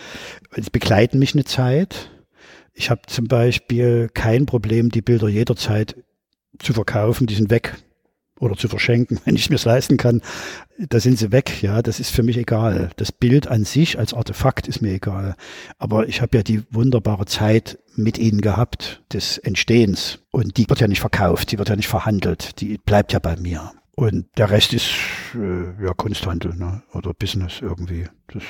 Die 0.56 0.70
begleiten 0.70 1.18
mich 1.18 1.34
eine 1.34 1.44
Zeit. 1.44 2.10
Ich 2.74 2.90
habe 2.90 3.02
zum 3.06 3.28
Beispiel 3.28 4.08
kein 4.12 4.46
Problem, 4.46 4.90
die 4.90 5.02
Bilder 5.02 5.28
jederzeit 5.28 5.96
zu 6.58 6.72
verkaufen, 6.72 7.26
die 7.26 7.34
sind 7.34 7.50
weg 7.50 7.76
oder 8.42 8.56
zu 8.56 8.68
verschenken, 8.68 9.20
wenn 9.24 9.36
ich 9.36 9.42
es 9.42 9.50
mir 9.50 9.70
leisten 9.70 9.96
kann, 9.96 10.20
da 10.76 10.98
sind 10.98 11.18
sie 11.18 11.30
weg, 11.30 11.62
ja, 11.62 11.80
das 11.80 12.00
ist 12.00 12.10
für 12.10 12.24
mich 12.24 12.36
egal. 12.36 12.90
Das 12.96 13.12
Bild 13.12 13.46
an 13.46 13.64
sich 13.64 13.98
als 13.98 14.12
Artefakt 14.12 14.66
ist 14.66 14.82
mir 14.82 14.92
egal. 14.92 15.36
Aber 15.78 16.08
ich 16.08 16.20
habe 16.20 16.36
ja 16.36 16.42
die 16.42 16.64
wunderbare 16.70 17.26
Zeit 17.26 17.78
mit 17.94 18.18
ihnen 18.18 18.40
gehabt, 18.40 19.02
des 19.12 19.38
Entstehens. 19.38 20.18
Und 20.32 20.56
die 20.56 20.68
wird 20.68 20.80
ja 20.80 20.88
nicht 20.88 21.00
verkauft, 21.00 21.52
die 21.52 21.58
wird 21.58 21.68
ja 21.68 21.76
nicht 21.76 21.88
verhandelt, 21.88 22.60
die 22.60 22.78
bleibt 22.78 23.12
ja 23.12 23.20
bei 23.20 23.36
mir. 23.36 23.70
Und 23.94 24.26
der 24.38 24.50
Rest 24.50 24.72
ist 24.72 24.90
äh, 25.34 25.84
ja 25.84 25.92
Kunsthandel 25.94 26.54
ne? 26.56 26.82
oder 26.94 27.12
Business 27.14 27.60
irgendwie. 27.60 28.06
Das, 28.26 28.42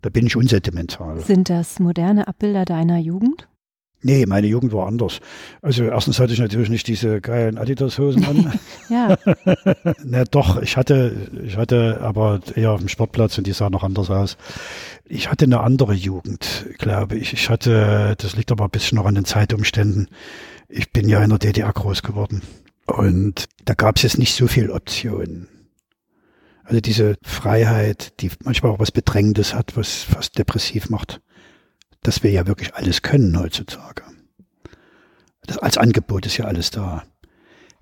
da 0.00 0.08
bin 0.08 0.26
ich 0.26 0.36
unsentimental. 0.36 1.20
Sind 1.20 1.50
das 1.50 1.80
moderne 1.80 2.28
Abbilder 2.28 2.64
deiner 2.64 2.98
Jugend? 2.98 3.48
Nee, 4.06 4.26
meine 4.26 4.46
Jugend 4.46 4.74
war 4.74 4.86
anders. 4.86 5.20
Also 5.62 5.84
erstens 5.84 6.20
hatte 6.20 6.34
ich 6.34 6.38
natürlich 6.38 6.68
nicht 6.68 6.86
diese 6.86 7.22
geilen 7.22 7.56
Adidas-Hosen 7.56 8.24
an. 8.26 8.52
ja. 8.90 9.16
Na 10.04 10.24
doch, 10.24 10.60
ich 10.60 10.76
hatte, 10.76 11.30
ich 11.42 11.56
hatte 11.56 12.00
aber 12.02 12.40
eher 12.54 12.72
auf 12.72 12.80
dem 12.80 12.90
Sportplatz 12.90 13.38
und 13.38 13.46
die 13.46 13.54
sah 13.54 13.70
noch 13.70 13.82
anders 13.82 14.10
aus. 14.10 14.36
Ich 15.06 15.30
hatte 15.30 15.46
eine 15.46 15.60
andere 15.60 15.94
Jugend, 15.94 16.66
glaube 16.76 17.16
ich. 17.16 17.32
Ich 17.32 17.48
hatte, 17.48 18.14
das 18.18 18.36
liegt 18.36 18.52
aber 18.52 18.64
ein 18.64 18.70
bisschen 18.70 18.96
noch 18.96 19.06
an 19.06 19.14
den 19.14 19.24
Zeitumständen. 19.24 20.08
Ich 20.68 20.92
bin 20.92 21.08
ja 21.08 21.24
in 21.24 21.30
der 21.30 21.38
DDR 21.38 21.72
groß 21.72 22.02
geworden. 22.02 22.42
Und 22.84 23.46
da 23.64 23.72
gab 23.72 23.96
es 23.96 24.02
jetzt 24.02 24.18
nicht 24.18 24.34
so 24.34 24.48
viel 24.48 24.70
Optionen. 24.70 25.48
Also 26.64 26.82
diese 26.82 27.16
Freiheit, 27.22 28.20
die 28.20 28.30
manchmal 28.42 28.72
auch 28.72 28.80
was 28.80 28.92
Bedrängendes 28.92 29.54
hat, 29.54 29.78
was 29.78 30.02
fast 30.02 30.36
depressiv 30.36 30.90
macht 30.90 31.22
dass 32.04 32.22
wir 32.22 32.30
ja 32.30 32.46
wirklich 32.46 32.74
alles 32.76 33.02
können 33.02 33.36
heutzutage. 33.36 34.04
Das, 35.46 35.58
als 35.58 35.76
Angebot 35.76 36.26
ist 36.26 36.36
ja 36.36 36.44
alles 36.44 36.70
da. 36.70 37.02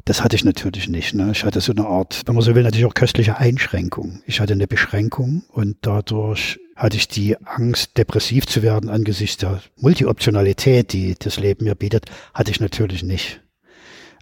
Das 0.04 0.24
hatte 0.24 0.34
ich 0.34 0.44
natürlich 0.44 0.88
nicht. 0.88 1.14
Ne? 1.14 1.30
Ich 1.32 1.44
hatte 1.44 1.60
so 1.60 1.72
eine 1.72 1.86
Art, 1.86 2.22
wenn 2.26 2.34
man 2.34 2.42
so 2.42 2.54
will, 2.54 2.62
natürlich 2.62 2.86
auch 2.86 2.94
köstliche 2.94 3.36
Einschränkung. 3.36 4.22
Ich 4.26 4.40
hatte 4.40 4.54
eine 4.54 4.66
Beschränkung 4.66 5.44
und 5.48 5.76
dadurch 5.82 6.58
hatte 6.74 6.96
ich 6.96 7.06
die 7.06 7.36
Angst, 7.46 7.98
depressiv 7.98 8.46
zu 8.46 8.62
werden 8.62 8.88
angesichts 8.88 9.36
der 9.36 9.60
Multioptionalität, 9.76 10.92
die 10.92 11.14
das 11.18 11.38
Leben 11.38 11.66
mir 11.66 11.74
bietet, 11.74 12.06
hatte 12.34 12.50
ich 12.50 12.60
natürlich 12.60 13.02
nicht. 13.02 13.41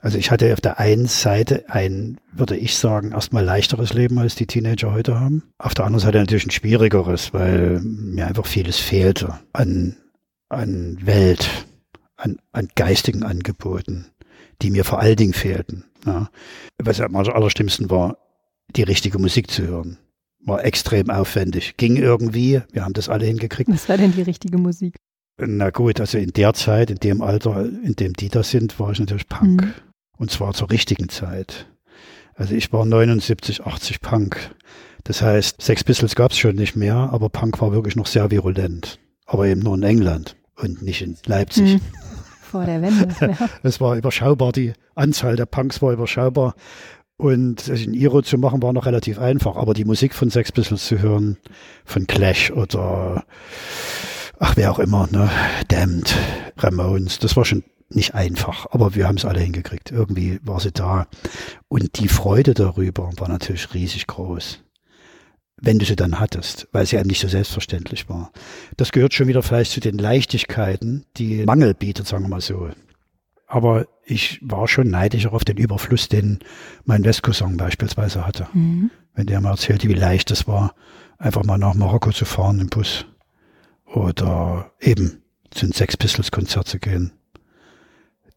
Also 0.03 0.17
ich 0.17 0.31
hatte 0.31 0.53
auf 0.53 0.61
der 0.61 0.79
einen 0.79 1.07
Seite 1.07 1.65
ein, 1.69 2.19
würde 2.33 2.57
ich 2.57 2.77
sagen, 2.77 3.13
erstmal 3.13 3.45
leichteres 3.45 3.93
Leben, 3.93 4.19
als 4.19 4.35
die 4.35 4.47
Teenager 4.47 4.93
heute 4.93 5.21
haben. 5.21 5.43
Auf 5.59 5.75
der 5.75 5.85
anderen 5.85 6.05
Seite 6.05 6.19
natürlich 6.19 6.47
ein 6.47 6.51
schwierigeres, 6.51 7.35
weil 7.35 7.81
mir 7.81 8.27
einfach 8.27 8.47
vieles 8.47 8.79
fehlte 8.79 9.39
an, 9.53 9.97
an 10.49 10.99
Welt, 11.03 11.67
an, 12.17 12.39
an 12.53 12.69
geistigen 12.75 13.25
Angeboten, 13.25 14.07
die 14.63 14.71
mir 14.71 14.85
vor 14.85 15.01
allen 15.01 15.17
Dingen 15.17 15.35
fehlten. 15.35 15.85
Ja. 16.07 16.31
Was 16.79 17.01
am 17.01 17.15
allerstimmsten 17.15 17.91
war, 17.91 18.17
die 18.77 18.83
richtige 18.83 19.19
Musik 19.19 19.51
zu 19.51 19.67
hören. 19.67 19.99
War 20.43 20.65
extrem 20.65 21.11
aufwendig. 21.11 21.77
Ging 21.77 21.97
irgendwie, 21.97 22.63
wir 22.73 22.85
haben 22.85 22.95
das 22.95 23.11
alle 23.11 23.27
hingekriegt. 23.27 23.71
Was 23.71 23.89
war 23.91 23.99
denn 23.99 24.13
die 24.13 24.23
richtige 24.23 24.57
Musik? 24.57 24.97
Na 25.39 25.71
gut, 25.71 26.01
also 26.01 26.17
in 26.17 26.33
der 26.33 26.55
Zeit, 26.55 26.91
in 26.91 26.97
dem 26.97 27.21
Alter, 27.21 27.65
in 27.65 27.95
dem 27.97 28.15
die 28.15 28.29
da 28.29 28.43
sind, 28.43 28.79
war 28.81 28.93
ich 28.93 29.01
natürlich 29.01 29.29
Punk. 29.29 29.63
Mhm. 29.63 29.75
Und 30.21 30.31
zwar 30.31 30.53
zur 30.53 30.69
richtigen 30.71 31.09
Zeit. 31.09 31.67
Also 32.35 32.55
ich 32.55 32.75
war 32.75 32.85
79, 32.85 33.65
80 33.65 34.03
Punk. 34.03 34.55
Das 35.03 35.23
heißt, 35.23 35.63
Sex 35.63 35.83
Pistols 35.83 36.15
gab 36.15 36.33
es 36.33 36.39
schon 36.39 36.57
nicht 36.57 36.77
mehr, 36.77 36.95
aber 36.95 37.31
Punk 37.31 37.59
war 37.63 37.73
wirklich 37.73 37.97
noch 37.97 38.07
sehr 38.07 38.31
virulent. 38.31 38.99
Aber 39.25 39.47
eben 39.47 39.63
nur 39.63 39.75
in 39.77 39.83
England 39.83 40.37
und 40.57 40.83
nicht 40.83 41.01
in 41.01 41.17
Leipzig. 41.25 41.73
Hm. 41.73 41.81
Vor 42.43 42.67
der 42.67 42.83
Wende. 42.83 43.15
Ja. 43.41 43.49
Es 43.63 43.81
war 43.81 43.97
überschaubar, 43.97 44.53
die 44.53 44.75
Anzahl 44.95 45.37
der 45.37 45.47
Punks 45.47 45.81
war 45.81 45.95
überschaubar. 45.95 46.55
Und 47.17 47.69
ein 47.69 47.95
Iro 47.95 48.21
zu 48.21 48.37
machen 48.37 48.63
war 48.63 48.75
noch 48.75 48.85
relativ 48.85 49.19
einfach, 49.19 49.57
aber 49.57 49.73
die 49.73 49.87
Musik 49.87 50.15
von 50.15 50.29
Sex 50.29 50.53
Pistols 50.53 50.85
zu 50.85 50.99
hören, 50.99 51.39
von 51.87 52.07
Clash 52.07 52.51
oder 52.51 53.25
ach 54.39 54.55
wer 54.57 54.71
auch 54.71 54.81
immer, 54.81 55.09
ne, 55.11 55.31
Damned, 55.69 56.15
Ramones, 56.59 57.21
das 57.21 57.39
war 57.39 57.47
schon 57.47 57.65
nicht 57.95 58.15
einfach, 58.15 58.67
aber 58.71 58.95
wir 58.95 59.09
haben 59.09 59.17
es 59.17 59.25
alle 59.25 59.41
hingekriegt. 59.41 59.91
Irgendwie 59.91 60.41
war 60.43 60.61
sie 60.61 60.73
da. 60.73 61.07
Und 61.69 61.99
die 61.99 62.09
Freude 62.09 62.55
darüber 62.55 63.11
war 63.17 63.29
natürlich 63.29 63.75
riesig 63.75 64.07
groß. 64.07 64.61
Wenn 65.57 65.79
du 65.79 65.85
sie 65.85 65.97
dann 65.97 66.21
hattest, 66.21 66.69
weil 66.73 66.87
sie 66.87 66.97
einem 66.97 67.09
nicht 67.09 67.21
so 67.21 67.29
selbstverständlich 67.29 68.09
war. 68.09 68.33
Das 68.77 68.93
gehört 68.93 69.13
schon 69.13 69.29
wieder 69.29 69.43
vielleicht 69.43 69.73
zu 69.73 69.81
den 69.81 69.99
Leichtigkeiten, 69.99 71.05
die 71.17 71.45
Mangel 71.45 71.75
bietet, 71.75 72.07
sagen 72.07 72.25
wir 72.25 72.29
mal 72.29 72.41
so. 72.41 72.71
Aber 73.47 73.87
ich 74.05 74.39
war 74.43 74.69
schon 74.69 74.89
neidisch 74.89 75.27
auf 75.27 75.45
den 75.45 75.57
Überfluss, 75.57 76.09
den 76.09 76.39
mein 76.85 77.05
Westcousin 77.05 77.57
beispielsweise 77.57 78.27
hatte. 78.27 78.47
Mhm. 78.55 78.91
Wenn 79.15 79.27
der 79.27 79.41
mal 79.41 79.51
erzählte, 79.51 79.89
wie 79.89 79.95
leicht 79.95 80.31
es 80.31 80.47
war, 80.47 80.75
einfach 81.19 81.45
mal 81.45 81.59
nach 81.59 81.75
Marokko 81.75 82.13
zu 82.13 82.25
fahren 82.25 82.61
im 82.61 82.69
Bus. 82.69 83.05
Oder 83.85 84.71
eben 84.81 85.23
zu 85.51 85.67
einem 85.67 85.73
Sex 85.73 85.97
Pistols 85.97 86.31
Konzert 86.31 86.69
zu 86.69 86.79
gehen 86.79 87.13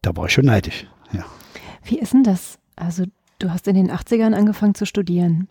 da 0.04 0.16
war 0.16 0.26
ich 0.26 0.32
schon 0.32 0.46
neidisch. 0.46 0.86
Ja. 1.12 1.24
Wie 1.82 1.98
ist 1.98 2.12
denn 2.12 2.24
das? 2.24 2.58
Also 2.76 3.04
du 3.38 3.50
hast 3.50 3.66
in 3.68 3.74
den 3.74 3.90
80ern 3.90 4.34
angefangen 4.34 4.74
zu 4.74 4.86
studieren. 4.86 5.48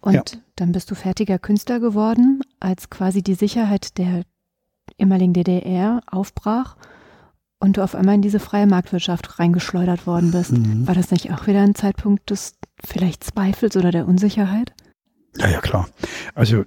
Und 0.00 0.14
ja. 0.14 0.22
dann 0.56 0.72
bist 0.72 0.90
du 0.90 0.94
fertiger 0.94 1.38
Künstler 1.38 1.80
geworden, 1.80 2.42
als 2.60 2.90
quasi 2.90 3.22
die 3.22 3.34
Sicherheit 3.34 3.96
der 3.96 4.24
ehemaligen 4.98 5.32
DDR 5.32 6.00
aufbrach 6.06 6.76
und 7.58 7.78
du 7.78 7.82
auf 7.82 7.94
einmal 7.94 8.16
in 8.16 8.22
diese 8.22 8.38
freie 8.38 8.66
Marktwirtschaft 8.66 9.38
reingeschleudert 9.38 10.06
worden 10.06 10.30
bist. 10.30 10.52
Mhm. 10.52 10.86
War 10.86 10.94
das 10.94 11.10
nicht 11.10 11.32
auch 11.32 11.46
wieder 11.46 11.62
ein 11.62 11.74
Zeitpunkt 11.74 12.28
des 12.28 12.56
vielleicht 12.84 13.24
Zweifels 13.24 13.76
oder 13.76 13.90
der 13.90 14.06
Unsicherheit? 14.06 14.74
Ja, 15.38 15.48
ja, 15.48 15.60
klar. 15.60 15.88
Also 16.34 16.64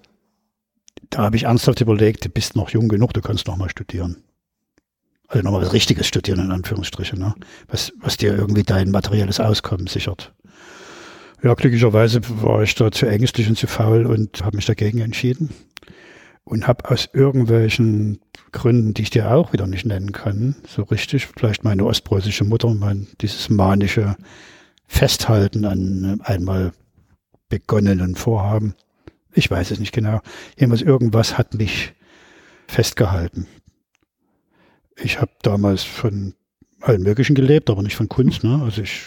da 1.10 1.24
habe 1.24 1.36
ich 1.36 1.44
ernsthaft 1.44 1.80
überlegt, 1.82 2.26
du 2.26 2.30
bist 2.30 2.56
noch 2.56 2.72
jung 2.72 2.88
genug, 2.88 3.14
du 3.14 3.22
kannst 3.22 3.48
noch 3.48 3.58
mal 3.58 3.70
studieren. 3.70 4.24
Also 5.28 5.44
nochmal 5.44 5.62
was 5.62 5.74
Richtiges 5.74 6.08
studieren, 6.08 6.40
in 6.40 6.52
Anführungsstrichen, 6.52 7.20
ne? 7.20 7.36
was, 7.68 7.92
was 8.00 8.16
dir 8.16 8.36
irgendwie 8.36 8.64
dein 8.64 8.92
materielles 8.92 9.40
Auskommen 9.40 9.88
sichert. 9.88 10.34
Ja, 11.44 11.54
glücklicherweise 11.54 12.22
war 12.42 12.64
ich 12.64 12.74
da 12.76 12.92
zu 12.92 13.06
ängstlich 13.06 13.48
und 13.50 13.58
zu 13.58 13.68
faul 13.68 14.06
und 14.06 14.44
habe 14.44 14.56
mich 14.56 14.66
dagegen 14.66 15.00
entschieden. 15.00 15.50
Und 16.46 16.66
habe 16.66 16.90
aus 16.90 17.10
irgendwelchen 17.12 18.20
Gründen, 18.54 18.94
die 18.94 19.02
ich 19.02 19.10
dir 19.10 19.32
auch 19.32 19.52
wieder 19.52 19.68
nicht 19.68 19.86
nennen 19.86 20.14
kann, 20.14 20.56
so 20.66 20.84
richtig, 20.84 21.28
vielleicht 21.28 21.66
meine 21.66 21.86
ostpreußische 21.86 22.46
Mutter, 22.46 22.74
mein, 22.74 23.08
dieses 23.20 23.50
manische 23.50 24.16
Festhalten 24.88 25.66
an 25.66 26.22
einmal 26.24 26.72
begonnenen 27.50 28.16
Vorhaben, 28.16 28.76
ich 29.34 29.52
weiß 29.52 29.72
es 29.72 29.80
nicht 29.80 29.92
genau, 29.92 30.22
jedenfalls 30.58 30.82
irgendwas 30.82 31.38
hat 31.38 31.54
mich 31.54 31.94
festgehalten 32.68 33.46
ich 34.98 35.22
habe 35.22 35.32
damals 35.42 35.84
von 35.84 36.34
allen 36.82 37.04
möglichen 37.04 37.36
gelebt, 37.36 37.70
aber 37.70 37.84
nicht 37.84 37.96
von 37.96 38.10
Kunst. 38.10 38.44
Ne? 38.44 38.62
Also 38.64 38.82
ich 38.82 39.04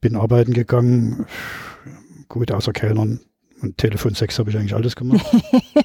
bin 0.00 0.16
arbeiten 0.16 0.52
gegangen, 0.52 1.26
gut, 2.28 2.50
außer 2.50 2.72
Kellnern 2.72 3.20
und 3.62 3.78
Telefonsex 3.78 4.38
habe 4.38 4.50
ich 4.50 4.56
eigentlich 4.56 4.74
alles 4.74 4.96
gemacht. 4.96 5.24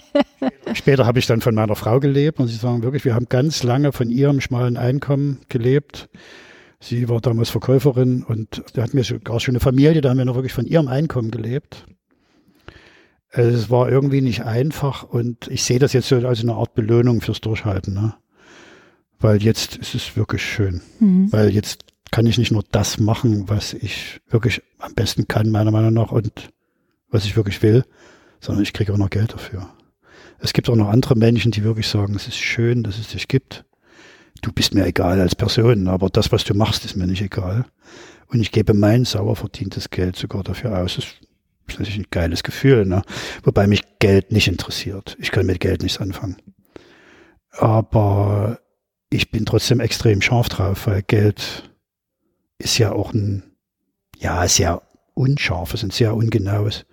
Später 0.74 1.06
habe 1.06 1.20
ich 1.20 1.28
dann 1.28 1.42
von 1.42 1.56
meiner 1.56 1.76
Frau 1.76 2.00
gelebt, 2.00 2.40
muss 2.40 2.52
ich 2.52 2.60
sagen, 2.60 2.84
wirklich, 2.84 3.06
wir 3.06 3.16
haben 3.16 3.28
ganz 3.30 3.64
lange 3.64 3.92
von 3.92 4.10
ihrem 4.10 4.42
schmalen 4.42 4.78
Einkommen 4.78 5.40
gelebt. 5.50 6.10
Sie 6.80 7.08
war 7.10 7.22
damals 7.22 7.50
Verkäuferin 7.50 8.24
und 8.24 8.64
da 8.74 8.84
hatten 8.84 8.98
wir 8.98 9.04
sogar 9.04 9.40
schon 9.40 9.54
eine 9.54 9.60
Familie, 9.60 10.02
da 10.02 10.10
haben 10.10 10.18
wir 10.18 10.26
noch 10.26 10.36
wirklich 10.36 10.54
von 10.54 10.66
ihrem 10.66 10.88
Einkommen 10.88 11.32
gelebt. 11.32 11.86
Es 13.30 13.70
war 13.70 13.90
irgendwie 13.90 14.22
nicht 14.22 14.44
einfach 14.44 15.04
und 15.04 15.48
ich 15.48 15.64
sehe 15.64 15.80
das 15.80 15.94
jetzt 15.94 16.10
so 16.10 16.16
als 16.16 16.42
eine 16.42 16.56
Art 16.56 16.74
Belohnung 16.74 17.22
fürs 17.22 17.40
Durchhalten. 17.40 17.94
Ne? 17.94 18.14
Weil 19.22 19.42
jetzt 19.42 19.78
ist 19.78 19.96
es 19.96 20.16
wirklich 20.18 20.44
schön. 20.44 20.82
Mhm. 21.00 21.32
Weil 21.32 21.50
jetzt 21.50 21.86
kann 22.12 22.26
ich 22.26 22.38
nicht 22.38 22.52
nur 22.52 22.64
das 22.72 23.00
machen, 23.00 23.48
was 23.48 23.74
ich 23.74 24.20
wirklich 24.30 24.62
am 24.80 24.94
besten 24.94 25.28
kann, 25.28 25.50
meiner 25.50 25.72
Meinung 25.72 25.94
nach, 25.94 26.12
und 26.12 26.50
was 27.10 27.26
ich 27.26 27.36
wirklich 27.36 27.62
will, 27.62 27.86
sondern 28.40 28.64
ich 28.64 28.74
kriege 28.74 28.94
auch 28.94 28.98
noch 28.98 29.10
Geld 29.10 29.34
dafür. 29.34 29.70
Es 30.40 30.54
gibt 30.54 30.70
auch 30.70 30.76
noch 30.76 30.90
andere 30.90 31.16
Menschen, 31.16 31.52
die 31.52 31.64
wirklich 31.64 31.88
sagen, 31.88 32.16
es 32.16 32.28
ist 32.28 32.38
schön, 32.38 32.84
dass 32.84 32.98
es 32.98 33.10
dich 33.10 33.28
gibt. 33.28 33.64
Du 34.42 34.52
bist 34.52 34.74
mir 34.74 34.86
egal 34.86 35.22
als 35.22 35.36
Person, 35.36 35.88
aber 35.88 36.10
das, 36.10 36.32
was 36.32 36.44
du 36.44 36.56
machst, 36.56 36.84
ist 36.84 36.96
mir 36.96 37.06
nicht 37.06 37.22
egal. 37.22 37.66
Und 38.28 38.40
ich 38.42 38.52
gebe 38.52 38.74
mein 38.74 39.06
sauer 39.06 39.36
verdientes 39.36 39.90
Geld 39.90 40.16
sogar 40.16 40.44
dafür 40.44 40.78
aus. 40.80 40.96
Das 40.96 41.06
ist 41.68 41.80
natürlich 41.80 42.00
ein 42.00 42.08
geiles 42.10 42.44
Gefühl, 42.44 42.86
ne? 42.86 43.04
Wobei 43.44 43.68
mich 43.68 43.84
Geld 44.00 44.32
nicht 44.32 44.48
interessiert. 44.48 45.16
Ich 45.20 45.32
kann 45.32 45.46
mit 45.46 45.60
Geld 45.60 45.84
nichts 45.84 46.00
anfangen. 46.00 46.38
Aber 47.52 48.60
ich 49.12 49.30
bin 49.30 49.46
trotzdem 49.46 49.80
extrem 49.82 50.22
scharf 50.22 50.50
drauf, 50.50 50.88
weil 50.88 51.04
Geld 51.04 51.70
ist 52.58 52.78
ja 52.78 52.94
auch 52.94 53.14
ein, 53.14 53.44
ja, 54.18 54.48
sehr 54.48 54.82
unscharfes 55.14 55.84
und 55.84 55.94
sehr 55.94 56.16
ungenaues 56.16 56.86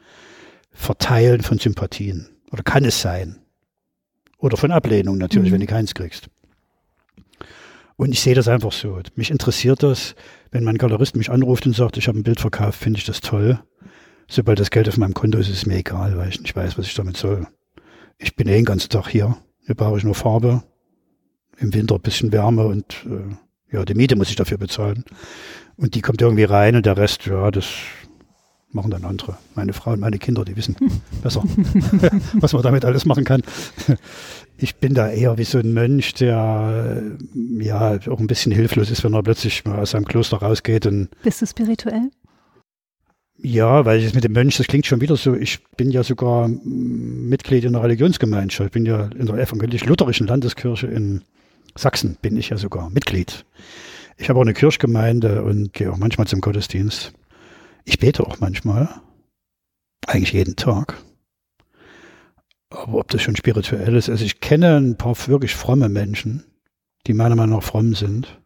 Verteilen 0.72 1.42
von 1.42 1.58
Sympathien. 1.58 2.28
Oder 2.50 2.62
kann 2.64 2.84
es 2.84 3.00
sein. 3.00 3.38
Oder 4.38 4.56
von 4.56 4.72
Ablehnung 4.72 5.16
natürlich, 5.16 5.50
mhm. 5.50 5.54
wenn 5.54 5.60
du 5.60 5.66
keins 5.66 5.94
kriegst. 5.94 6.28
Und 7.96 8.12
ich 8.12 8.20
sehe 8.20 8.34
das 8.34 8.48
einfach 8.48 8.72
so. 8.72 9.00
Mich 9.14 9.30
interessiert 9.30 9.82
das, 9.82 10.14
wenn 10.50 10.64
mein 10.64 10.78
Galerist 10.78 11.16
mich 11.16 11.30
anruft 11.30 11.66
und 11.66 11.74
sagt, 11.74 11.96
ich 11.96 12.08
habe 12.08 12.18
ein 12.18 12.22
Bild 12.24 12.40
verkauft, 12.40 12.80
finde 12.80 12.98
ich 12.98 13.04
das 13.04 13.20
toll. 13.20 13.60
Sobald 14.28 14.58
das 14.58 14.70
Geld 14.70 14.88
auf 14.88 14.96
meinem 14.96 15.14
Konto 15.14 15.38
ist, 15.38 15.48
ist 15.48 15.58
es 15.58 15.66
mir 15.66 15.76
egal, 15.76 16.16
weil 16.16 16.28
ich 16.28 16.40
nicht 16.40 16.54
weiß, 16.54 16.78
was 16.78 16.86
ich 16.86 16.94
damit 16.94 17.16
soll. 17.16 17.46
Ich 18.18 18.34
bin 18.34 18.48
eh 18.48 18.56
den 18.56 18.64
ganzen 18.64 18.90
Tag 18.90 19.08
hier. 19.08 19.36
Hier 19.66 19.74
brauche 19.74 19.98
ich 19.98 20.04
nur 20.04 20.14
Farbe, 20.14 20.62
im 21.58 21.74
Winter 21.74 21.96
ein 21.96 22.00
bisschen 22.00 22.32
Wärme 22.32 22.66
und 22.66 23.06
äh, 23.06 23.74
ja, 23.74 23.84
die 23.84 23.94
Miete 23.94 24.16
muss 24.16 24.30
ich 24.30 24.36
dafür 24.36 24.58
bezahlen. 24.58 25.04
Und 25.76 25.94
die 25.94 26.00
kommt 26.00 26.20
irgendwie 26.20 26.44
rein 26.44 26.74
und 26.76 26.86
der 26.86 26.96
Rest, 26.96 27.26
ja, 27.26 27.50
das 27.50 27.66
machen 28.70 28.90
dann 28.90 29.04
andere. 29.04 29.38
Meine 29.54 29.72
Frau 29.72 29.92
und 29.92 30.00
meine 30.00 30.18
Kinder, 30.18 30.44
die 30.44 30.56
wissen 30.56 30.76
besser, 31.22 31.42
was 32.34 32.52
man 32.52 32.62
damit 32.62 32.84
alles 32.84 33.04
machen 33.04 33.24
kann. 33.24 33.42
Ich 34.56 34.76
bin 34.76 34.94
da 34.94 35.08
eher 35.08 35.38
wie 35.38 35.44
so 35.44 35.58
ein 35.58 35.72
Mönch, 35.72 36.14
der 36.14 37.02
ja 37.60 37.98
auch 38.08 38.18
ein 38.18 38.26
bisschen 38.26 38.52
hilflos 38.52 38.90
ist, 38.90 39.04
wenn 39.04 39.14
er 39.14 39.22
plötzlich 39.22 39.64
mal 39.64 39.78
aus 39.78 39.92
seinem 39.92 40.04
Kloster 40.04 40.38
rausgeht. 40.38 40.86
Und 40.86 41.08
Bist 41.22 41.40
du 41.42 41.46
spirituell? 41.46 42.10
Ja, 43.40 43.84
weil 43.84 44.02
es 44.02 44.14
mit 44.14 44.24
dem 44.24 44.32
Mönch, 44.32 44.56
das 44.56 44.66
klingt 44.66 44.86
schon 44.86 45.00
wieder 45.00 45.16
so, 45.16 45.34
ich 45.34 45.64
bin 45.76 45.92
ja 45.92 46.02
sogar 46.02 46.48
Mitglied 46.48 47.64
in 47.64 47.76
einer 47.76 47.84
Religionsgemeinschaft, 47.84 48.66
ich 48.66 48.72
bin 48.72 48.84
ja 48.84 49.08
in 49.16 49.26
der 49.26 49.36
evangelisch-lutherischen 49.36 50.26
Landeskirche 50.26 50.88
in 50.88 51.22
Sachsen 51.78 52.18
bin 52.20 52.36
ich 52.36 52.48
ja 52.48 52.56
sogar 52.56 52.90
Mitglied. 52.90 53.46
Ich 54.16 54.28
habe 54.28 54.38
auch 54.40 54.42
eine 54.42 54.52
Kirchgemeinde 54.52 55.44
und 55.44 55.72
gehe 55.72 55.92
auch 55.92 55.96
manchmal 55.96 56.26
zum 56.26 56.40
Gottesdienst. 56.40 57.12
Ich 57.84 58.00
bete 58.00 58.26
auch 58.26 58.40
manchmal. 58.40 58.88
Eigentlich 60.06 60.32
jeden 60.32 60.56
Tag. 60.56 61.00
Aber 62.70 62.98
ob 62.98 63.08
das 63.10 63.22
schon 63.22 63.36
spirituell 63.36 63.94
ist, 63.94 64.10
also 64.10 64.24
ich 64.24 64.40
kenne 64.40 64.76
ein 64.76 64.96
paar 64.96 65.16
wirklich 65.28 65.54
fromme 65.54 65.88
Menschen, 65.88 66.44
die 67.06 67.14
meiner 67.14 67.36
Meinung 67.36 67.56
nach 67.56 67.64
fromm 67.64 67.94
sind. 67.94 68.40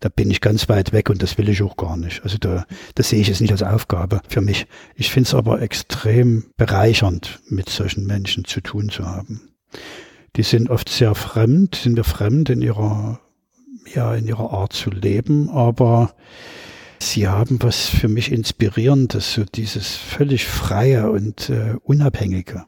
Da 0.00 0.08
bin 0.08 0.30
ich 0.30 0.40
ganz 0.40 0.68
weit 0.68 0.92
weg 0.92 1.08
und 1.10 1.22
das 1.22 1.38
will 1.38 1.48
ich 1.48 1.62
auch 1.62 1.76
gar 1.76 1.96
nicht. 1.96 2.24
Also 2.24 2.38
da, 2.38 2.66
das 2.96 3.08
sehe 3.08 3.20
ich 3.20 3.28
jetzt 3.28 3.40
nicht 3.40 3.52
als 3.52 3.62
Aufgabe 3.62 4.20
für 4.28 4.40
mich. 4.40 4.66
Ich 4.96 5.12
finde 5.12 5.28
es 5.28 5.34
aber 5.34 5.62
extrem 5.62 6.50
bereichernd, 6.56 7.40
mit 7.48 7.68
solchen 7.68 8.04
Menschen 8.04 8.44
zu 8.44 8.60
tun 8.60 8.90
zu 8.90 9.06
haben 9.06 9.54
die 10.36 10.42
sind 10.42 10.70
oft 10.70 10.88
sehr 10.88 11.14
fremd, 11.14 11.76
sind 11.76 11.94
mir 11.94 12.04
fremd 12.04 12.50
in 12.50 12.62
ihrer, 12.62 13.20
ja, 13.94 14.14
in 14.14 14.26
ihrer 14.26 14.52
Art 14.52 14.72
zu 14.72 14.90
leben, 14.90 15.48
aber 15.50 16.14
sie 16.98 17.28
haben 17.28 17.62
was 17.62 17.86
für 17.86 18.08
mich 18.08 18.32
Inspirierendes, 18.32 19.34
so 19.34 19.44
dieses 19.44 19.96
völlig 19.96 20.46
freie 20.46 21.10
und 21.10 21.50
äh, 21.50 21.76
unabhängige 21.82 22.64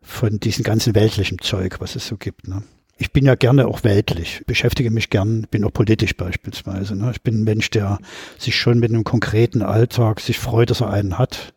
von 0.00 0.38
diesem 0.40 0.62
ganzen 0.62 0.94
weltlichen 0.94 1.38
Zeug, 1.40 1.80
was 1.80 1.96
es 1.96 2.06
so 2.06 2.16
gibt. 2.16 2.48
Ne? 2.48 2.62
Ich 2.96 3.12
bin 3.12 3.26
ja 3.26 3.34
gerne 3.34 3.66
auch 3.66 3.84
weltlich, 3.84 4.42
beschäftige 4.46 4.90
mich 4.90 5.10
gern, 5.10 5.46
bin 5.50 5.64
auch 5.64 5.72
politisch 5.72 6.16
beispielsweise. 6.16 6.96
Ne? 6.96 7.10
Ich 7.10 7.22
bin 7.22 7.40
ein 7.40 7.44
Mensch, 7.44 7.70
der 7.70 7.98
sich 8.38 8.56
schon 8.56 8.78
mit 8.78 8.90
einem 8.90 9.04
konkreten 9.04 9.62
Alltag 9.62 10.20
sich 10.20 10.38
freut, 10.38 10.70
dass 10.70 10.80
er 10.80 10.90
einen 10.90 11.18
hat, 11.18 11.54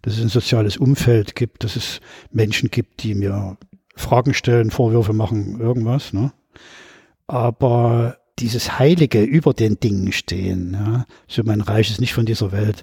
dass 0.00 0.14
es 0.14 0.22
ein 0.22 0.28
soziales 0.28 0.78
Umfeld 0.78 1.36
gibt, 1.36 1.64
dass 1.64 1.76
es 1.76 2.00
Menschen 2.32 2.70
gibt, 2.70 3.02
die 3.04 3.14
mir 3.14 3.56
Fragen 3.94 4.34
stellen, 4.34 4.70
Vorwürfe 4.70 5.12
machen, 5.12 5.60
irgendwas. 5.60 6.12
Ne? 6.12 6.32
Aber 7.26 8.16
dieses 8.38 8.78
Heilige 8.78 9.22
über 9.22 9.52
den 9.54 9.78
Dingen 9.78 10.12
stehen, 10.12 10.72
ja, 10.74 11.06
so 11.28 11.42
mein 11.44 11.60
Reich 11.60 11.90
ist 11.90 12.00
nicht 12.00 12.14
von 12.14 12.26
dieser 12.26 12.52
Welt, 12.52 12.82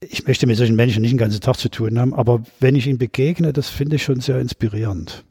ich 0.00 0.26
möchte 0.26 0.46
mit 0.46 0.56
solchen 0.56 0.76
Menschen 0.76 1.02
nicht 1.02 1.12
den 1.12 1.18
ganzen 1.18 1.40
Tag 1.40 1.56
zu 1.56 1.68
tun 1.68 1.98
haben, 1.98 2.14
aber 2.14 2.42
wenn 2.60 2.74
ich 2.74 2.86
ihnen 2.86 2.98
begegne, 2.98 3.52
das 3.52 3.68
finde 3.68 3.96
ich 3.96 4.02
schon 4.02 4.20
sehr 4.20 4.40
inspirierend. 4.40 5.24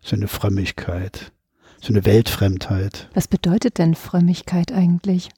So 0.00 0.16
eine 0.16 0.28
Frömmigkeit, 0.28 1.32
so 1.80 1.92
eine 1.92 2.04
Weltfremdheit. 2.04 3.08
Was 3.14 3.28
bedeutet 3.28 3.78
denn 3.78 3.94
Frömmigkeit 3.94 4.72
eigentlich? 4.72 5.28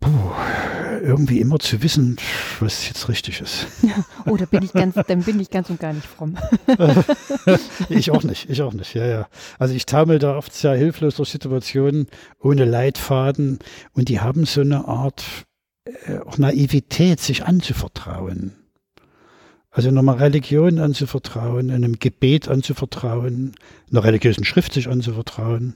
Puh, 0.00 0.10
irgendwie 1.02 1.40
immer 1.40 1.58
zu 1.58 1.82
wissen, 1.82 2.16
was 2.60 2.86
jetzt 2.88 3.08
richtig 3.08 3.40
ist. 3.40 3.66
Ja, 3.82 4.04
oh, 4.26 4.36
bin 4.50 4.62
ich 4.62 4.72
ganz, 4.72 4.94
dann 4.94 5.22
bin 5.22 5.40
ich 5.40 5.50
ganz 5.50 5.70
und 5.70 5.80
gar 5.80 5.92
nicht 5.92 6.06
fromm. 6.06 6.36
ich 7.88 8.10
auch 8.10 8.22
nicht, 8.22 8.50
ich 8.50 8.62
auch 8.62 8.72
nicht, 8.74 8.94
ja, 8.94 9.06
ja. 9.06 9.28
Also 9.58 9.74
ich 9.74 9.86
taumel 9.86 10.18
da 10.18 10.36
oft 10.36 10.52
sehr 10.52 10.74
hilflos 10.74 11.16
durch 11.16 11.30
Situationen 11.30 12.08
ohne 12.40 12.64
Leitfaden 12.64 13.58
und 13.92 14.08
die 14.08 14.20
haben 14.20 14.44
so 14.44 14.60
eine 14.60 14.86
Art 14.86 15.24
äh, 15.84 16.18
auch 16.18 16.38
Naivität, 16.38 17.20
sich 17.20 17.44
anzuvertrauen. 17.44 18.52
Also 19.70 19.90
nochmal 19.90 20.16
Religion 20.16 20.78
anzuvertrauen, 20.78 21.70
einem 21.70 21.98
Gebet 21.98 22.48
anzuvertrauen, 22.48 23.54
einer 23.90 24.04
religiösen 24.04 24.44
Schrift 24.44 24.72
sich 24.72 24.88
anzuvertrauen. 24.88 25.74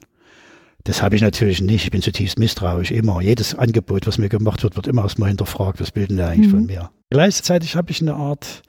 Das 0.84 1.02
habe 1.02 1.14
ich 1.16 1.22
natürlich 1.22 1.60
nicht. 1.60 1.84
Ich 1.84 1.90
bin 1.90 2.02
zutiefst 2.02 2.38
misstrauisch, 2.38 2.90
immer. 2.90 3.20
Jedes 3.20 3.54
Angebot, 3.54 4.06
was 4.06 4.18
mir 4.18 4.28
gemacht 4.28 4.62
wird, 4.62 4.76
wird 4.76 4.86
immer 4.86 5.02
erstmal 5.02 5.28
hinterfragt, 5.28 5.80
was 5.80 5.90
bilden 5.90 6.16
die 6.16 6.22
eigentlich 6.22 6.48
mhm. 6.48 6.50
von 6.50 6.66
mir. 6.66 6.90
Gleichzeitig 7.10 7.76
habe 7.76 7.90
ich 7.90 8.00
eine 8.00 8.14
Art 8.14 8.62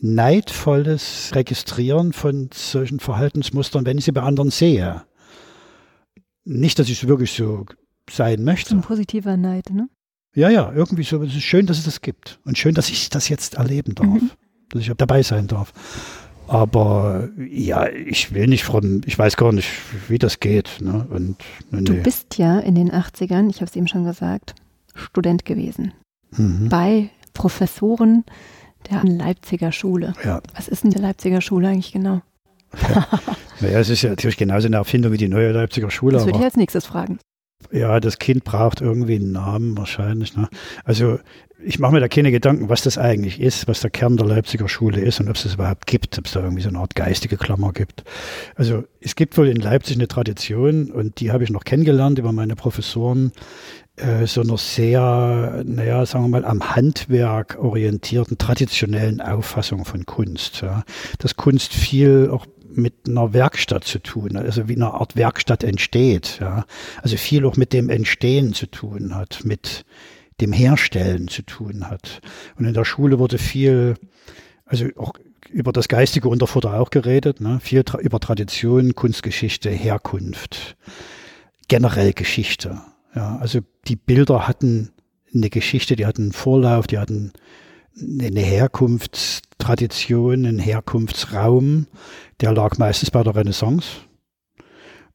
neidvolles 0.00 1.32
Registrieren 1.34 2.12
von 2.12 2.50
solchen 2.54 3.00
Verhaltensmustern, 3.00 3.84
wenn 3.84 3.98
ich 3.98 4.04
sie 4.04 4.12
bei 4.12 4.22
anderen 4.22 4.50
sehe. 4.50 5.02
Nicht, 6.44 6.78
dass 6.78 6.88
ich 6.88 7.06
wirklich 7.06 7.32
so 7.32 7.66
sein 8.10 8.42
möchte. 8.44 8.74
ein 8.74 8.80
positiver 8.80 9.36
Neid, 9.36 9.70
ne? 9.70 9.88
Ja, 10.34 10.48
ja, 10.48 10.72
irgendwie 10.72 11.02
so. 11.02 11.22
Es 11.22 11.34
ist 11.34 11.42
schön, 11.42 11.66
dass 11.66 11.78
es 11.78 11.84
das 11.84 12.00
gibt. 12.00 12.38
Und 12.44 12.56
schön, 12.56 12.74
dass 12.74 12.90
ich 12.90 13.10
das 13.10 13.28
jetzt 13.28 13.54
erleben 13.54 13.94
darf. 13.94 14.06
Mhm. 14.06 14.30
Dass 14.70 14.82
ich 14.82 14.92
dabei 14.96 15.22
sein 15.22 15.46
darf. 15.46 15.72
Aber 16.48 17.28
ja, 17.38 17.88
ich 17.88 18.32
will 18.32 18.46
nicht 18.46 18.64
von, 18.64 19.02
ich 19.06 19.18
weiß 19.18 19.36
gar 19.36 19.52
nicht, 19.52 19.68
wie 20.08 20.18
das 20.18 20.40
geht. 20.40 20.78
Ne? 20.80 21.06
Und, 21.10 21.36
nee. 21.70 21.82
Du 21.82 21.94
bist 22.02 22.38
ja 22.38 22.58
in 22.58 22.74
den 22.74 22.90
80ern, 22.90 23.50
ich 23.50 23.56
habe 23.56 23.66
es 23.66 23.76
eben 23.76 23.86
schon 23.86 24.04
gesagt, 24.04 24.54
Student 24.94 25.44
gewesen. 25.44 25.92
Mhm. 26.30 26.68
Bei 26.68 27.10
Professoren 27.34 28.24
der 28.90 29.04
Leipziger 29.04 29.72
Schule. 29.72 30.14
Ja. 30.24 30.40
Was 30.54 30.68
ist 30.68 30.84
denn 30.84 30.90
die 30.90 30.98
Leipziger 30.98 31.40
Schule 31.40 31.68
eigentlich 31.68 31.92
genau? 31.92 32.22
Ja. 32.88 33.06
naja, 33.60 33.78
es 33.78 33.90
ist 33.90 34.02
ja 34.02 34.10
natürlich 34.10 34.36
genauso 34.36 34.66
eine 34.66 34.76
Erfindung 34.76 35.12
wie 35.12 35.18
die 35.18 35.28
neue 35.28 35.52
Leipziger 35.52 35.90
Schule. 35.90 36.14
Das 36.14 36.26
würde 36.26 36.38
ich 36.38 36.44
als 36.44 36.56
nächstes 36.56 36.86
fragen. 36.86 37.18
Ja, 37.70 38.00
das 38.00 38.18
Kind 38.18 38.44
braucht 38.44 38.80
irgendwie 38.80 39.16
einen 39.16 39.32
Namen 39.32 39.76
wahrscheinlich. 39.76 40.36
Ne? 40.36 40.48
Also 40.84 41.18
ich 41.64 41.78
mache 41.78 41.92
mir 41.92 42.00
da 42.00 42.08
keine 42.08 42.30
Gedanken, 42.30 42.68
was 42.68 42.82
das 42.82 42.98
eigentlich 42.98 43.40
ist, 43.40 43.66
was 43.66 43.80
der 43.80 43.90
Kern 43.90 44.16
der 44.16 44.26
Leipziger 44.26 44.68
Schule 44.68 45.00
ist 45.00 45.20
und 45.20 45.28
ob 45.28 45.36
es 45.36 45.42
das 45.42 45.54
überhaupt 45.54 45.86
gibt, 45.86 46.16
ob 46.18 46.26
es 46.26 46.32
da 46.32 46.40
irgendwie 46.40 46.62
so 46.62 46.68
eine 46.68 46.78
Art 46.78 46.94
geistige 46.94 47.36
Klammer 47.36 47.72
gibt. 47.72 48.04
Also 48.54 48.84
es 49.00 49.16
gibt 49.16 49.36
wohl 49.36 49.48
in 49.48 49.56
Leipzig 49.56 49.96
eine 49.96 50.08
Tradition 50.08 50.90
und 50.90 51.20
die 51.20 51.32
habe 51.32 51.44
ich 51.44 51.50
noch 51.50 51.64
kennengelernt 51.64 52.18
über 52.18 52.32
meine 52.32 52.54
Professoren, 52.54 53.32
äh, 53.96 54.26
so 54.26 54.42
einer 54.42 54.56
sehr, 54.56 55.62
naja, 55.64 56.06
sagen 56.06 56.24
wir 56.24 56.28
mal, 56.28 56.44
am 56.44 56.76
Handwerk 56.76 57.58
orientierten, 57.60 58.38
traditionellen 58.38 59.20
Auffassung 59.20 59.84
von 59.84 60.06
Kunst. 60.06 60.60
Ja. 60.60 60.84
Dass 61.18 61.36
Kunst 61.36 61.72
viel 61.72 62.30
auch 62.32 62.46
mit 62.78 62.94
einer 63.06 63.32
Werkstatt 63.32 63.84
zu 63.84 63.98
tun, 63.98 64.36
also 64.36 64.68
wie 64.68 64.76
eine 64.76 64.94
Art 64.94 65.16
Werkstatt 65.16 65.64
entsteht, 65.64 66.38
ja. 66.40 66.64
Also 67.02 67.16
viel 67.16 67.44
auch 67.44 67.56
mit 67.56 67.72
dem 67.72 67.90
Entstehen 67.90 68.54
zu 68.54 68.66
tun 68.66 69.14
hat, 69.14 69.44
mit 69.44 69.84
dem 70.40 70.52
Herstellen 70.52 71.28
zu 71.28 71.42
tun 71.42 71.90
hat. 71.90 72.20
Und 72.56 72.64
in 72.64 72.74
der 72.74 72.84
Schule 72.84 73.18
wurde 73.18 73.38
viel, 73.38 73.94
also 74.64 74.86
auch 74.96 75.12
über 75.50 75.72
das 75.72 75.88
Geistige 75.88 76.28
Unterfutter 76.28 76.78
auch 76.80 76.90
geredet, 76.90 77.40
ne? 77.40 77.58
viel 77.60 77.82
tra 77.84 77.98
über 77.98 78.20
Tradition, 78.20 78.94
Kunstgeschichte, 78.94 79.70
Herkunft, 79.70 80.76
generell 81.68 82.12
Geschichte. 82.12 82.80
Ja, 83.14 83.36
also 83.38 83.60
die 83.86 83.96
Bilder 83.96 84.46
hatten 84.46 84.90
eine 85.34 85.50
Geschichte, 85.50 85.96
die 85.96 86.06
hatten 86.06 86.22
einen 86.22 86.32
Vorlauf, 86.32 86.86
die 86.86 86.98
hatten 86.98 87.32
eine 88.00 88.40
Herkunftstradition, 88.40 90.46
einen 90.46 90.58
Herkunftsraum, 90.58 91.86
der 92.40 92.52
lag 92.52 92.78
meistens 92.78 93.10
bei 93.10 93.22
der 93.22 93.34
Renaissance. 93.34 93.88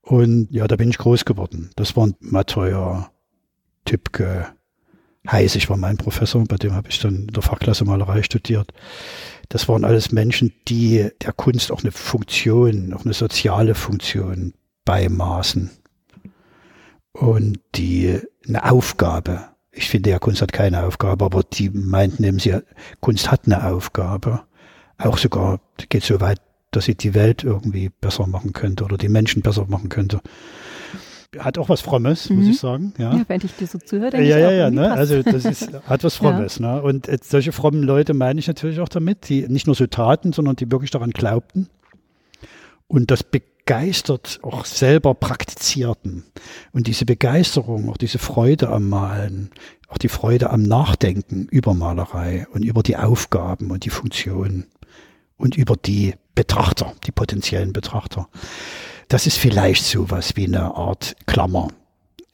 Und 0.01 0.49
ja, 0.51 0.67
da 0.67 0.75
bin 0.75 0.89
ich 0.89 0.97
groß 0.97 1.25
geworden. 1.25 1.69
Das 1.75 1.95
waren 1.95 2.15
Mattheuer, 2.19 3.11
Tübke, 3.86 4.47
Heisig 5.29 5.69
war 5.69 5.77
mein 5.77 5.95
Professor, 5.95 6.43
bei 6.43 6.57
dem 6.57 6.73
habe 6.73 6.89
ich 6.89 6.99
dann 6.99 7.15
in 7.15 7.27
der 7.27 7.41
Fachklasse 7.41 7.86
Malerei 7.86 8.23
studiert. 8.23 8.73
Das 9.47 9.69
waren 9.69 9.86
alles 9.86 10.11
Menschen, 10.11 10.53
die 10.67 11.09
der 11.21 11.31
Kunst 11.31 11.71
auch 11.71 11.81
eine 11.81 11.93
Funktion, 11.93 12.93
auch 12.93 13.05
eine 13.05 13.13
soziale 13.13 13.73
Funktion 13.73 14.53
beimaßen. 14.84 15.69
Und 17.13 17.59
die 17.75 18.19
eine 18.45 18.69
Aufgabe 18.69 19.53
ich 19.74 19.89
finde 19.89 20.11
ja, 20.11 20.19
Kunst 20.19 20.41
hat 20.41 20.53
keine 20.53 20.84
Aufgabe, 20.84 21.26
aber 21.26 21.41
die 21.43 21.69
meinten 21.71 22.24
eben, 22.24 22.39
sie, 22.39 22.59
Kunst 22.99 23.32
hat 23.32 23.41
eine 23.45 23.65
Aufgabe. 23.65 24.41
Auch 24.99 25.17
sogar 25.17 25.59
geht 25.89 26.03
so 26.03 26.21
weit, 26.21 26.39
dass 26.71 26.86
sie 26.86 26.95
die 26.95 27.13
Welt 27.13 27.43
irgendwie 27.43 27.89
besser 27.89 28.28
machen 28.28 28.53
könnte 28.53 28.84
oder 28.84 28.97
die 28.97 29.09
Menschen 29.09 29.41
besser 29.41 29.65
machen 29.67 29.89
könnte. 29.89 30.21
Hat 31.39 31.57
auch 31.57 31.69
was 31.69 31.82
Frommes, 31.82 32.30
mhm. 32.30 32.38
muss 32.38 32.47
ich 32.47 32.59
sagen. 32.59 32.93
Ja, 32.99 33.15
ja 33.15 33.24
wenn 33.28 33.41
ich 33.43 33.55
dir 33.55 33.65
so 33.65 33.80
zuhöre, 33.80 34.11
denke 34.11 34.28
ja, 34.28 34.38
ich 34.38 34.43
ja, 34.43 34.51
ja, 34.51 34.69
ne? 34.69 34.91
Also 34.91 35.24
das 35.24 35.45
ist, 35.45 35.74
hat 35.88 36.03
was 36.03 36.15
Frommes. 36.17 36.59
ja. 36.59 36.76
ne? 36.76 36.84
Und 36.84 37.09
solche 37.24 37.51
frommen 37.51 37.82
Leute 37.82 38.13
meine 38.13 38.39
ich 38.39 38.47
natürlich 38.47 38.80
auch 38.80 38.89
damit, 38.89 39.30
die 39.30 39.47
nicht 39.47 39.65
nur 39.65 39.76
so 39.76 39.88
taten, 39.88 40.34
sondern 40.34 40.55
die 40.55 40.71
wirklich 40.71 40.91
daran 40.91 41.09
glaubten. 41.09 41.69
Und 42.88 43.09
das 43.09 43.24
begeistert 43.66 44.39
auch 44.43 44.66
selber 44.66 45.14
praktizierten. 45.14 46.26
Und 46.72 46.88
diese 46.88 47.05
Begeisterung, 47.05 47.89
auch 47.89 47.97
diese 47.97 48.20
Freude 48.20 48.70
am 48.70 48.89
Malen, 48.89 49.51
auch 49.88 49.97
die 49.97 50.09
Freude 50.09 50.49
am 50.49 50.64
Nachdenken 50.64 51.47
über 51.49 51.74
Malerei 51.74 52.45
und 52.51 52.64
über 52.64 52.84
die 52.84 52.97
Aufgaben 52.97 53.72
und 53.72 53.86
die 53.86 53.89
Funktionen 53.89 54.66
und 55.38 55.55
über 55.55 55.76
die 55.78 56.16
Betrachter, 56.36 56.93
die 57.05 57.11
potenziellen 57.11 57.74
Betrachter. 57.74 58.28
Das 59.07 59.28
ist 59.28 59.38
vielleicht 59.38 59.86
sowas 59.86 60.36
wie 60.36 60.45
eine 60.45 60.76
Art 60.76 61.16
Klammer 61.26 61.70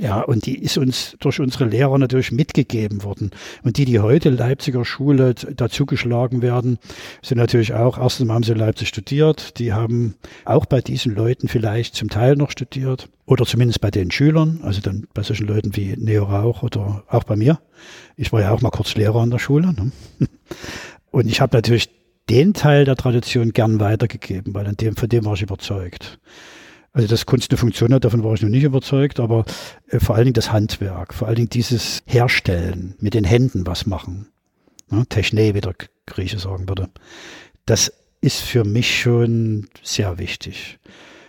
ja, 0.01 0.21
und 0.21 0.45
die 0.45 0.57
ist 0.57 0.77
uns 0.77 1.17
durch 1.19 1.41
unsere 1.41 1.65
Lehrer 1.65 1.97
natürlich 1.97 2.31
mitgegeben 2.31 3.03
worden. 3.03 3.31
Und 3.63 3.75
die, 3.75 3.83
die 3.83 3.99
heute 3.99 4.29
Leipziger 4.29 4.85
Schule 4.85 5.33
dazugeschlagen 5.33 6.41
werden, 6.41 6.79
sind 7.21 7.37
natürlich 7.37 7.73
auch, 7.73 7.97
erstens 7.97 8.29
haben 8.29 8.43
sie 8.43 8.53
Leipzig 8.53 8.87
studiert, 8.87 9.59
die 9.59 9.73
haben 9.73 10.15
auch 10.45 10.65
bei 10.65 10.79
diesen 10.79 11.13
Leuten 11.13 11.49
vielleicht 11.49 11.95
zum 11.95 12.09
Teil 12.09 12.37
noch 12.37 12.49
studiert 12.51 13.09
oder 13.25 13.45
zumindest 13.45 13.81
bei 13.81 13.91
den 13.91 14.09
Schülern, 14.09 14.61
also 14.63 14.79
dann 14.79 15.05
bei 15.13 15.21
solchen 15.21 15.47
Leuten 15.47 15.75
wie 15.75 15.93
Neo 15.97 16.23
Rauch 16.23 16.63
oder 16.63 17.03
auch 17.09 17.25
bei 17.25 17.35
mir. 17.35 17.59
Ich 18.15 18.31
war 18.31 18.39
ja 18.39 18.51
auch 18.51 18.61
mal 18.61 18.71
kurz 18.71 18.95
Lehrer 18.95 19.19
an 19.19 19.31
der 19.31 19.39
Schule. 19.39 19.73
Ne? 19.73 19.91
Und 21.11 21.27
ich 21.27 21.41
habe 21.41 21.57
natürlich 21.57 21.89
den 22.29 22.53
Teil 22.53 22.85
der 22.85 22.95
Tradition 22.95 23.51
gern 23.51 23.81
weitergegeben, 23.81 24.53
weil 24.53 24.65
an 24.65 24.77
dem, 24.77 24.95
von 24.95 25.09
dem 25.09 25.25
war 25.25 25.33
ich 25.33 25.41
überzeugt. 25.41 26.19
Also 26.91 27.07
dass 27.07 27.25
Kunst 27.25 27.51
eine 27.51 27.57
Funktion 27.57 27.93
hat, 27.93 28.03
davon 28.03 28.23
war 28.23 28.33
ich 28.33 28.41
noch 28.41 28.49
nicht 28.49 28.63
überzeugt, 28.63 29.19
aber 29.19 29.45
äh, 29.89 29.99
vor 29.99 30.15
allen 30.15 30.25
Dingen 30.25 30.33
das 30.33 30.51
Handwerk, 30.51 31.13
vor 31.13 31.27
allen 31.27 31.35
Dingen 31.35 31.49
dieses 31.49 32.01
Herstellen, 32.05 32.95
mit 32.99 33.13
den 33.13 33.23
Händen 33.23 33.67
was 33.67 33.85
machen. 33.85 34.27
Ne? 34.89 35.05
Techne, 35.07 35.53
wie 35.53 35.61
der 35.61 35.75
Grieche 36.05 36.39
sagen 36.39 36.67
würde. 36.67 36.89
Das 37.65 37.93
ist 38.21 38.41
für 38.41 38.63
mich 38.63 38.99
schon 39.01 39.67
sehr 39.83 40.17
wichtig. 40.17 40.79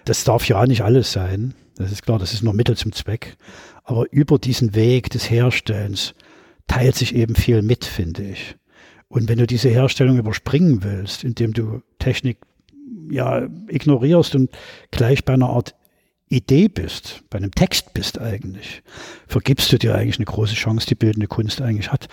Das 0.05 0.25
darf 0.25 0.49
ja 0.49 0.67
nicht 0.67 0.83
alles 0.83 1.13
sein. 1.13 1.55
Das 1.77 1.93
ist 1.93 2.03
klar, 2.03 2.19
das 2.19 2.33
ist 2.33 2.43
nur 2.43 2.55
Mittel 2.55 2.77
zum 2.77 2.93
Zweck. 2.93 3.37
Aber 3.85 4.07
über 4.11 4.39
diesen 4.39 4.75
Weg 4.75 5.11
des 5.11 5.31
Herstellens 5.31 6.15
teilt 6.67 6.97
sich 6.97 7.15
eben 7.15 7.35
viel 7.35 7.63
mit, 7.63 7.85
finde 7.85 8.23
ich. 8.23 8.57
Und 9.09 9.29
wenn 9.29 9.39
du 9.39 9.47
diese 9.47 9.69
Herstellung 9.69 10.19
überspringen 10.19 10.83
willst, 10.83 11.25
indem 11.25 11.53
du 11.53 11.83
Technik 11.99 12.39
ja 13.11 13.49
ignorierst 13.69 14.35
und 14.35 14.51
gleich 14.91 15.25
bei 15.25 15.35
einer 15.35 15.51
Art 15.51 15.75
Idee 16.29 16.69
bist, 16.69 17.25
bei 17.29 17.39
einem 17.39 17.51
Text 17.51 17.93
bist 17.93 18.21
eigentlich, 18.21 18.83
vergibst 19.27 19.73
du 19.73 19.79
dir 19.79 19.97
eigentlich 19.97 20.19
eine 20.19 20.27
große 20.27 20.55
Chance, 20.55 20.87
die 20.87 20.95
bildende 20.95 21.27
Kunst 21.27 21.61
eigentlich 21.61 21.91
hat. 21.91 22.07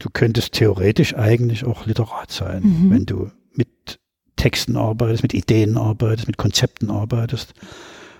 Du 0.00 0.08
könntest 0.12 0.54
theoretisch 0.54 1.14
eigentlich 1.14 1.64
auch 1.64 1.86
Literat 1.86 2.32
sein, 2.32 2.62
mhm. 2.64 2.90
wenn 2.90 3.06
du 3.06 3.30
mit 3.54 4.00
Texten 4.34 4.76
arbeitest, 4.76 5.22
mit 5.22 5.34
Ideen 5.34 5.76
arbeitest, 5.76 6.26
mit 6.26 6.36
Konzepten 6.36 6.90
arbeitest. 6.90 7.54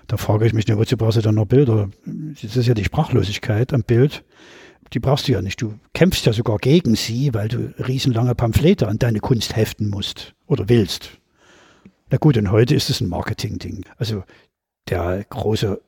Da 0.07 0.15
frage 0.15 0.45
ich 0.45 0.53
mich, 0.53 0.65
wozu 0.69 0.95
brauchst 0.95 1.17
du 1.17 1.21
dann 1.21 1.35
noch 1.35 1.45
Bilder? 1.45 1.89
Das 2.05 2.55
ist 2.55 2.67
ja 2.67 2.73
die 2.73 2.85
Sprachlosigkeit 2.85 3.73
am 3.73 3.83
Bild. 3.83 4.23
Die 4.93 4.99
brauchst 4.99 5.27
du 5.27 5.33
ja 5.33 5.41
nicht. 5.41 5.61
Du 5.61 5.73
kämpfst 5.93 6.25
ja 6.25 6.31
sogar 6.31 6.59
gegen 6.59 6.95
sie, 6.95 7.33
weil 7.33 7.49
du 7.49 7.73
riesenlange 7.85 8.35
Pamphlete 8.35 8.87
an 8.87 8.99
deine 8.99 9.19
Kunst 9.19 9.55
heften 9.55 9.89
musst 9.89 10.33
oder 10.45 10.69
willst. 10.69 11.19
Na 12.13 12.19
gut, 12.19 12.37
und 12.37 12.51
heute 12.51 12.75
ist 12.75 12.91
es 12.91 13.01
ein 13.01 13.09
Marketing-Ding. 13.09 13.85
Also 13.97 14.23
der 14.87 15.25
große 15.27 15.81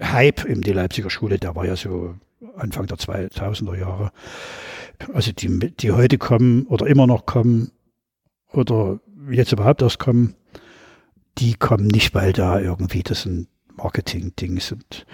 Hype 0.00 0.44
in 0.44 0.60
der 0.60 0.76
Leipziger 0.76 1.10
Schule, 1.10 1.40
der 1.40 1.56
war 1.56 1.66
ja 1.66 1.74
so 1.74 2.14
Anfang 2.54 2.86
der 2.86 2.98
2000er 2.98 3.76
Jahre. 3.76 4.12
Also 5.12 5.32
die, 5.32 5.74
die 5.74 5.90
heute 5.90 6.18
kommen 6.18 6.66
oder 6.68 6.86
immer 6.86 7.08
noch 7.08 7.26
kommen 7.26 7.72
oder 8.52 9.00
jetzt 9.28 9.50
überhaupt 9.50 9.82
erst 9.82 9.98
kommen, 9.98 10.36
die 11.38 11.54
kommen 11.54 11.88
nicht, 11.88 12.14
weil 12.14 12.32
da 12.32 12.60
irgendwie 12.60 13.02
das 13.02 13.26
ein 13.26 13.48
Marketing-Ding 13.74 14.60
sind. 14.60 15.04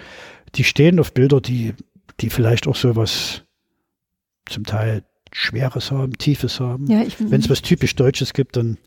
Die 0.53 0.63
stehen 0.63 0.99
auf 0.99 1.15
Bilder, 1.15 1.41
die, 1.41 1.73
die 2.19 2.29
vielleicht 2.29 2.67
auch 2.67 2.75
so 2.75 2.95
was 2.95 3.41
zum 4.47 4.65
Teil 4.65 5.03
Schweres 5.31 5.89
haben, 5.89 6.15
Tiefes 6.19 6.59
haben. 6.59 6.85
Ja, 6.85 7.03
Wenn 7.17 7.41
es 7.41 7.49
was 7.49 7.63
typisch 7.63 7.95
Deutsches 7.95 8.33
gibt, 8.33 8.55
dann 8.55 8.77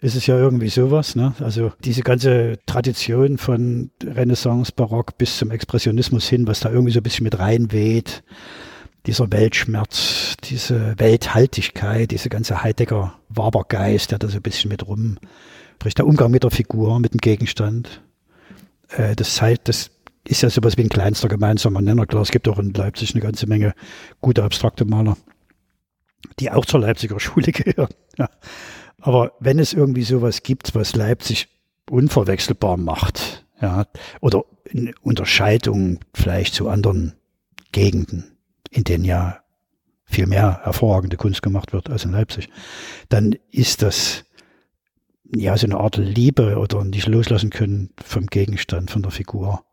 ist 0.00 0.14
es 0.14 0.26
ja 0.26 0.36
irgendwie 0.38 0.68
sowas. 0.68 1.16
Ne? 1.16 1.34
Also 1.40 1.72
diese 1.84 2.02
ganze 2.02 2.58
Tradition 2.66 3.38
von 3.38 3.90
Renaissance, 4.02 4.72
Barock 4.72 5.18
bis 5.18 5.38
zum 5.38 5.50
Expressionismus 5.50 6.28
hin, 6.28 6.46
was 6.46 6.60
da 6.60 6.70
irgendwie 6.70 6.92
so 6.92 7.00
ein 7.00 7.02
bisschen 7.04 7.24
mit 7.24 7.38
reinweht, 7.38 8.22
dieser 9.06 9.30
Weltschmerz, 9.32 10.36
diese 10.44 10.94
Welthaltigkeit, 10.98 12.10
diese 12.10 12.28
ganze 12.28 12.62
Heidegger 12.62 13.14
Wabergeist, 13.28 14.10
der 14.10 14.18
da 14.18 14.28
so 14.28 14.36
ein 14.36 14.42
bisschen 14.42 14.68
mit 14.68 14.86
rum 14.86 15.18
spricht, 15.78 15.98
der 15.98 16.06
Umgang 16.06 16.30
mit 16.30 16.42
der 16.42 16.50
Figur, 16.50 16.98
mit 16.98 17.14
dem 17.14 17.18
Gegenstand. 17.18 18.02
Äh, 18.88 19.14
das, 19.14 19.40
das 19.62 19.90
ist 20.24 20.42
ja 20.42 20.50
sowas 20.50 20.76
wie 20.76 20.82
ein 20.82 20.88
kleinster 20.88 21.28
gemeinsamer 21.28 21.80
Nenner. 21.80 22.04
Klar, 22.04 22.22
es 22.22 22.32
gibt 22.32 22.48
auch 22.48 22.58
in 22.58 22.72
Leipzig 22.72 23.14
eine 23.14 23.22
ganze 23.22 23.46
Menge 23.46 23.74
gute 24.20 24.42
abstrakte 24.42 24.84
Maler, 24.84 25.16
die 26.40 26.50
auch 26.50 26.64
zur 26.64 26.80
Leipziger 26.80 27.20
Schule 27.20 27.52
gehören. 27.52 27.94
Ja. 28.18 28.28
Aber 29.00 29.32
wenn 29.40 29.58
es 29.58 29.72
irgendwie 29.72 30.02
sowas 30.02 30.42
gibt, 30.42 30.74
was 30.74 30.96
Leipzig 30.96 31.48
unverwechselbar 31.90 32.76
macht, 32.76 33.46
ja, 33.60 33.86
oder 34.20 34.44
eine 34.72 34.92
Unterscheidung 35.02 36.00
vielleicht 36.14 36.54
zu 36.54 36.68
anderen 36.68 37.14
Gegenden, 37.72 38.36
in 38.70 38.84
denen 38.84 39.04
ja 39.04 39.40
viel 40.04 40.26
mehr 40.26 40.60
hervorragende 40.62 41.16
Kunst 41.16 41.42
gemacht 41.42 41.72
wird 41.72 41.90
als 41.90 42.04
in 42.04 42.12
Leipzig, 42.12 42.48
dann 43.08 43.36
ist 43.50 43.82
das 43.82 44.24
ja 45.36 45.56
so 45.56 45.66
eine 45.66 45.78
Art 45.78 45.96
Liebe 45.96 46.58
oder 46.58 46.84
nicht 46.84 47.06
loslassen 47.06 47.50
können 47.50 47.90
vom 48.02 48.26
Gegenstand, 48.26 48.90
von 48.90 49.02
der 49.02 49.10
Figur, 49.10 49.64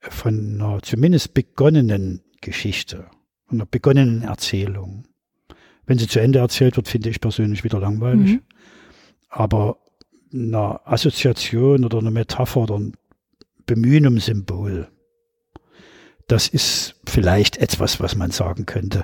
von 0.00 0.60
einer 0.60 0.82
zumindest 0.82 1.34
begonnenen 1.34 2.22
Geschichte, 2.40 3.06
von 3.46 3.58
einer 3.58 3.66
begonnenen 3.66 4.22
Erzählung. 4.22 5.06
Wenn 5.88 5.98
sie 5.98 6.06
zu 6.06 6.20
Ende 6.20 6.38
erzählt 6.38 6.76
wird, 6.76 6.86
finde 6.86 7.08
ich 7.08 7.18
persönlich 7.18 7.64
wieder 7.64 7.80
langweilig. 7.80 8.32
Mhm. 8.32 8.42
Aber 9.30 9.78
eine 10.30 10.86
Assoziation 10.86 11.82
oder 11.82 11.98
eine 11.98 12.10
Metapher 12.10 12.60
oder 12.60 12.78
ein 12.78 12.92
Bemühen 13.64 14.06
um 14.06 14.20
Symbol, 14.20 14.88
das 16.26 16.46
ist 16.46 16.96
vielleicht 17.06 17.56
etwas, 17.56 18.00
was 18.00 18.16
man 18.16 18.30
sagen 18.30 18.66
könnte. 18.66 19.02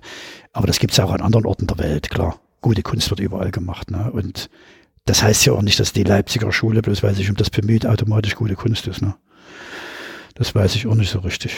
Aber 0.53 0.67
das 0.67 0.79
gibt 0.79 0.93
es 0.93 1.01
auch 1.01 1.11
an 1.11 1.23
anderen 1.23 1.47
Orten 1.47 1.67
der 1.67 1.79
Welt, 1.79 2.11
klar. 2.11 2.39
Gute 2.61 2.83
Kunst 2.83 3.09
wird 3.09 3.21
überall 3.21 3.51
gemacht. 3.51 3.91
Ne? 3.91 4.13
Und 4.13 4.51
das 5.07 5.23
heißt 5.23 5.47
ja 5.47 5.55
auch 5.55 5.63
nicht, 5.63 5.81
dass 5.81 5.95
die 5.95 6.05
Leipziger 6.05 6.53
Schule, 6.53 6.83
bloß 6.83 7.03
weil 7.03 7.15
sich 7.15 7.31
um 7.31 7.37
das 7.37 7.49
bemüht, 7.49 7.87
automatisch 7.87 8.35
gute 8.35 8.57
Kunst 8.57 8.87
ist. 8.89 9.01
Ne? 9.01 9.15
Das 10.35 10.55
weiß 10.55 10.75
ich 10.75 10.87
auch 10.87 10.95
nicht 10.95 11.11
so 11.11 11.21
richtig. 11.21 11.57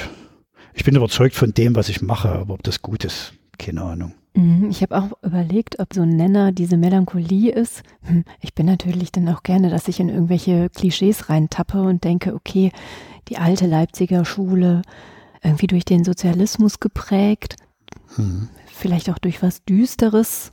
Ich 0.72 0.84
bin 0.84 0.94
überzeugt 0.94 1.34
von 1.34 1.52
dem, 1.52 1.74
was 1.74 1.88
ich 1.88 2.00
mache, 2.00 2.28
aber 2.28 2.54
ob 2.54 2.62
das 2.62 2.80
gut 2.80 3.04
ist, 3.04 3.32
keine 3.56 3.82
Ahnung. 3.82 4.14
Mhm, 4.34 4.68
ich 4.70 4.82
habe 4.82 4.96
auch 4.96 5.22
überlegt, 5.22 5.78
ob 5.78 5.94
so 5.94 6.02
ein 6.02 6.10
Nenner 6.10 6.52
diese 6.52 6.76
Melancholie 6.76 7.52
ist. 7.52 7.82
Hm, 8.02 8.24
ich 8.40 8.54
bin 8.54 8.66
natürlich 8.66 9.10
dann 9.10 9.28
auch 9.28 9.42
gerne, 9.42 9.70
dass 9.70 9.88
ich 9.88 9.98
in 9.98 10.10
irgendwelche 10.10 10.68
Klischees 10.70 11.28
reintappe 11.28 11.80
und 11.80 12.04
denke, 12.04 12.34
okay, 12.34 12.70
die 13.28 13.38
alte 13.38 13.66
Leipziger 13.66 14.24
Schule, 14.24 14.82
irgendwie 15.42 15.66
durch 15.66 15.84
den 15.84 16.04
Sozialismus 16.04 16.80
geprägt, 16.80 17.56
hm. 18.16 18.48
vielleicht 18.66 19.10
auch 19.10 19.18
durch 19.18 19.42
was 19.42 19.64
Düsteres. 19.64 20.52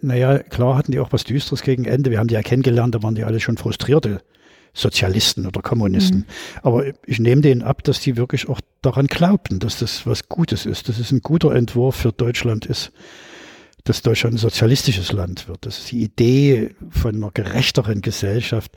Naja, 0.00 0.38
klar 0.40 0.76
hatten 0.76 0.92
die 0.92 1.00
auch 1.00 1.12
was 1.12 1.24
Düsteres 1.24 1.62
gegen 1.62 1.84
Ende. 1.84 2.10
Wir 2.10 2.18
haben 2.18 2.28
die 2.28 2.34
ja 2.34 2.42
kennengelernt, 2.42 2.94
da 2.94 3.02
waren 3.02 3.14
die 3.14 3.24
alle 3.24 3.40
schon 3.40 3.56
frustrierte 3.56 4.20
Sozialisten 4.74 5.46
oder 5.46 5.60
Kommunisten. 5.60 6.20
Mhm. 6.20 6.24
Aber 6.62 6.84
ich 7.06 7.20
nehme 7.20 7.42
denen 7.42 7.62
ab, 7.62 7.84
dass 7.84 8.00
die 8.00 8.16
wirklich 8.16 8.48
auch 8.48 8.60
daran 8.80 9.06
glaubten, 9.06 9.58
dass 9.58 9.78
das 9.78 10.06
was 10.06 10.28
Gutes 10.28 10.66
ist, 10.66 10.88
dass 10.88 10.98
es 10.98 11.12
ein 11.12 11.20
guter 11.20 11.54
Entwurf 11.54 11.96
für 11.96 12.12
Deutschland 12.12 12.66
ist, 12.66 12.92
dass 13.84 14.02
Deutschland 14.02 14.34
ein 14.34 14.38
sozialistisches 14.38 15.12
Land 15.12 15.48
wird. 15.48 15.66
Das 15.66 15.78
ist 15.78 15.92
die 15.92 16.02
Idee 16.02 16.74
von 16.90 17.16
einer 17.16 17.30
gerechteren 17.32 18.00
Gesellschaft, 18.00 18.72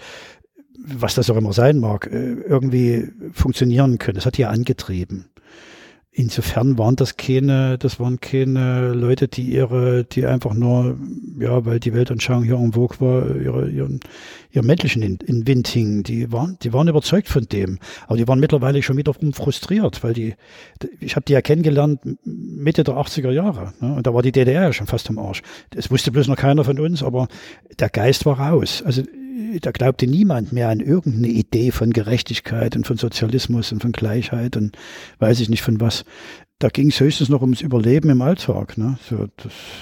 was 0.78 1.16
das 1.16 1.30
auch 1.30 1.38
immer 1.38 1.54
sein 1.54 1.80
mag, 1.80 2.08
äh, 2.08 2.34
irgendwie 2.34 3.10
funktionieren 3.32 3.98
können. 3.98 4.16
Das 4.16 4.26
hat 4.26 4.38
die 4.38 4.42
ja 4.42 4.50
angetrieben. 4.50 5.30
Insofern 6.18 6.78
waren 6.78 6.96
das 6.96 7.18
keine, 7.18 7.78
das 7.78 8.00
waren 8.00 8.22
keine 8.22 8.94
Leute, 8.94 9.28
die 9.28 9.52
ihre, 9.52 10.06
die 10.06 10.26
einfach 10.26 10.54
nur, 10.54 10.98
ja, 11.38 11.66
weil 11.66 11.82
die 11.82 11.94
Weltanschauung 11.94 12.46
hier 12.46 12.56
en 12.56 12.72
vogue 12.72 13.02
war, 13.02 13.36
ihre, 13.36 13.70
ihren, 13.70 14.00
ihren 14.50 14.66
Männlichen 14.66 15.02
in, 15.02 15.18
in 15.18 15.46
Wind 15.46 15.68
hingen. 15.68 16.04
Die 16.04 16.32
waren, 16.32 16.58
die 16.64 16.72
waren 16.72 16.88
überzeugt 16.88 17.28
von 17.28 17.46
dem. 17.52 17.80
Aber 18.08 18.16
die 18.16 18.30
waren 18.30 18.40
mittlerweile 18.40 18.82
schon 18.82 18.96
wiederum 18.96 19.34
frustriert, 19.34 20.06
weil 20.06 20.14
die, 20.14 20.36
ich 21.02 21.18
habe 21.18 21.26
die 21.26 21.34
ja 21.34 21.42
kennengelernt 21.42 22.00
Mitte 22.24 22.86
der 22.86 22.96
80er 22.96 23.32
Jahre. 23.32 23.74
Ne? 23.82 23.96
Und 23.96 24.08
da 24.08 24.14
war 24.14 24.22
die 24.22 24.32
DDR 24.32 24.62
ja 24.64 24.72
schon 24.72 24.88
fast 24.88 25.10
am 25.10 25.20
Arsch. 25.20 25.42
Das 25.72 25.92
wusste 25.92 26.12
bloß 26.12 26.30
noch 26.30 26.38
keiner 26.38 26.64
von 26.64 26.80
uns, 26.80 27.04
aber 27.04 27.28
der 27.78 27.90
Geist 27.90 28.26
war 28.26 28.40
raus. 28.40 28.82
Also 28.86 29.04
da 29.62 29.72
glaubte 29.72 30.08
niemand 30.08 30.54
mehr 30.54 30.70
an 30.70 30.80
irgendeine 30.80 31.28
Idee 31.28 31.72
von 31.72 31.92
Gerechtigkeit 31.92 32.76
und 32.76 32.88
von 32.88 32.98
Sozialismus 32.98 33.72
und 33.72 33.82
von 33.82 33.92
Gleichheit 33.92 34.56
und 34.56 34.78
weiß 35.20 35.40
ich 35.40 35.50
nicht 35.50 35.62
von 35.62 35.82
was. 35.82 36.06
Da 36.60 36.70
ging 36.70 36.88
es 36.88 37.00
höchstens 37.00 37.28
noch 37.28 37.42
ums 37.42 37.60
Überleben 37.60 38.10
im 38.10 38.22
Alltag. 38.22 38.78
Ne? 38.78 38.98
So, 39.10 39.28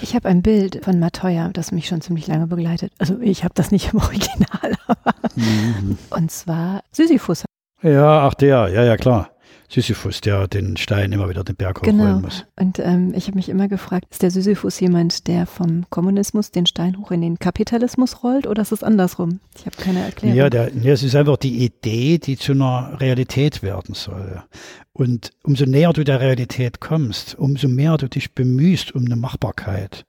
ich 0.02 0.16
habe 0.16 0.28
ein 0.28 0.42
Bild 0.42 0.84
von 0.84 0.98
Matoya, 0.98 1.50
das 1.52 1.70
mich 1.70 1.86
schon 1.86 2.00
ziemlich 2.00 2.26
lange 2.26 2.48
begleitet. 2.48 2.92
Also 2.98 3.20
ich 3.20 3.44
habe 3.44 3.54
das 3.54 3.70
nicht 3.70 3.92
im 3.92 3.98
Original, 4.00 4.76
aber 4.86 5.14
mhm. 5.36 5.98
und 6.10 6.30
zwar 6.30 6.82
Sisyphus. 6.90 7.44
Ja, 7.82 8.26
ach 8.26 8.34
der, 8.34 8.68
ja, 8.68 8.82
ja, 8.82 8.96
klar. 8.96 9.30
Sisyphus, 9.74 10.20
der 10.20 10.46
den 10.46 10.76
Stein 10.76 11.10
immer 11.10 11.28
wieder 11.28 11.42
den 11.42 11.56
Berg 11.56 11.82
genau. 11.82 12.04
hochrollen 12.04 12.22
muss. 12.22 12.44
Und 12.54 12.78
ähm, 12.78 13.12
ich 13.16 13.26
habe 13.26 13.36
mich 13.36 13.48
immer 13.48 13.66
gefragt, 13.66 14.06
ist 14.10 14.22
der 14.22 14.30
Sisyphus 14.30 14.78
jemand, 14.78 15.26
der 15.26 15.46
vom 15.46 15.84
Kommunismus 15.90 16.52
den 16.52 16.66
Stein 16.66 16.96
hoch 16.98 17.10
in 17.10 17.22
den 17.22 17.40
Kapitalismus 17.40 18.22
rollt 18.22 18.46
oder 18.46 18.62
ist 18.62 18.70
es 18.70 18.84
andersrum? 18.84 19.40
Ich 19.58 19.66
habe 19.66 19.76
keine 19.76 20.04
Erklärung. 20.04 20.36
Ja, 20.36 20.48
der, 20.48 20.70
ja, 20.76 20.92
es 20.92 21.02
ist 21.02 21.16
einfach 21.16 21.38
die 21.38 21.64
Idee, 21.64 22.18
die 22.18 22.36
zu 22.36 22.52
einer 22.52 23.00
Realität 23.00 23.64
werden 23.64 23.94
soll. 23.94 24.44
Und 24.92 25.32
umso 25.42 25.64
näher 25.64 25.92
du 25.92 26.04
der 26.04 26.20
Realität 26.20 26.78
kommst, 26.80 27.34
umso 27.34 27.66
mehr 27.66 27.96
du 27.96 28.08
dich 28.08 28.32
bemühst 28.32 28.94
um 28.94 29.04
eine 29.04 29.16
Machbarkeit, 29.16 30.06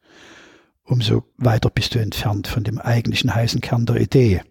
umso 0.83 1.23
weiter 1.37 1.71
bist 1.71 1.95
du 1.95 1.99
entfernt 1.99 2.47
von 2.47 2.63
dem 2.63 2.77
eigentlichen 2.77 3.33
heißen 3.33 3.61
Kern 3.61 3.87
der 3.87 3.99
Idee. 3.99 4.41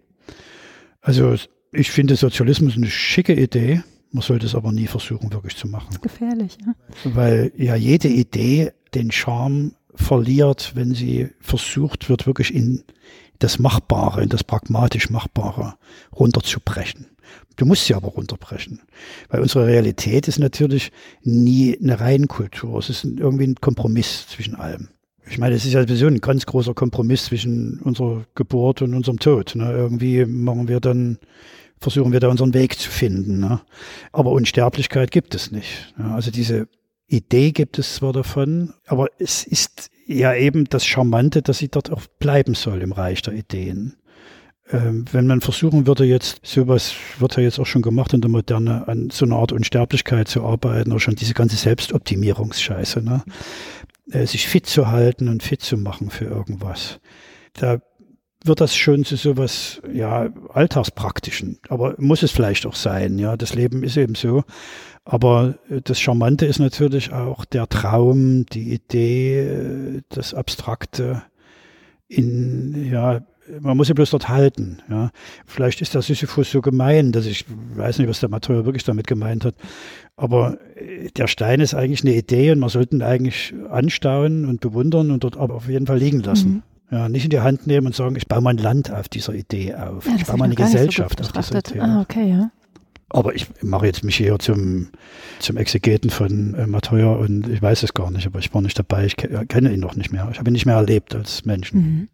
Also 1.00 1.36
ich 1.70 1.92
finde 1.92 2.16
Sozialismus 2.16 2.76
eine 2.76 2.90
schicke 2.90 3.34
Idee 3.34 3.84
man 4.14 4.22
sollte 4.22 4.46
es 4.46 4.54
aber 4.54 4.70
nie 4.70 4.86
versuchen, 4.86 5.32
wirklich 5.32 5.56
zu 5.56 5.66
machen. 5.66 5.98
Gefährlich, 6.00 6.56
ja. 6.64 6.74
Weil 7.14 7.52
ja 7.56 7.74
jede 7.74 8.08
Idee 8.08 8.70
den 8.94 9.10
Charme 9.10 9.72
verliert, 9.92 10.72
wenn 10.76 10.94
sie 10.94 11.30
versucht 11.40 12.08
wird, 12.08 12.24
wirklich 12.26 12.54
in 12.54 12.84
das 13.40 13.58
Machbare, 13.58 14.22
in 14.22 14.28
das 14.28 14.44
pragmatisch 14.44 15.10
Machbare 15.10 15.74
runterzubrechen. 16.12 17.06
Du 17.56 17.66
musst 17.66 17.86
sie 17.86 17.94
aber 17.94 18.08
runterbrechen. 18.08 18.82
Weil 19.30 19.40
unsere 19.40 19.66
Realität 19.66 20.28
ist 20.28 20.38
natürlich 20.38 20.92
nie 21.22 21.76
eine 21.76 21.98
Reihenkultur. 21.98 22.78
Es 22.78 22.90
ist 22.90 23.04
irgendwie 23.04 23.48
ein 23.48 23.56
Kompromiss 23.56 24.28
zwischen 24.28 24.54
allem. 24.54 24.90
Ich 25.28 25.38
meine, 25.38 25.56
es 25.56 25.64
ist 25.64 25.72
ja 25.72 25.82
sowieso 25.82 26.06
ein 26.06 26.20
ganz 26.20 26.46
großer 26.46 26.74
Kompromiss 26.74 27.24
zwischen 27.24 27.80
unserer 27.80 28.26
Geburt 28.36 28.82
und 28.82 28.94
unserem 28.94 29.18
Tod. 29.18 29.56
Ne? 29.56 29.72
Irgendwie 29.72 30.24
machen 30.24 30.68
wir 30.68 30.78
dann 30.78 31.18
versuchen 31.84 32.12
wir 32.12 32.20
da 32.20 32.28
unseren 32.28 32.54
Weg 32.54 32.78
zu 32.78 32.90
finden. 32.90 33.38
Ne? 33.38 33.60
Aber 34.10 34.32
Unsterblichkeit 34.32 35.10
gibt 35.10 35.34
es 35.34 35.52
nicht. 35.52 35.94
Ja? 35.98 36.14
Also 36.14 36.30
diese 36.30 36.66
Idee 37.06 37.52
gibt 37.52 37.78
es 37.78 37.96
zwar 37.96 38.12
davon, 38.12 38.72
aber 38.86 39.08
es 39.18 39.44
ist 39.44 39.90
ja 40.06 40.34
eben 40.34 40.64
das 40.64 40.86
Charmante, 40.86 41.42
dass 41.42 41.58
sie 41.58 41.68
dort 41.68 41.92
auch 41.92 42.02
bleiben 42.18 42.54
soll 42.54 42.82
im 42.82 42.92
Reich 42.92 43.22
der 43.22 43.34
Ideen. 43.34 43.96
Ähm, 44.70 45.04
wenn 45.12 45.26
man 45.26 45.42
versuchen 45.42 45.86
würde, 45.86 46.04
jetzt 46.04 46.40
sowas 46.42 46.94
wird 47.18 47.36
ja 47.36 47.42
jetzt 47.42 47.58
auch 47.58 47.66
schon 47.66 47.82
gemacht 47.82 48.14
in 48.14 48.22
der 48.22 48.30
Moderne, 48.30 48.88
an 48.88 49.10
so 49.10 49.26
einer 49.26 49.36
Art 49.36 49.52
Unsterblichkeit 49.52 50.26
zu 50.26 50.42
arbeiten, 50.42 50.90
oder 50.90 51.00
schon 51.00 51.16
diese 51.16 51.34
ganze 51.34 51.56
Selbstoptimierungsscheiße, 51.56 53.02
ne? 53.02 53.22
Äh, 54.10 54.26
sich 54.26 54.48
fit 54.48 54.66
zu 54.66 54.88
halten 54.88 55.28
und 55.28 55.42
fit 55.42 55.60
zu 55.60 55.76
machen 55.76 56.08
für 56.08 56.24
irgendwas. 56.24 56.98
Da 57.52 57.80
wird 58.44 58.60
das 58.60 58.76
schon 58.76 59.04
zu 59.04 59.16
sowas, 59.16 59.80
ja, 59.92 60.28
alltagspraktischen. 60.52 61.58
Aber 61.68 61.94
muss 61.98 62.22
es 62.22 62.30
vielleicht 62.30 62.66
auch 62.66 62.74
sein, 62.74 63.18
ja. 63.18 63.36
Das 63.36 63.54
Leben 63.54 63.82
ist 63.82 63.96
eben 63.96 64.14
so. 64.14 64.44
Aber 65.04 65.56
das 65.68 66.00
Charmante 66.00 66.46
ist 66.46 66.58
natürlich 66.58 67.12
auch 67.12 67.44
der 67.44 67.68
Traum, 67.68 68.46
die 68.46 68.72
Idee, 68.72 70.02
das 70.08 70.34
Abstrakte 70.34 71.22
in, 72.08 72.90
ja, 72.90 73.20
man 73.60 73.76
muss 73.76 73.88
sie 73.88 73.94
bloß 73.94 74.10
dort 74.10 74.28
halten. 74.28 74.78
Ja. 74.88 75.10
Vielleicht 75.46 75.80
ist 75.80 75.94
der 75.94 76.02
Sisyphus 76.02 76.50
so 76.50 76.60
gemein, 76.60 77.12
dass 77.12 77.26
ich 77.26 77.44
weiß 77.74 77.98
nicht, 77.98 78.08
was 78.08 78.20
der 78.20 78.30
Matthäus 78.30 78.64
wirklich 78.64 78.84
damit 78.84 79.06
gemeint 79.06 79.44
hat. 79.44 79.54
Aber 80.16 80.58
äh, 80.76 81.10
der 81.10 81.26
Stein 81.26 81.60
ist 81.60 81.74
eigentlich 81.74 82.02
eine 82.02 82.14
Idee 82.14 82.52
und 82.52 82.58
man 82.58 82.68
sollte 82.68 82.96
ihn 82.96 83.02
eigentlich 83.02 83.54
anstauen 83.70 84.46
und 84.46 84.60
bewundern 84.60 85.10
und 85.10 85.24
dort 85.24 85.36
aber 85.36 85.54
auf 85.54 85.68
jeden 85.68 85.86
Fall 85.86 85.98
liegen 85.98 86.20
lassen. 86.20 86.62
Ja, 86.94 87.08
nicht 87.08 87.24
in 87.24 87.30
die 87.30 87.40
Hand 87.40 87.66
nehmen 87.66 87.88
und 87.88 87.96
sagen, 87.96 88.14
ich 88.14 88.28
baue 88.28 88.40
mein 88.40 88.56
Land 88.56 88.92
auf 88.92 89.08
dieser 89.08 89.34
Idee 89.34 89.74
auf. 89.74 90.06
Ja, 90.06 90.14
ich 90.14 90.26
baue 90.26 90.36
meine 90.36 90.54
Gesellschaft 90.54 91.18
so 91.18 91.24
auf 91.24 91.32
dieser 91.32 91.58
Idee. 91.58 91.80
Ah, 91.80 92.00
okay, 92.00 92.30
ja. 92.30 92.52
Aber 93.08 93.34
ich 93.34 93.48
mache 93.62 93.86
jetzt 93.86 94.04
mich 94.04 94.16
hier 94.16 94.38
zum, 94.38 94.90
zum 95.40 95.56
Exegeten 95.56 96.10
von 96.10 96.54
äh, 96.54 96.68
Matthäus 96.68 97.28
und 97.28 97.48
ich 97.48 97.60
weiß 97.60 97.82
es 97.82 97.94
gar 97.94 98.12
nicht, 98.12 98.28
aber 98.28 98.38
ich 98.38 98.54
war 98.54 98.62
nicht 98.62 98.78
dabei. 98.78 99.06
Ich 99.06 99.16
kenne 99.16 99.72
ihn 99.72 99.80
noch 99.80 99.96
nicht 99.96 100.12
mehr. 100.12 100.28
Ich 100.30 100.38
habe 100.38 100.50
ihn 100.50 100.52
nicht 100.52 100.66
mehr 100.66 100.76
erlebt 100.76 101.16
als 101.16 101.44
Menschen. 101.44 101.80
Mhm. 101.80 102.08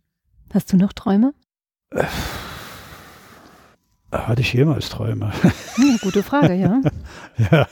Hast 0.55 0.73
du 0.73 0.79
noch 0.79 0.95
Träume? 0.95 1.35
Äh, 1.95 2.05
hatte 4.11 4.41
ich 4.41 4.51
jemals 4.55 4.89
Träume? 4.89 5.31
Hm, 5.75 5.99
gute 6.01 6.23
Frage, 6.23 6.55
ja. 6.55 6.81
ja. 7.53 7.67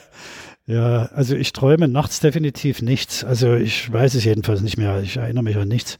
Ja, 0.67 1.05
also 1.15 1.35
ich 1.35 1.51
träume 1.53 1.87
nachts 1.87 2.19
definitiv 2.19 2.83
nichts. 2.83 3.23
Also 3.23 3.55
ich 3.55 3.91
weiß 3.91 4.13
es 4.13 4.23
jedenfalls 4.23 4.61
nicht 4.61 4.77
mehr. 4.77 5.01
Ich 5.01 5.17
erinnere 5.17 5.43
mich 5.43 5.57
an 5.57 5.67
nichts. 5.67 5.97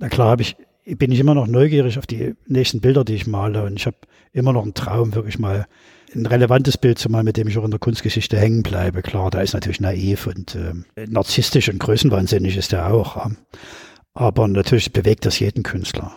Na 0.00 0.08
klar, 0.08 0.30
habe 0.30 0.42
ich, 0.42 0.56
bin 0.84 1.12
ich 1.12 1.20
immer 1.20 1.34
noch 1.34 1.46
neugierig 1.46 1.98
auf 1.98 2.06
die 2.06 2.34
nächsten 2.46 2.80
Bilder, 2.80 3.04
die 3.04 3.14
ich 3.14 3.26
male. 3.26 3.62
Und 3.64 3.76
ich 3.76 3.86
habe 3.86 3.98
immer 4.32 4.52
noch 4.52 4.62
einen 4.62 4.74
Traum, 4.74 5.14
wirklich 5.14 5.38
mal 5.38 5.66
ein 6.14 6.26
relevantes 6.26 6.78
Bild 6.78 6.98
zu 6.98 7.10
malen, 7.10 7.26
mit 7.26 7.36
dem 7.36 7.46
ich 7.46 7.58
auch 7.58 7.64
in 7.64 7.70
der 7.70 7.78
Kunstgeschichte 7.78 8.38
hängen 8.38 8.62
bleibe. 8.62 9.02
Klar, 9.02 9.30
da 9.30 9.42
ist 9.42 9.52
natürlich 9.52 9.80
naiv 9.80 10.26
und 10.26 10.56
äh, 10.56 10.72
narzisstisch 11.06 11.68
und 11.68 11.78
größenwahnsinnig 11.78 12.56
ist 12.56 12.72
er 12.72 12.92
auch. 12.92 13.16
Ja. 13.16 13.30
Aber 14.14 14.48
natürlich 14.48 14.92
bewegt 14.92 15.26
das 15.26 15.38
jeden 15.38 15.62
Künstler. 15.62 16.12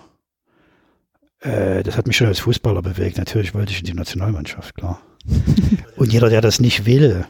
Äh, 1.41 1.83
das 1.83 1.97
hat 1.97 2.07
mich 2.07 2.15
schon 2.15 2.27
als 2.27 2.39
Fußballer 2.39 2.81
bewegt. 2.81 3.17
Natürlich 3.17 3.53
wollte 3.53 3.73
ich 3.73 3.79
in 3.79 3.85
die 3.85 3.93
Nationalmannschaft, 3.93 4.75
klar. 4.75 5.01
und 5.97 6.11
jeder, 6.11 6.29
der 6.29 6.41
das 6.41 6.61
nicht 6.61 6.85
will, 6.85 7.25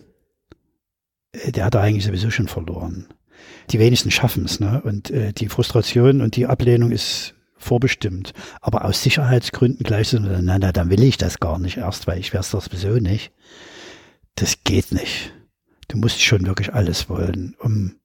äh, 1.32 1.52
der 1.52 1.66
hat 1.66 1.76
eigentlich 1.76 2.06
sowieso 2.06 2.30
schon 2.30 2.48
verloren. 2.48 3.08
Die 3.72 3.80
wenigsten 3.80 4.12
schaffen 4.12 4.46
es, 4.46 4.60
ne? 4.60 4.82
Und 4.84 5.10
äh, 5.10 5.34
die 5.34 5.50
Frustration 5.50 6.22
und 6.22 6.36
die 6.36 6.48
Ablehnung 6.48 6.92
ist 6.92 7.34
vorbestimmt. 7.58 8.34
Aber 8.62 8.86
aus 8.86 9.02
Sicherheitsgründen 9.02 9.84
gleich 9.84 10.10
so, 10.10 10.20
na, 10.20 10.42
na, 10.42 10.72
dann 10.72 10.90
will 10.90 11.02
ich 11.02 11.18
das 11.18 11.40
gar 11.40 11.60
nicht 11.60 11.78
erst, 11.78 12.08
weil 12.08 12.20
ich 12.20 12.34
wär's 12.34 12.52
doch 12.52 12.62
sowieso 12.62 12.96
nicht. 12.96 13.32
Das 14.36 14.64
geht 14.64 14.92
nicht. 14.92 15.34
Du 15.88 15.98
musst 15.98 16.22
schon 16.22 16.46
wirklich 16.46 16.74
alles 16.74 17.10
wollen, 17.10 17.56
um 17.60 17.96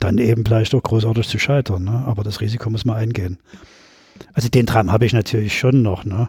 dann 0.00 0.18
eben 0.18 0.44
vielleicht 0.44 0.74
auch 0.74 0.82
großartig 0.82 1.28
zu 1.28 1.38
scheitern. 1.38 1.84
Ne? 1.84 2.04
Aber 2.06 2.22
das 2.22 2.40
Risiko 2.40 2.70
muss 2.70 2.84
man 2.84 2.96
eingehen. 2.96 3.38
Also 4.32 4.48
den 4.48 4.66
Traum 4.66 4.92
habe 4.92 5.06
ich 5.06 5.12
natürlich 5.12 5.58
schon 5.58 5.82
noch. 5.82 6.04
Ne? 6.04 6.28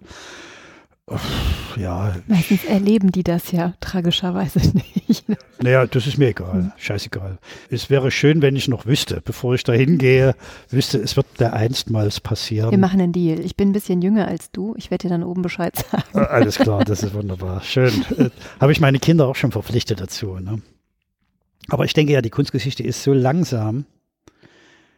Ja. 1.77 2.15
Meistens 2.27 2.63
erleben 2.63 3.11
die 3.11 3.23
das 3.23 3.51
ja 3.51 3.73
tragischerweise 3.79 4.59
nicht. 5.07 5.25
Naja, 5.61 5.85
das 5.85 6.07
ist 6.07 6.17
mir 6.17 6.29
egal. 6.29 6.73
Scheißegal. 6.77 7.37
Es 7.69 7.89
wäre 7.89 8.09
schön, 8.09 8.41
wenn 8.41 8.55
ich 8.55 8.67
noch 8.67 8.85
wüsste, 8.85 9.21
bevor 9.23 9.53
ich 9.53 9.63
da 9.63 9.73
hingehe, 9.73 10.35
wüsste, 10.69 10.97
es 10.97 11.15
wird 11.15 11.27
der 11.39 11.53
einstmals 11.53 12.19
passieren. 12.19 12.71
Wir 12.71 12.77
machen 12.79 12.99
einen 13.01 13.13
Deal. 13.13 13.39
Ich 13.39 13.55
bin 13.55 13.69
ein 13.69 13.73
bisschen 13.73 14.01
jünger 14.01 14.27
als 14.27 14.51
du. 14.51 14.73
Ich 14.77 14.89
werde 14.89 15.03
dir 15.03 15.09
dann 15.09 15.23
oben 15.23 15.43
Bescheid 15.43 15.75
sagen. 15.91 16.03
Ah, 16.13 16.23
alles 16.23 16.57
klar, 16.57 16.83
das 16.83 17.03
ist 17.03 17.13
wunderbar. 17.13 17.61
Schön. 17.61 17.93
Äh, 18.17 18.29
habe 18.59 18.71
ich 18.71 18.79
meine 18.79 18.99
Kinder 18.99 19.27
auch 19.27 19.35
schon 19.35 19.51
verpflichtet 19.51 20.01
dazu. 20.01 20.39
Ne? 20.39 20.61
Aber 21.69 21.85
ich 21.85 21.93
denke 21.93 22.13
ja, 22.13 22.21
die 22.21 22.29
Kunstgeschichte 22.31 22.83
ist 22.83 23.03
so 23.03 23.13
langsam, 23.13 23.85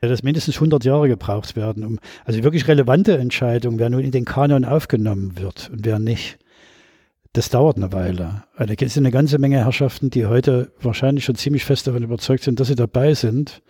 dass 0.01 0.23
mindestens 0.23 0.55
100 0.55 0.83
Jahre 0.83 1.07
gebraucht 1.07 1.55
werden, 1.55 1.83
um 1.83 1.99
also 2.25 2.43
wirklich 2.43 2.67
relevante 2.67 3.17
Entscheidungen, 3.17 3.79
wer 3.79 3.89
nun 3.89 4.03
in 4.03 4.11
den 4.11 4.25
Kanon 4.25 4.65
aufgenommen 4.65 5.37
wird 5.37 5.69
und 5.71 5.85
wer 5.85 5.99
nicht. 5.99 6.37
Das 7.33 7.49
dauert 7.49 7.77
eine 7.77 7.91
Weile. 7.93 8.45
Also 8.55 8.73
es 8.79 8.97
eine 8.97 9.11
ganze 9.11 9.37
Menge 9.37 9.63
Herrschaften, 9.63 10.09
die 10.09 10.25
heute 10.25 10.71
wahrscheinlich 10.81 11.25
schon 11.25 11.35
ziemlich 11.35 11.65
fest 11.65 11.85
davon 11.85 12.01
überzeugt 12.01 12.43
sind, 12.43 12.59
dass 12.59 12.69
sie 12.69 12.75
dabei 12.75 13.13
sind. 13.13 13.61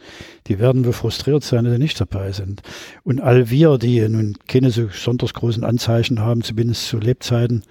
Die 0.47 0.57
werden 0.57 0.85
wohl 0.85 0.93
frustriert 0.93 1.43
sein, 1.43 1.65
dass 1.65 1.73
sie 1.73 1.79
nicht 1.79 1.99
dabei 1.99 2.31
sind. 2.31 2.61
Und 3.03 3.19
all 3.19 3.49
wir, 3.49 3.77
die 3.77 4.07
nun 4.07 4.37
keine 4.47 4.71
so 4.71 4.87
besonders 4.87 5.33
großen 5.33 5.65
Anzeichen 5.65 6.21
haben, 6.21 6.43
zumindest 6.43 6.87
zu 6.87 6.97
Lebzeiten, 6.97 7.63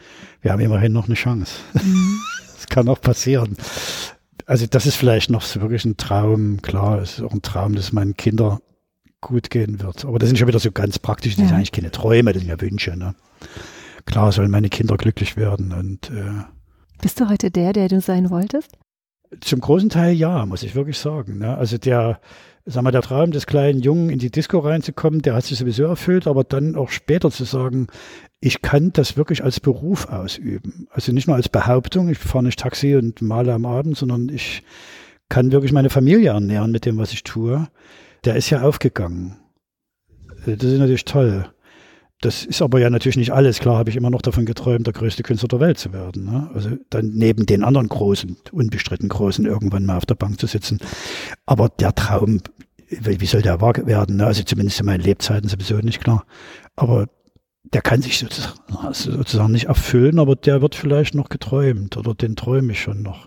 wir 0.42 0.52
haben 0.52 0.60
immerhin 0.60 0.92
noch 0.92 1.06
eine 1.06 1.14
Chance. 1.14 1.54
Mhm. 1.72 2.20
Das 2.56 2.68
kann 2.68 2.88
auch 2.88 3.02
passieren 3.02 3.54
also 4.46 4.66
das 4.66 4.86
ist 4.86 4.96
vielleicht 4.96 5.30
noch 5.30 5.42
so 5.42 5.60
wirklich 5.60 5.84
ein 5.84 5.96
Traum. 5.96 6.62
Klar, 6.62 7.00
es 7.00 7.18
ist 7.18 7.24
auch 7.24 7.32
ein 7.32 7.42
Traum, 7.42 7.74
dass 7.74 7.92
meinen 7.92 8.16
Kindern 8.16 8.58
gut 9.20 9.50
gehen 9.50 9.80
wird. 9.80 10.04
Aber 10.04 10.18
das 10.18 10.28
sind 10.28 10.38
schon 10.38 10.48
wieder 10.48 10.60
so 10.60 10.70
ganz 10.70 10.98
praktisch, 10.98 11.34
das 11.34 11.42
ja. 11.42 11.48
sind 11.48 11.56
eigentlich 11.56 11.72
keine 11.72 11.90
Träume, 11.90 12.32
das 12.32 12.42
sind 12.42 12.48
ja 12.48 12.60
Wünsche. 12.60 12.96
Ne? 12.96 13.14
Klar 14.04 14.30
sollen 14.32 14.50
meine 14.50 14.68
Kinder 14.68 14.96
glücklich 14.96 15.36
werden. 15.36 15.72
Und, 15.72 16.10
äh, 16.10 16.44
Bist 17.02 17.20
du 17.20 17.28
heute 17.28 17.50
der, 17.50 17.72
der 17.72 17.88
du 17.88 18.00
sein 18.00 18.30
wolltest? 18.30 18.78
Zum 19.40 19.60
großen 19.60 19.88
Teil 19.88 20.14
ja, 20.14 20.46
muss 20.46 20.62
ich 20.62 20.74
wirklich 20.74 20.98
sagen. 20.98 21.38
Ne? 21.38 21.56
Also 21.56 21.78
der, 21.78 22.20
sag 22.64 22.82
mal, 22.82 22.90
der 22.90 23.02
Traum 23.02 23.30
des 23.30 23.46
kleinen 23.46 23.80
Jungen 23.80 24.10
in 24.10 24.18
die 24.18 24.30
Disco 24.30 24.58
reinzukommen, 24.58 25.22
der 25.22 25.34
hat 25.34 25.44
sich 25.44 25.58
sowieso 25.58 25.84
erfüllt, 25.84 26.26
aber 26.26 26.44
dann 26.44 26.76
auch 26.76 26.90
später 26.90 27.30
zu 27.30 27.44
sagen, 27.44 27.88
ich 28.40 28.62
kann 28.62 28.92
das 28.92 29.16
wirklich 29.16 29.42
als 29.42 29.60
Beruf 29.60 30.08
ausüben. 30.08 30.86
Also 30.90 31.12
nicht 31.12 31.26
nur 31.26 31.36
als 31.36 31.48
Behauptung, 31.48 32.08
ich 32.08 32.18
fahre 32.18 32.44
nicht 32.44 32.58
Taxi 32.58 32.96
und 32.96 33.22
male 33.22 33.52
am 33.52 33.66
Abend, 33.66 33.96
sondern 33.96 34.28
ich 34.28 34.62
kann 35.28 35.52
wirklich 35.52 35.72
meine 35.72 35.90
Familie 35.90 36.30
ernähren 36.30 36.70
mit 36.70 36.86
dem, 36.86 36.98
was 36.98 37.12
ich 37.12 37.24
tue. 37.24 37.68
Der 38.24 38.36
ist 38.36 38.50
ja 38.50 38.62
aufgegangen. 38.62 39.36
Das 40.44 40.62
ist 40.62 40.78
natürlich 40.78 41.04
toll. 41.04 41.48
Das 42.20 42.46
ist 42.46 42.62
aber 42.62 42.80
ja 42.80 42.88
natürlich 42.88 43.18
nicht 43.18 43.32
alles. 43.32 43.58
Klar 43.58 43.76
habe 43.76 43.90
ich 43.90 43.96
immer 43.96 44.08
noch 44.08 44.22
davon 44.22 44.46
geträumt, 44.46 44.86
der 44.86 44.94
größte 44.94 45.22
Künstler 45.22 45.48
der 45.48 45.60
Welt 45.60 45.78
zu 45.78 45.92
werden. 45.92 46.24
Ne? 46.24 46.50
Also 46.54 46.70
dann 46.88 47.10
neben 47.12 47.44
den 47.44 47.62
anderen 47.62 47.88
großen, 47.88 48.36
unbestritten 48.52 49.08
großen, 49.10 49.44
irgendwann 49.44 49.84
mal 49.84 49.98
auf 49.98 50.06
der 50.06 50.14
Bank 50.14 50.40
zu 50.40 50.46
sitzen. 50.46 50.78
Aber 51.44 51.68
der 51.68 51.94
Traum, 51.94 52.40
wie 52.88 53.26
soll 53.26 53.42
der 53.42 53.60
wahr 53.60 53.74
werden? 53.86 54.16
Ne? 54.16 54.26
Also 54.26 54.42
zumindest 54.44 54.80
in 54.80 54.86
meinen 54.86 55.02
Lebzeiten 55.02 55.48
sowieso 55.48 55.76
nicht 55.76 56.02
klar. 56.02 56.24
Aber 56.74 57.06
der 57.72 57.82
kann 57.82 58.00
sich 58.00 58.18
sozusagen, 58.18 58.58
sozusagen 58.92 59.52
nicht 59.52 59.66
erfüllen, 59.66 60.18
aber 60.18 60.36
der 60.36 60.62
wird 60.62 60.74
vielleicht 60.74 61.14
noch 61.14 61.28
geträumt 61.28 61.96
oder 61.96 62.14
den 62.14 62.36
träume 62.36 62.72
ich 62.72 62.80
schon 62.80 63.02
noch. 63.02 63.26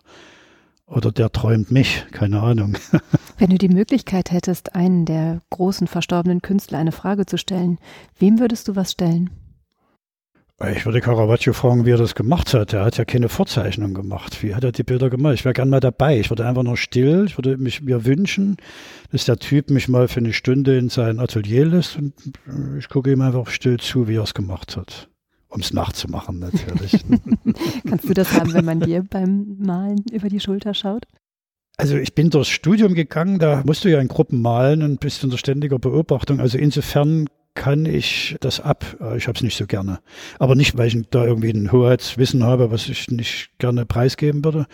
Oder 0.90 1.12
der 1.12 1.32
träumt 1.32 1.72
mich, 1.72 2.06
keine 2.12 2.42
Ahnung. 2.42 2.76
Wenn 3.38 3.52
du 3.52 3.58
die 3.58 3.70
Möglichkeit 3.70 4.32
hättest, 4.32 4.76
einen 4.76 5.06
der 5.06 5.42
großen 5.52 5.88
verstorbenen 5.88 6.42
Künstler 6.42 6.80
eine 6.80 6.92
Frage 6.92 7.26
zu 7.26 7.38
stellen, 7.38 7.78
wem 8.18 8.40
würdest 8.40 8.68
du 8.68 8.76
was 8.76 8.92
stellen? 8.92 9.30
Ich 10.76 10.86
würde 10.86 11.00
Caravaggio 11.00 11.54
fragen, 11.54 11.86
wie 11.86 11.92
er 11.92 11.98
das 11.98 12.16
gemacht 12.16 12.54
hat. 12.54 12.74
Er 12.74 12.84
hat 12.84 12.98
ja 12.98 13.06
keine 13.06 13.30
Vorzeichnung 13.30 13.94
gemacht. 13.94 14.44
Wie 14.44 14.54
hat 14.54 14.66
er 14.66 14.74
die 14.74 14.84
Bilder 14.84 15.10
gemacht? 15.10 15.36
Ich 15.36 15.46
wäre 15.46 15.54
gern 15.54 15.70
mal 15.70 15.80
dabei. 15.80 16.20
Ich 16.20 16.30
würde 16.30 16.46
einfach 16.46 16.64
nur 16.64 16.76
still. 16.76 17.26
Ich 17.28 17.38
würde 17.38 17.56
mich 17.56 17.82
mir 17.82 18.04
wünschen, 18.04 18.58
dass 19.12 19.24
der 19.24 19.38
Typ 19.38 19.70
mich 19.70 19.88
mal 19.88 20.10
für 20.10 20.20
eine 20.20 20.34
Stunde 20.34 20.78
in 20.78 20.90
sein 20.90 21.20
Atelier 21.20 21.66
lässt 21.66 21.98
und 21.98 22.14
ich 22.78 22.90
gucke 22.90 23.10
ihm 23.10 23.22
einfach 23.22 23.48
still 23.48 23.80
zu, 23.80 24.10
wie 24.10 24.18
er 24.18 24.24
es 24.24 24.34
gemacht 24.34 24.76
hat. 24.76 25.08
Um 25.50 25.62
es 25.62 25.74
nachzumachen, 25.74 26.40
natürlich. 26.40 27.04
Kannst 27.88 28.08
du 28.08 28.14
das 28.14 28.34
haben, 28.34 28.54
wenn 28.54 28.66
man 28.66 28.80
dir 28.80 29.04
beim 29.04 29.58
Malen 29.60 30.04
über 30.12 30.30
die 30.30 30.40
Schulter 30.40 30.76
schaut? 30.76 31.06
Also 31.78 31.98
ich 31.98 32.14
bin 32.14 32.30
durchs 32.30 32.50
Studium 32.50 32.94
gegangen, 32.94 33.40
da 33.40 33.64
musst 33.66 33.84
du 33.84 33.90
ja 33.90 34.00
in 34.00 34.10
Gruppen 34.10 34.42
malen 34.42 34.84
und 34.84 35.00
bist 35.00 35.24
unter 35.24 35.38
ständiger 35.38 35.80
Beobachtung. 35.80 36.40
Also 36.40 36.58
insofern 36.58 37.28
kann 37.56 37.86
ich 37.86 38.38
das 38.42 38.60
ab. 38.60 38.98
Äh, 39.02 39.18
ich 39.18 39.28
habe 39.28 39.38
es 39.38 39.44
nicht 39.44 39.58
so 39.58 39.66
gerne. 39.66 40.00
Aber 40.38 40.56
nicht, 40.56 40.78
weil 40.78 40.88
ich 40.88 41.02
da 41.10 41.26
irgendwie 41.26 41.52
ein 41.52 41.72
Hoheitswissen 41.72 42.44
habe, 42.44 42.72
was 42.72 42.88
ich 42.88 43.10
nicht 43.10 43.52
gerne 43.58 43.86
preisgeben 43.86 44.44
würde, 44.46 44.68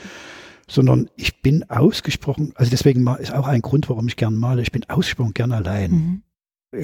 sondern 0.68 1.10
ich 1.16 1.42
bin 1.42 1.70
ausgesprochen, 1.70 2.54
also 2.56 2.72
deswegen 2.72 3.08
ist 3.20 3.34
auch 3.34 3.48
ein 3.48 3.62
Grund, 3.62 3.90
warum 3.90 4.08
ich 4.08 4.16
gern 4.16 4.36
male, 4.36 4.62
ich 4.62 4.72
bin 4.72 4.84
ausgesprochen 4.90 5.34
gern 5.34 5.52
allein. 5.52 5.92
Mhm. 5.92 6.22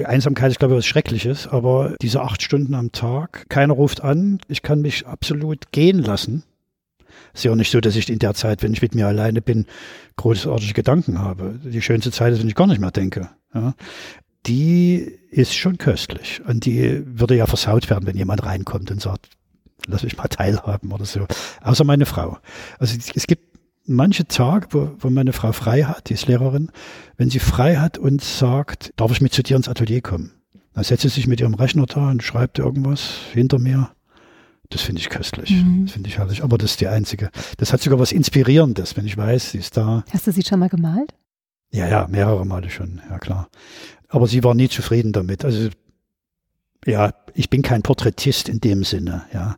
Einsamkeit 0.04 0.50
ist, 0.50 0.58
glaube 0.58 0.74
ich, 0.74 0.78
was 0.78 0.86
Schreckliches, 0.86 1.46
aber 1.46 1.94
diese 2.00 2.22
acht 2.22 2.42
Stunden 2.42 2.74
am 2.74 2.92
Tag, 2.92 3.46
keiner 3.48 3.74
ruft 3.74 4.02
an, 4.02 4.38
ich 4.48 4.62
kann 4.62 4.80
mich 4.80 5.06
absolut 5.06 5.72
gehen 5.72 5.98
lassen. 5.98 6.44
Ist 7.34 7.44
ja 7.44 7.52
auch 7.52 7.56
nicht 7.56 7.70
so, 7.70 7.80
dass 7.80 7.96
ich 7.96 8.08
in 8.10 8.18
der 8.18 8.34
Zeit, 8.34 8.62
wenn 8.62 8.72
ich 8.72 8.82
mit 8.82 8.94
mir 8.94 9.06
alleine 9.06 9.40
bin, 9.40 9.66
großartige 10.16 10.74
Gedanken 10.74 11.18
habe. 11.18 11.58
Die 11.64 11.82
schönste 11.82 12.10
Zeit 12.10 12.32
ist, 12.32 12.40
wenn 12.40 12.48
ich 12.48 12.54
gar 12.54 12.66
nicht 12.66 12.80
mehr 12.80 12.90
denke. 12.90 13.30
Ja 13.54 13.74
die 14.46 15.18
ist 15.30 15.54
schon 15.54 15.78
köstlich. 15.78 16.42
Und 16.46 16.64
die 16.64 17.02
würde 17.06 17.36
ja 17.36 17.46
versaut 17.46 17.90
werden, 17.90 18.06
wenn 18.06 18.16
jemand 18.16 18.44
reinkommt 18.44 18.90
und 18.90 19.00
sagt, 19.00 19.30
lass 19.86 20.02
mich 20.02 20.16
mal 20.16 20.28
teilhaben 20.28 20.92
oder 20.92 21.04
so. 21.04 21.26
Außer 21.62 21.84
meine 21.84 22.06
Frau. 22.06 22.38
Also 22.78 22.96
es 22.96 23.26
gibt 23.26 23.51
manche 23.84 24.26
Tage, 24.26 24.68
wo, 24.70 24.90
wo 24.98 25.10
meine 25.10 25.32
Frau 25.32 25.52
frei 25.52 25.82
hat, 25.84 26.08
die 26.08 26.14
ist 26.14 26.26
Lehrerin, 26.26 26.70
wenn 27.16 27.30
sie 27.30 27.38
frei 27.38 27.76
hat 27.76 27.98
und 27.98 28.22
sagt, 28.22 28.92
darf 28.96 29.10
ich 29.10 29.20
mit 29.20 29.32
zu 29.32 29.42
dir 29.42 29.56
ins 29.56 29.68
Atelier 29.68 30.00
kommen? 30.00 30.32
Dann 30.74 30.84
setzt 30.84 31.02
sie 31.02 31.08
sich 31.08 31.26
mit 31.26 31.40
ihrem 31.40 31.54
Rechner 31.54 31.86
da 31.86 32.10
und 32.10 32.22
schreibt 32.22 32.58
irgendwas 32.58 33.10
hinter 33.32 33.58
mir. 33.58 33.90
Das 34.70 34.80
finde 34.80 35.00
ich 35.00 35.10
köstlich. 35.10 35.50
Mhm. 35.50 35.84
Das 35.84 35.92
finde 35.92 36.08
ich 36.08 36.16
herrlich. 36.16 36.42
Aber 36.42 36.56
das 36.56 36.72
ist 36.72 36.80
die 36.80 36.88
einzige. 36.88 37.30
Das 37.58 37.72
hat 37.72 37.82
sogar 37.82 37.98
was 37.98 38.10
Inspirierendes, 38.10 38.96
wenn 38.96 39.04
ich 39.04 39.16
weiß, 39.16 39.50
sie 39.50 39.58
ist 39.58 39.76
da. 39.76 40.04
Hast 40.10 40.26
du 40.26 40.32
sie 40.32 40.42
schon 40.42 40.60
mal 40.60 40.70
gemalt? 40.70 41.12
Ja, 41.70 41.88
ja, 41.88 42.06
mehrere 42.08 42.46
Male 42.46 42.70
schon, 42.70 43.00
ja 43.08 43.18
klar. 43.18 43.48
Aber 44.08 44.26
sie 44.26 44.44
war 44.44 44.54
nie 44.54 44.68
zufrieden 44.68 45.12
damit. 45.12 45.44
Also 45.44 45.68
ja, 46.86 47.12
ich 47.34 47.50
bin 47.50 47.62
kein 47.62 47.82
Porträtist 47.82 48.48
in 48.48 48.60
dem 48.60 48.84
Sinne, 48.84 49.24
ja. 49.32 49.56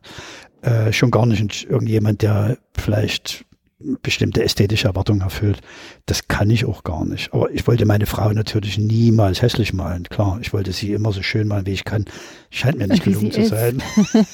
Äh, 0.61 0.93
schon 0.93 1.11
gar 1.11 1.25
nicht 1.25 1.65
irgendjemand, 1.65 2.21
der 2.21 2.57
vielleicht 2.73 3.45
bestimmte 3.79 4.43
ästhetische 4.43 4.87
Erwartungen 4.87 5.21
erfüllt. 5.21 5.61
Das 6.05 6.27
kann 6.27 6.49
ich 6.49 6.65
auch 6.65 6.83
gar 6.83 7.03
nicht. 7.05 7.33
Aber 7.33 7.51
ich 7.51 7.67
wollte 7.67 7.85
meine 7.85 8.05
Frau 8.05 8.31
natürlich 8.31 8.77
niemals 8.77 9.41
hässlich 9.41 9.73
malen. 9.73 10.03
Klar, 10.03 10.39
ich 10.41 10.53
wollte 10.53 10.71
sie 10.71 10.93
immer 10.93 11.11
so 11.11 11.21
schön 11.21 11.47
malen, 11.47 11.65
wie 11.65 11.73
ich 11.73 11.83
kann. 11.83 12.05
Scheint 12.49 12.77
mir 12.77 12.87
nicht 12.87 13.03
gelungen 13.03 13.31
zu 13.31 13.45
sein. 13.45 13.81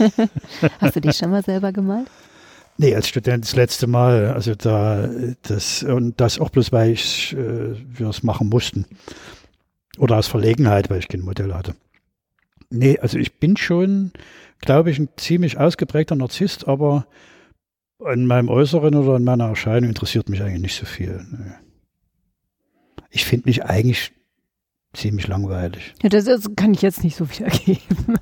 Hast 0.80 0.96
du 0.96 1.02
dich 1.02 1.18
schon 1.18 1.32
mal 1.32 1.44
selber 1.44 1.72
gemalt? 1.72 2.08
Nee, 2.78 2.96
als 2.96 3.08
Student 3.08 3.44
das 3.44 3.56
letzte 3.56 3.88
Mal. 3.88 4.32
Also 4.32 4.54
da, 4.56 5.10
das, 5.42 5.84
und 5.84 6.20
das 6.22 6.39
auch 6.39 6.50
bloß, 6.50 6.72
weil 6.72 6.92
ich, 6.92 7.34
äh, 7.34 7.76
wir 7.98 8.10
es 8.10 8.24
machen 8.24 8.50
mussten. 8.50 8.86
Oder 9.98 10.18
aus 10.18 10.28
Verlegenheit, 10.28 10.89
weil 10.89 11.00
ich 11.00 11.08
kein 11.08 11.22
Modell 11.22 11.54
hatte. 11.54 11.76
Nee, 12.70 12.98
also 13.00 13.18
ich 13.18 13.34
bin 13.34 13.58
schon, 13.58 14.12
glaube 14.62 14.92
ich, 14.92 15.00
ein 15.00 15.10
ziemlich 15.18 15.58
ausgeprägter 15.58 16.16
Narzisst, 16.16 16.68
aber 16.68 17.06
an 18.06 18.26
meinem 18.26 18.49
Äußeren 18.49 18.95
oder 18.95 19.16
an 19.16 19.24
meiner 19.24 19.47
Erscheinung 19.47 19.89
interessiert 19.89 20.30
mich 20.30 20.41
eigentlich 20.41 20.62
nicht 20.62 20.76
so 20.76 20.86
viel. 20.86 21.26
Ich 23.10 23.26
finde 23.26 23.47
mich 23.47 23.64
eigentlich 23.64 24.12
ziemlich 24.93 25.28
langweilig. 25.28 25.93
Ja, 26.02 26.10
das, 26.10 26.26
das, 26.26 26.49
kann 26.56 26.74
ich 26.74 26.82
jetzt 26.82 27.04
nicht 27.04 27.16
so 27.16 27.30
wiedergeben. 27.30 28.18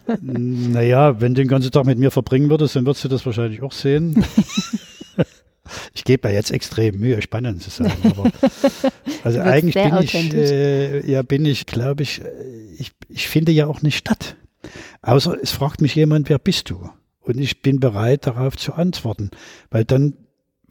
Naja, 0.73 1.19
wenn 1.19 1.33
du 1.33 1.41
den 1.41 1.47
ganzen 1.47 1.71
Tag 1.71 1.85
mit 1.85 1.97
mir 1.97 2.11
verbringen 2.11 2.49
würdest, 2.49 2.75
dann 2.75 2.85
würdest 2.85 3.03
du 3.03 3.07
das 3.07 3.25
wahrscheinlich 3.25 3.61
auch 3.61 3.71
sehen. 3.71 4.23
ich 5.93 6.03
gebe 6.03 6.27
ja 6.27 6.33
jetzt 6.35 6.51
extrem 6.51 6.99
Mühe, 6.99 7.21
spannend 7.21 7.61
zu 7.61 7.69
sein. 7.69 7.91
Aber, 8.03 8.31
also 9.23 9.39
eigentlich 9.39 9.75
bin 9.75 9.97
ich, 10.01 10.33
äh, 10.33 11.11
ja, 11.11 11.21
bin 11.23 11.45
ich, 11.45 11.65
glaube 11.65 12.03
ich, 12.03 12.21
äh, 12.21 12.25
ich, 12.77 12.91
ich 13.07 13.27
finde 13.27 13.51
ja 13.51 13.67
auch 13.67 13.81
nicht 13.81 13.97
statt. 13.97 14.35
Außer 15.01 15.37
es 15.41 15.51
fragt 15.51 15.81
mich 15.81 15.95
jemand, 15.95 16.29
wer 16.29 16.39
bist 16.39 16.69
du? 16.69 16.89
Und 17.29 17.39
ich 17.39 17.61
bin 17.61 17.79
bereit, 17.79 18.25
darauf 18.25 18.57
zu 18.57 18.73
antworten. 18.73 19.29
Weil 19.69 19.85
dann 19.85 20.15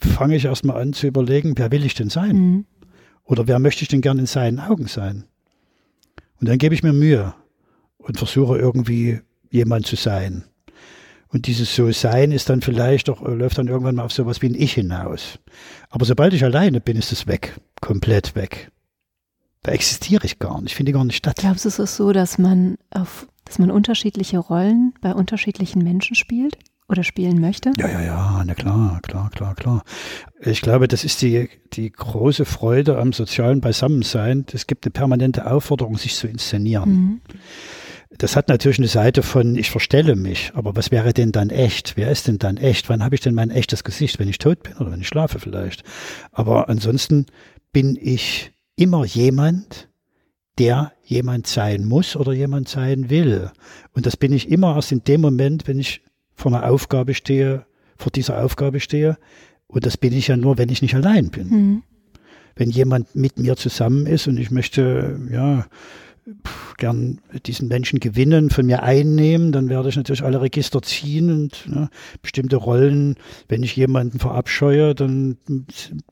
fange 0.01 0.37
ich 0.37 0.45
erstmal 0.45 0.81
an 0.81 0.93
zu 0.93 1.07
überlegen, 1.07 1.55
wer 1.57 1.71
will 1.71 1.85
ich 1.85 1.95
denn 1.95 2.11
sein? 2.11 2.37
Mhm. 2.37 2.65
Oder 3.25 3.47
wer 3.47 3.59
möchte 3.59 3.83
ich 3.83 3.89
denn 3.89 4.01
gern 4.01 4.19
in 4.19 4.27
seinen 4.27 4.59
Augen 4.59 4.89
sein? 4.89 5.25
Und 6.41 6.49
dann 6.49 6.59
gebe 6.59 6.75
ich 6.75 6.83
mir 6.83 6.93
Mühe 6.93 7.35
und 7.99 8.19
versuche 8.19 8.59
irgendwie 8.59 9.21
jemand 9.51 9.87
zu 9.87 9.97
sein. 9.97 10.45
Und 11.29 11.47
dieses 11.47 11.75
So-Sein 11.77 12.33
ist 12.33 12.49
dann 12.49 12.63
vielleicht 12.63 13.11
auch, 13.11 13.23
läuft 13.23 13.59
dann 13.59 13.69
irgendwann 13.69 13.97
mal 13.97 14.05
auf 14.05 14.13
sowas 14.13 14.41
wie 14.41 14.47
ein 14.47 14.55
Ich 14.55 14.73
hinaus. 14.73 15.39
Aber 15.91 16.07
sobald 16.07 16.33
ich 16.33 16.43
alleine 16.43 16.81
bin, 16.81 16.97
ist 16.97 17.13
es 17.13 17.27
weg. 17.27 17.61
Komplett 17.81 18.35
weg. 18.35 18.73
Da 19.63 19.73
existiere 19.73 20.25
ich 20.25 20.39
gar 20.39 20.61
nicht, 20.63 20.75
finde 20.75 20.93
gar 20.93 21.05
nicht 21.05 21.17
statt. 21.17 21.37
Glaubst 21.39 21.65
du, 21.65 21.69
es 21.69 21.79
ist 21.79 21.97
so, 21.97 22.13
dass 22.13 22.39
man 22.39 22.79
auf, 22.91 23.29
dass 23.49 23.59
man 23.59 23.71
unterschiedliche 23.71 24.39
Rollen 24.39 24.95
bei 25.01 25.15
unterschiedlichen 25.15 25.83
Menschen 25.83 26.15
spielt? 26.15 26.57
Oder 26.91 27.05
spielen 27.05 27.39
möchte? 27.39 27.71
Ja, 27.79 27.87
ja, 27.87 28.01
ja, 28.01 28.43
na 28.47 28.55
klar, 28.55 29.01
klar, 29.03 29.29
klar, 29.29 29.55
klar. 29.55 29.83
Ich 30.41 30.63
glaube, 30.63 30.89
das 30.89 31.05
ist 31.05 31.21
die, 31.21 31.51
die 31.75 31.93
große 31.93 32.47
Freude 32.47 32.97
am 32.97 33.13
sozialen 33.13 33.61
Beisammensein. 33.61 34.47
Es 34.55 34.67
gibt 34.67 34.87
eine 34.87 34.93
permanente 34.93 35.51
Aufforderung, 35.51 35.99
sich 35.99 36.15
zu 36.15 36.29
inszenieren. 36.29 36.91
Mhm. 36.91 37.21
Das 38.17 38.37
hat 38.37 38.49
natürlich 38.49 38.79
eine 38.79 38.89
Seite 38.89 39.23
von, 39.23 39.57
ich 39.57 39.71
verstelle 39.71 40.17
mich, 40.17 40.53
aber 40.55 40.77
was 40.77 40.91
wäre 40.91 41.13
denn 41.13 41.31
dann 41.31 41.51
echt? 41.51 41.99
Wer 41.99 42.11
ist 42.11 42.27
denn 42.27 42.39
dann 42.39 42.57
echt? 42.57 42.89
Wann 42.89 43.05
habe 43.05 43.15
ich 43.15 43.21
denn 43.21 43.35
mein 43.35 43.51
echtes 43.51 43.85
Gesicht? 43.85 44.19
Wenn 44.19 44.29
ich 44.29 44.39
tot 44.39 44.63
bin 44.63 44.73
oder 44.79 44.91
wenn 44.91 45.03
ich 45.03 45.09
schlafe 45.09 45.41
vielleicht. 45.41 45.85
Aber 46.33 46.71
ansonsten 46.71 47.27
bin 47.71 47.99
ich 48.01 48.53
immer 48.77 49.05
jemand, 49.05 49.89
der 50.59 50.93
jemand 51.09 51.47
sein 51.47 51.85
muss 51.85 52.17
oder 52.17 52.33
jemand 52.33 52.69
sein 52.69 53.09
will. 53.09 53.51
Und 53.93 54.05
das 54.05 54.17
bin 54.17 54.33
ich 54.33 54.51
immer 54.51 54.77
erst 54.77 54.93
in 54.93 55.03
dem 55.05 55.23
Moment, 55.23 55.67
wenn 55.67 55.79
ich 55.79 56.03
vor 56.35 56.53
einer 56.53 56.69
Aufgabe 56.69 57.15
stehe, 57.15 57.65
vor 57.97 58.13
dieser 58.13 58.43
Aufgabe 58.43 58.79
stehe. 58.79 59.17
Und 59.67 59.87
das 59.87 59.97
bin 59.97 60.13
ich 60.13 60.29
ja 60.29 60.37
nur, 60.37 60.59
wenn 60.59 60.69
ich 60.69 60.83
nicht 60.83 60.95
allein 60.95 61.31
bin. 61.31 61.49
Mhm. 61.49 61.83
Wenn 62.57 62.71
jemand 62.71 63.15
mit 63.15 63.39
mir 63.39 63.57
zusammen 63.57 64.07
ist 64.07 64.27
und 64.29 64.37
ich 64.39 64.51
möchte, 64.51 65.19
ja, 65.31 65.67
gern 66.77 67.21
diesen 67.47 67.69
Menschen 67.69 68.01
gewinnen, 68.01 68.51
von 68.51 68.67
mir 68.67 68.83
einnehmen, 68.83 69.53
dann 69.53 69.69
werde 69.69 69.89
ich 69.89 69.97
natürlich 69.97 70.23
alle 70.23 70.41
Register 70.41 70.83
ziehen 70.83 71.31
und 71.31 71.67
ne, 71.69 71.89
bestimmte 72.23 72.57
Rollen, 72.57 73.17
wenn 73.49 73.63
ich 73.63 73.77
jemanden 73.77 74.19
verabscheue, 74.19 74.95
dann 74.95 75.39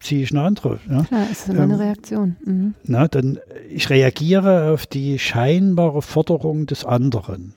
ziehe 0.01 0.22
ich 0.22 0.30
eine 0.30 0.42
andere. 0.42 0.80
Ja. 0.88 1.05
Klar, 1.05 1.30
ist 1.30 1.49
immer 1.49 1.64
ähm, 1.64 1.72
eine 1.72 1.78
Reaktion. 1.80 2.36
Mhm. 2.44 2.74
Na, 2.84 3.09
dann 3.09 3.38
ich 3.68 3.90
reagiere 3.90 4.72
auf 4.72 4.86
die 4.86 5.18
scheinbare 5.18 6.02
Forderung 6.02 6.66
des 6.66 6.84
anderen. 6.84 7.54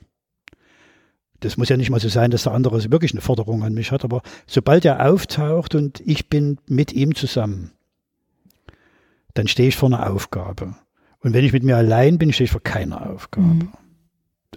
Das 1.40 1.58
muss 1.58 1.70
ja 1.70 1.78
nicht 1.78 1.90
mal 1.90 2.00
so 2.00 2.10
sein, 2.10 2.32
dass 2.32 2.44
der 2.44 2.54
andere 2.54 2.92
wirklich 2.92 3.14
eine 3.14 3.22
Forderung 3.22 3.64
an 3.64 3.74
mich 3.74 3.92
hat, 3.92 4.04
aber 4.04 4.22
sobald 4.46 4.84
er 4.86 5.10
auftaucht 5.10 5.74
und 5.76 6.02
ich 6.02 6.28
bin 6.28 6.58
mit 6.68 6.92
ihm 6.92 7.16
zusammen, 7.16 7.72
dann 9.34 9.48
stehe 9.48 9.70
ich 9.70 9.78
vor 9.78 9.88
einer 9.88 10.12
Aufgabe. 10.12 10.76
Und 11.22 11.34
wenn 11.34 11.46
ich 11.46 11.54
mit 11.54 11.64
mir 11.64 11.78
allein 11.78 12.18
bin, 12.18 12.34
stehe 12.34 12.46
ich 12.46 12.52
vor 12.52 12.64
keiner 12.64 13.10
Aufgabe. 13.10 13.48
Mhm. 13.48 13.72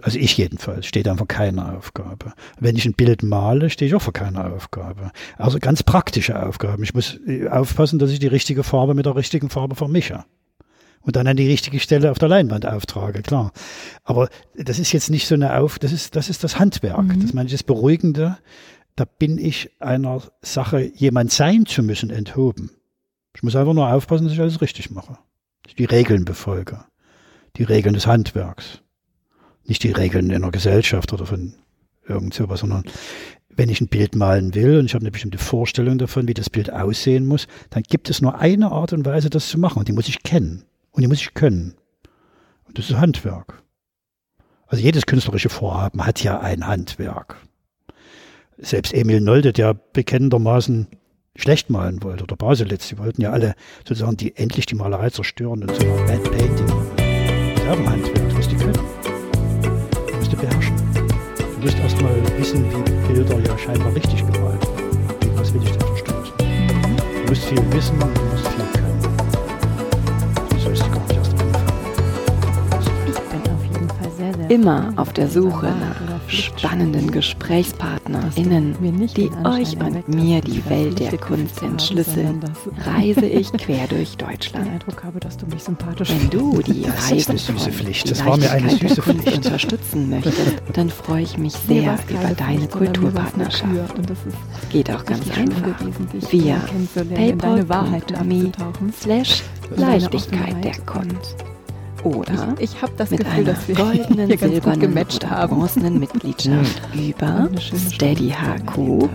Also 0.01 0.19
ich 0.19 0.35
jedenfalls 0.37 0.87
stehe 0.87 1.03
dann 1.03 1.17
vor 1.17 1.27
keiner 1.27 1.77
Aufgabe. 1.77 2.33
Wenn 2.59 2.75
ich 2.75 2.85
ein 2.85 2.93
Bild 2.93 3.23
male, 3.23 3.69
stehe 3.69 3.87
ich 3.87 3.95
auch 3.95 4.01
vor 4.01 4.13
keiner 4.13 4.51
Aufgabe. 4.51 5.11
Also 5.37 5.59
ganz 5.59 5.83
praktische 5.83 6.41
Aufgaben. 6.45 6.83
Ich 6.83 6.93
muss 6.93 7.19
äh, 7.25 7.47
aufpassen, 7.47 7.99
dass 7.99 8.11
ich 8.11 8.19
die 8.19 8.27
richtige 8.27 8.63
Farbe 8.63 8.95
mit 8.95 9.05
der 9.05 9.15
richtigen 9.15 9.49
Farbe 9.49 9.75
vermische. 9.75 10.25
Und 11.03 11.15
dann 11.15 11.27
an 11.27 11.37
die 11.37 11.47
richtige 11.47 11.79
Stelle 11.79 12.11
auf 12.11 12.17
der 12.17 12.29
Leinwand 12.29 12.65
auftrage, 12.65 13.21
klar. 13.21 13.51
Aber 14.03 14.29
das 14.55 14.79
ist 14.79 14.93
jetzt 14.93 15.09
nicht 15.09 15.27
so 15.27 15.35
eine 15.35 15.57
Auf, 15.57 15.77
das 15.77 15.91
ist, 15.91 16.15
das 16.15 16.29
ist 16.29 16.43
das 16.43 16.59
Handwerk. 16.59 17.03
Mhm. 17.03 17.21
Das 17.21 17.33
meine 17.33 17.47
ich 17.47 17.51
das 17.51 17.63
Beruhigende. 17.63 18.37
Da 18.95 19.05
bin 19.05 19.37
ich 19.37 19.71
einer 19.79 20.21
Sache, 20.41 20.79
jemand 20.81 21.31
sein 21.31 21.65
zu 21.65 21.83
müssen, 21.83 22.09
enthoben. 22.09 22.71
Ich 23.35 23.43
muss 23.43 23.55
einfach 23.55 23.73
nur 23.73 23.91
aufpassen, 23.91 24.25
dass 24.25 24.33
ich 24.33 24.39
alles 24.39 24.61
richtig 24.61 24.91
mache 24.91 25.17
die 25.77 25.85
Regeln 25.85 26.25
befolge. 26.25 26.83
Die 27.57 27.63
Regeln 27.63 27.93
des 27.93 28.07
Handwerks. 28.07 28.81
Nicht 29.65 29.83
die 29.83 29.91
Regeln 29.91 30.29
in 30.29 30.35
einer 30.35 30.51
Gesellschaft 30.51 31.13
oder 31.13 31.25
von 31.25 31.53
irgend 32.07 32.33
sowas, 32.33 32.61
sondern 32.61 32.83
wenn 33.49 33.69
ich 33.69 33.79
ein 33.79 33.87
Bild 33.87 34.15
malen 34.15 34.55
will 34.55 34.79
und 34.79 34.85
ich 34.85 34.93
habe 34.93 35.03
eine 35.03 35.11
bestimmte 35.11 35.37
Vorstellung 35.37 35.97
davon, 35.97 36.27
wie 36.27 36.33
das 36.33 36.49
Bild 36.49 36.73
aussehen 36.73 37.25
muss, 37.25 37.47
dann 37.69 37.83
gibt 37.83 38.09
es 38.09 38.21
nur 38.21 38.39
eine 38.39 38.71
Art 38.71 38.93
und 38.93 39.05
Weise, 39.05 39.29
das 39.29 39.47
zu 39.47 39.59
machen. 39.59 39.79
Und 39.79 39.87
die 39.87 39.93
muss 39.93 40.09
ich 40.09 40.23
kennen. 40.23 40.63
Und 40.93 41.01
die 41.01 41.07
muss 41.07 41.21
ich 41.21 41.33
können. 41.33 41.75
Und 42.65 42.77
das 42.77 42.89
ist 42.89 42.97
Handwerk. 42.97 43.61
Also 44.67 44.83
jedes 44.83 45.05
künstlerische 45.05 45.49
Vorhaben 45.49 46.05
hat 46.05 46.23
ja 46.23 46.39
ein 46.39 46.65
Handwerk. 46.65 47.35
Selbst 48.57 48.93
Emil 48.93 49.19
Nolde, 49.19 49.53
der 49.53 49.73
bekennendermaßen 49.73 50.87
schlecht 51.35 51.69
malen 51.69 52.01
wollte 52.03 52.23
oder 52.23 52.35
Baselitz, 52.35 52.87
die 52.87 52.97
wollten 52.97 53.21
ja 53.21 53.31
alle 53.31 53.55
sozusagen 53.87 54.17
die 54.17 54.35
endlich 54.35 54.67
die 54.67 54.75
Malerei 54.75 55.09
zerstören 55.09 55.63
und 55.63 55.75
so 55.75 55.85
Bad 56.05 56.23
Painting. 56.23 56.67
Das 57.55 57.65
haben 57.65 57.89
Handwerk, 57.89 58.25
das 58.29 58.33
musst 58.35 58.51
du 58.51 58.57
können. 58.57 58.79
Das 60.07 60.15
musst 60.15 60.33
du 60.33 60.37
beherrschen. 60.37 60.75
Du 61.35 61.61
musst 61.61 61.79
erstmal 61.79 62.37
wissen, 62.37 62.65
wie 62.69 63.13
Bilder 63.13 63.39
ja 63.39 63.57
scheinbar 63.57 63.95
richtig 63.95 64.19
gemalt 64.19 64.61
werden. 64.61 65.37
Was 65.37 65.53
will 65.53 65.63
ich 65.63 65.71
denn 65.71 65.79
verstoßen? 65.79 66.37
Du 66.37 67.29
musst 67.29 67.45
viel 67.45 67.73
wissen 67.73 67.99
du 67.99 68.05
musst 68.05 68.47
viel 68.47 68.65
können. 68.73 68.92
Immer 74.53 74.93
auf 74.97 75.11
der 75.13 75.27
Suche 75.29 75.65
nach 75.65 76.29
spannenden 76.29 77.09
GesprächspartnerInnen, 77.09 78.75
die 79.15 79.31
euch 79.43 79.75
und 79.77 80.07
mir 80.07 80.41
die 80.41 80.63
Welt 80.69 80.99
der 80.99 81.17
Kunst 81.17 81.63
entschlüsseln, 81.63 82.39
reise 82.85 83.25
ich 83.25 83.51
quer 83.57 83.87
durch 83.87 84.15
Deutschland. 84.15 84.85
Wenn 86.05 86.29
du 86.29 86.61
die 86.61 86.85
Reise 86.85 87.33
Kunst 89.01 89.33
unterstützen 89.33 90.11
möchtest, 90.11 90.61
dann 90.73 90.91
freue 90.91 91.23
ich 91.23 91.35
mich 91.39 91.53
sehr 91.53 91.97
über 92.07 92.35
deine 92.37 92.67
Kulturpartnerschaft. 92.67 93.95
Geht 94.69 94.91
auch 94.91 95.03
ganz 95.03 95.31
einfach. 95.31 96.31
Via 96.31 96.61
paypal.me 97.15 98.51
slash 99.01 99.41
Leichtigkeit 99.75 100.63
der 100.63 100.77
Kunst 100.85 101.43
oder 102.03 102.55
ich, 102.59 102.75
ich 102.75 102.81
habe 102.81 102.93
das 102.97 103.11
mit 103.11 103.19
Gefühl, 103.21 103.33
einer 103.33 103.53
dass 103.53 103.67
wir 103.67 103.75
goldenen, 103.75 104.27
silbernen 104.37 104.79
gematcht 104.79 105.29
haben. 105.29 105.57
bronzenen 105.57 105.99
Mitgliedschaft 105.99 106.81
über 106.93 107.49
steadyhq.com 107.57 109.09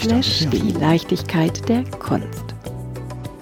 slash 0.00 0.46
die 0.50 0.72
Leichtigkeit 0.72 1.68
der 1.68 1.84
Kunst. 1.98 2.54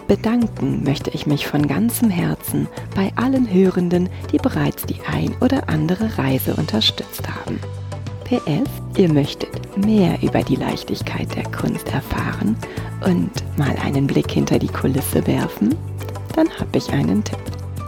Bedanken 0.09 0.85
möchte 0.85 1.11
ich 1.11 1.27
mich 1.27 1.47
von 1.47 1.67
ganzem 1.67 2.11
Herzen 2.11 2.69
bei 2.95 3.11
allen 3.17 3.51
Hörenden, 3.51 4.11
die 4.31 4.37
bereits 4.37 4.85
die 4.85 5.01
ein 5.11 5.35
oder 5.41 5.69
andere 5.71 6.19
Reise 6.19 6.55
unterstützt 6.55 7.23
haben. 7.29 7.59
PS, 8.25 8.69
ihr 8.99 9.13
möchtet 9.13 9.77
mehr 9.87 10.23
über 10.23 10.43
die 10.43 10.57
Leichtigkeit 10.57 11.35
der 11.35 11.45
Kunst 11.45 11.89
erfahren 11.93 12.57
und 13.07 13.31
mal 13.57 13.75
einen 13.83 14.07
Blick 14.07 14.31
hinter 14.31 14.59
die 14.59 14.69
Kulisse 14.69 15.27
werfen? 15.27 15.75
Dann 16.35 16.49
habe 16.59 16.77
ich 16.79 16.93
einen 16.93 17.25
Tipp. 17.25 17.62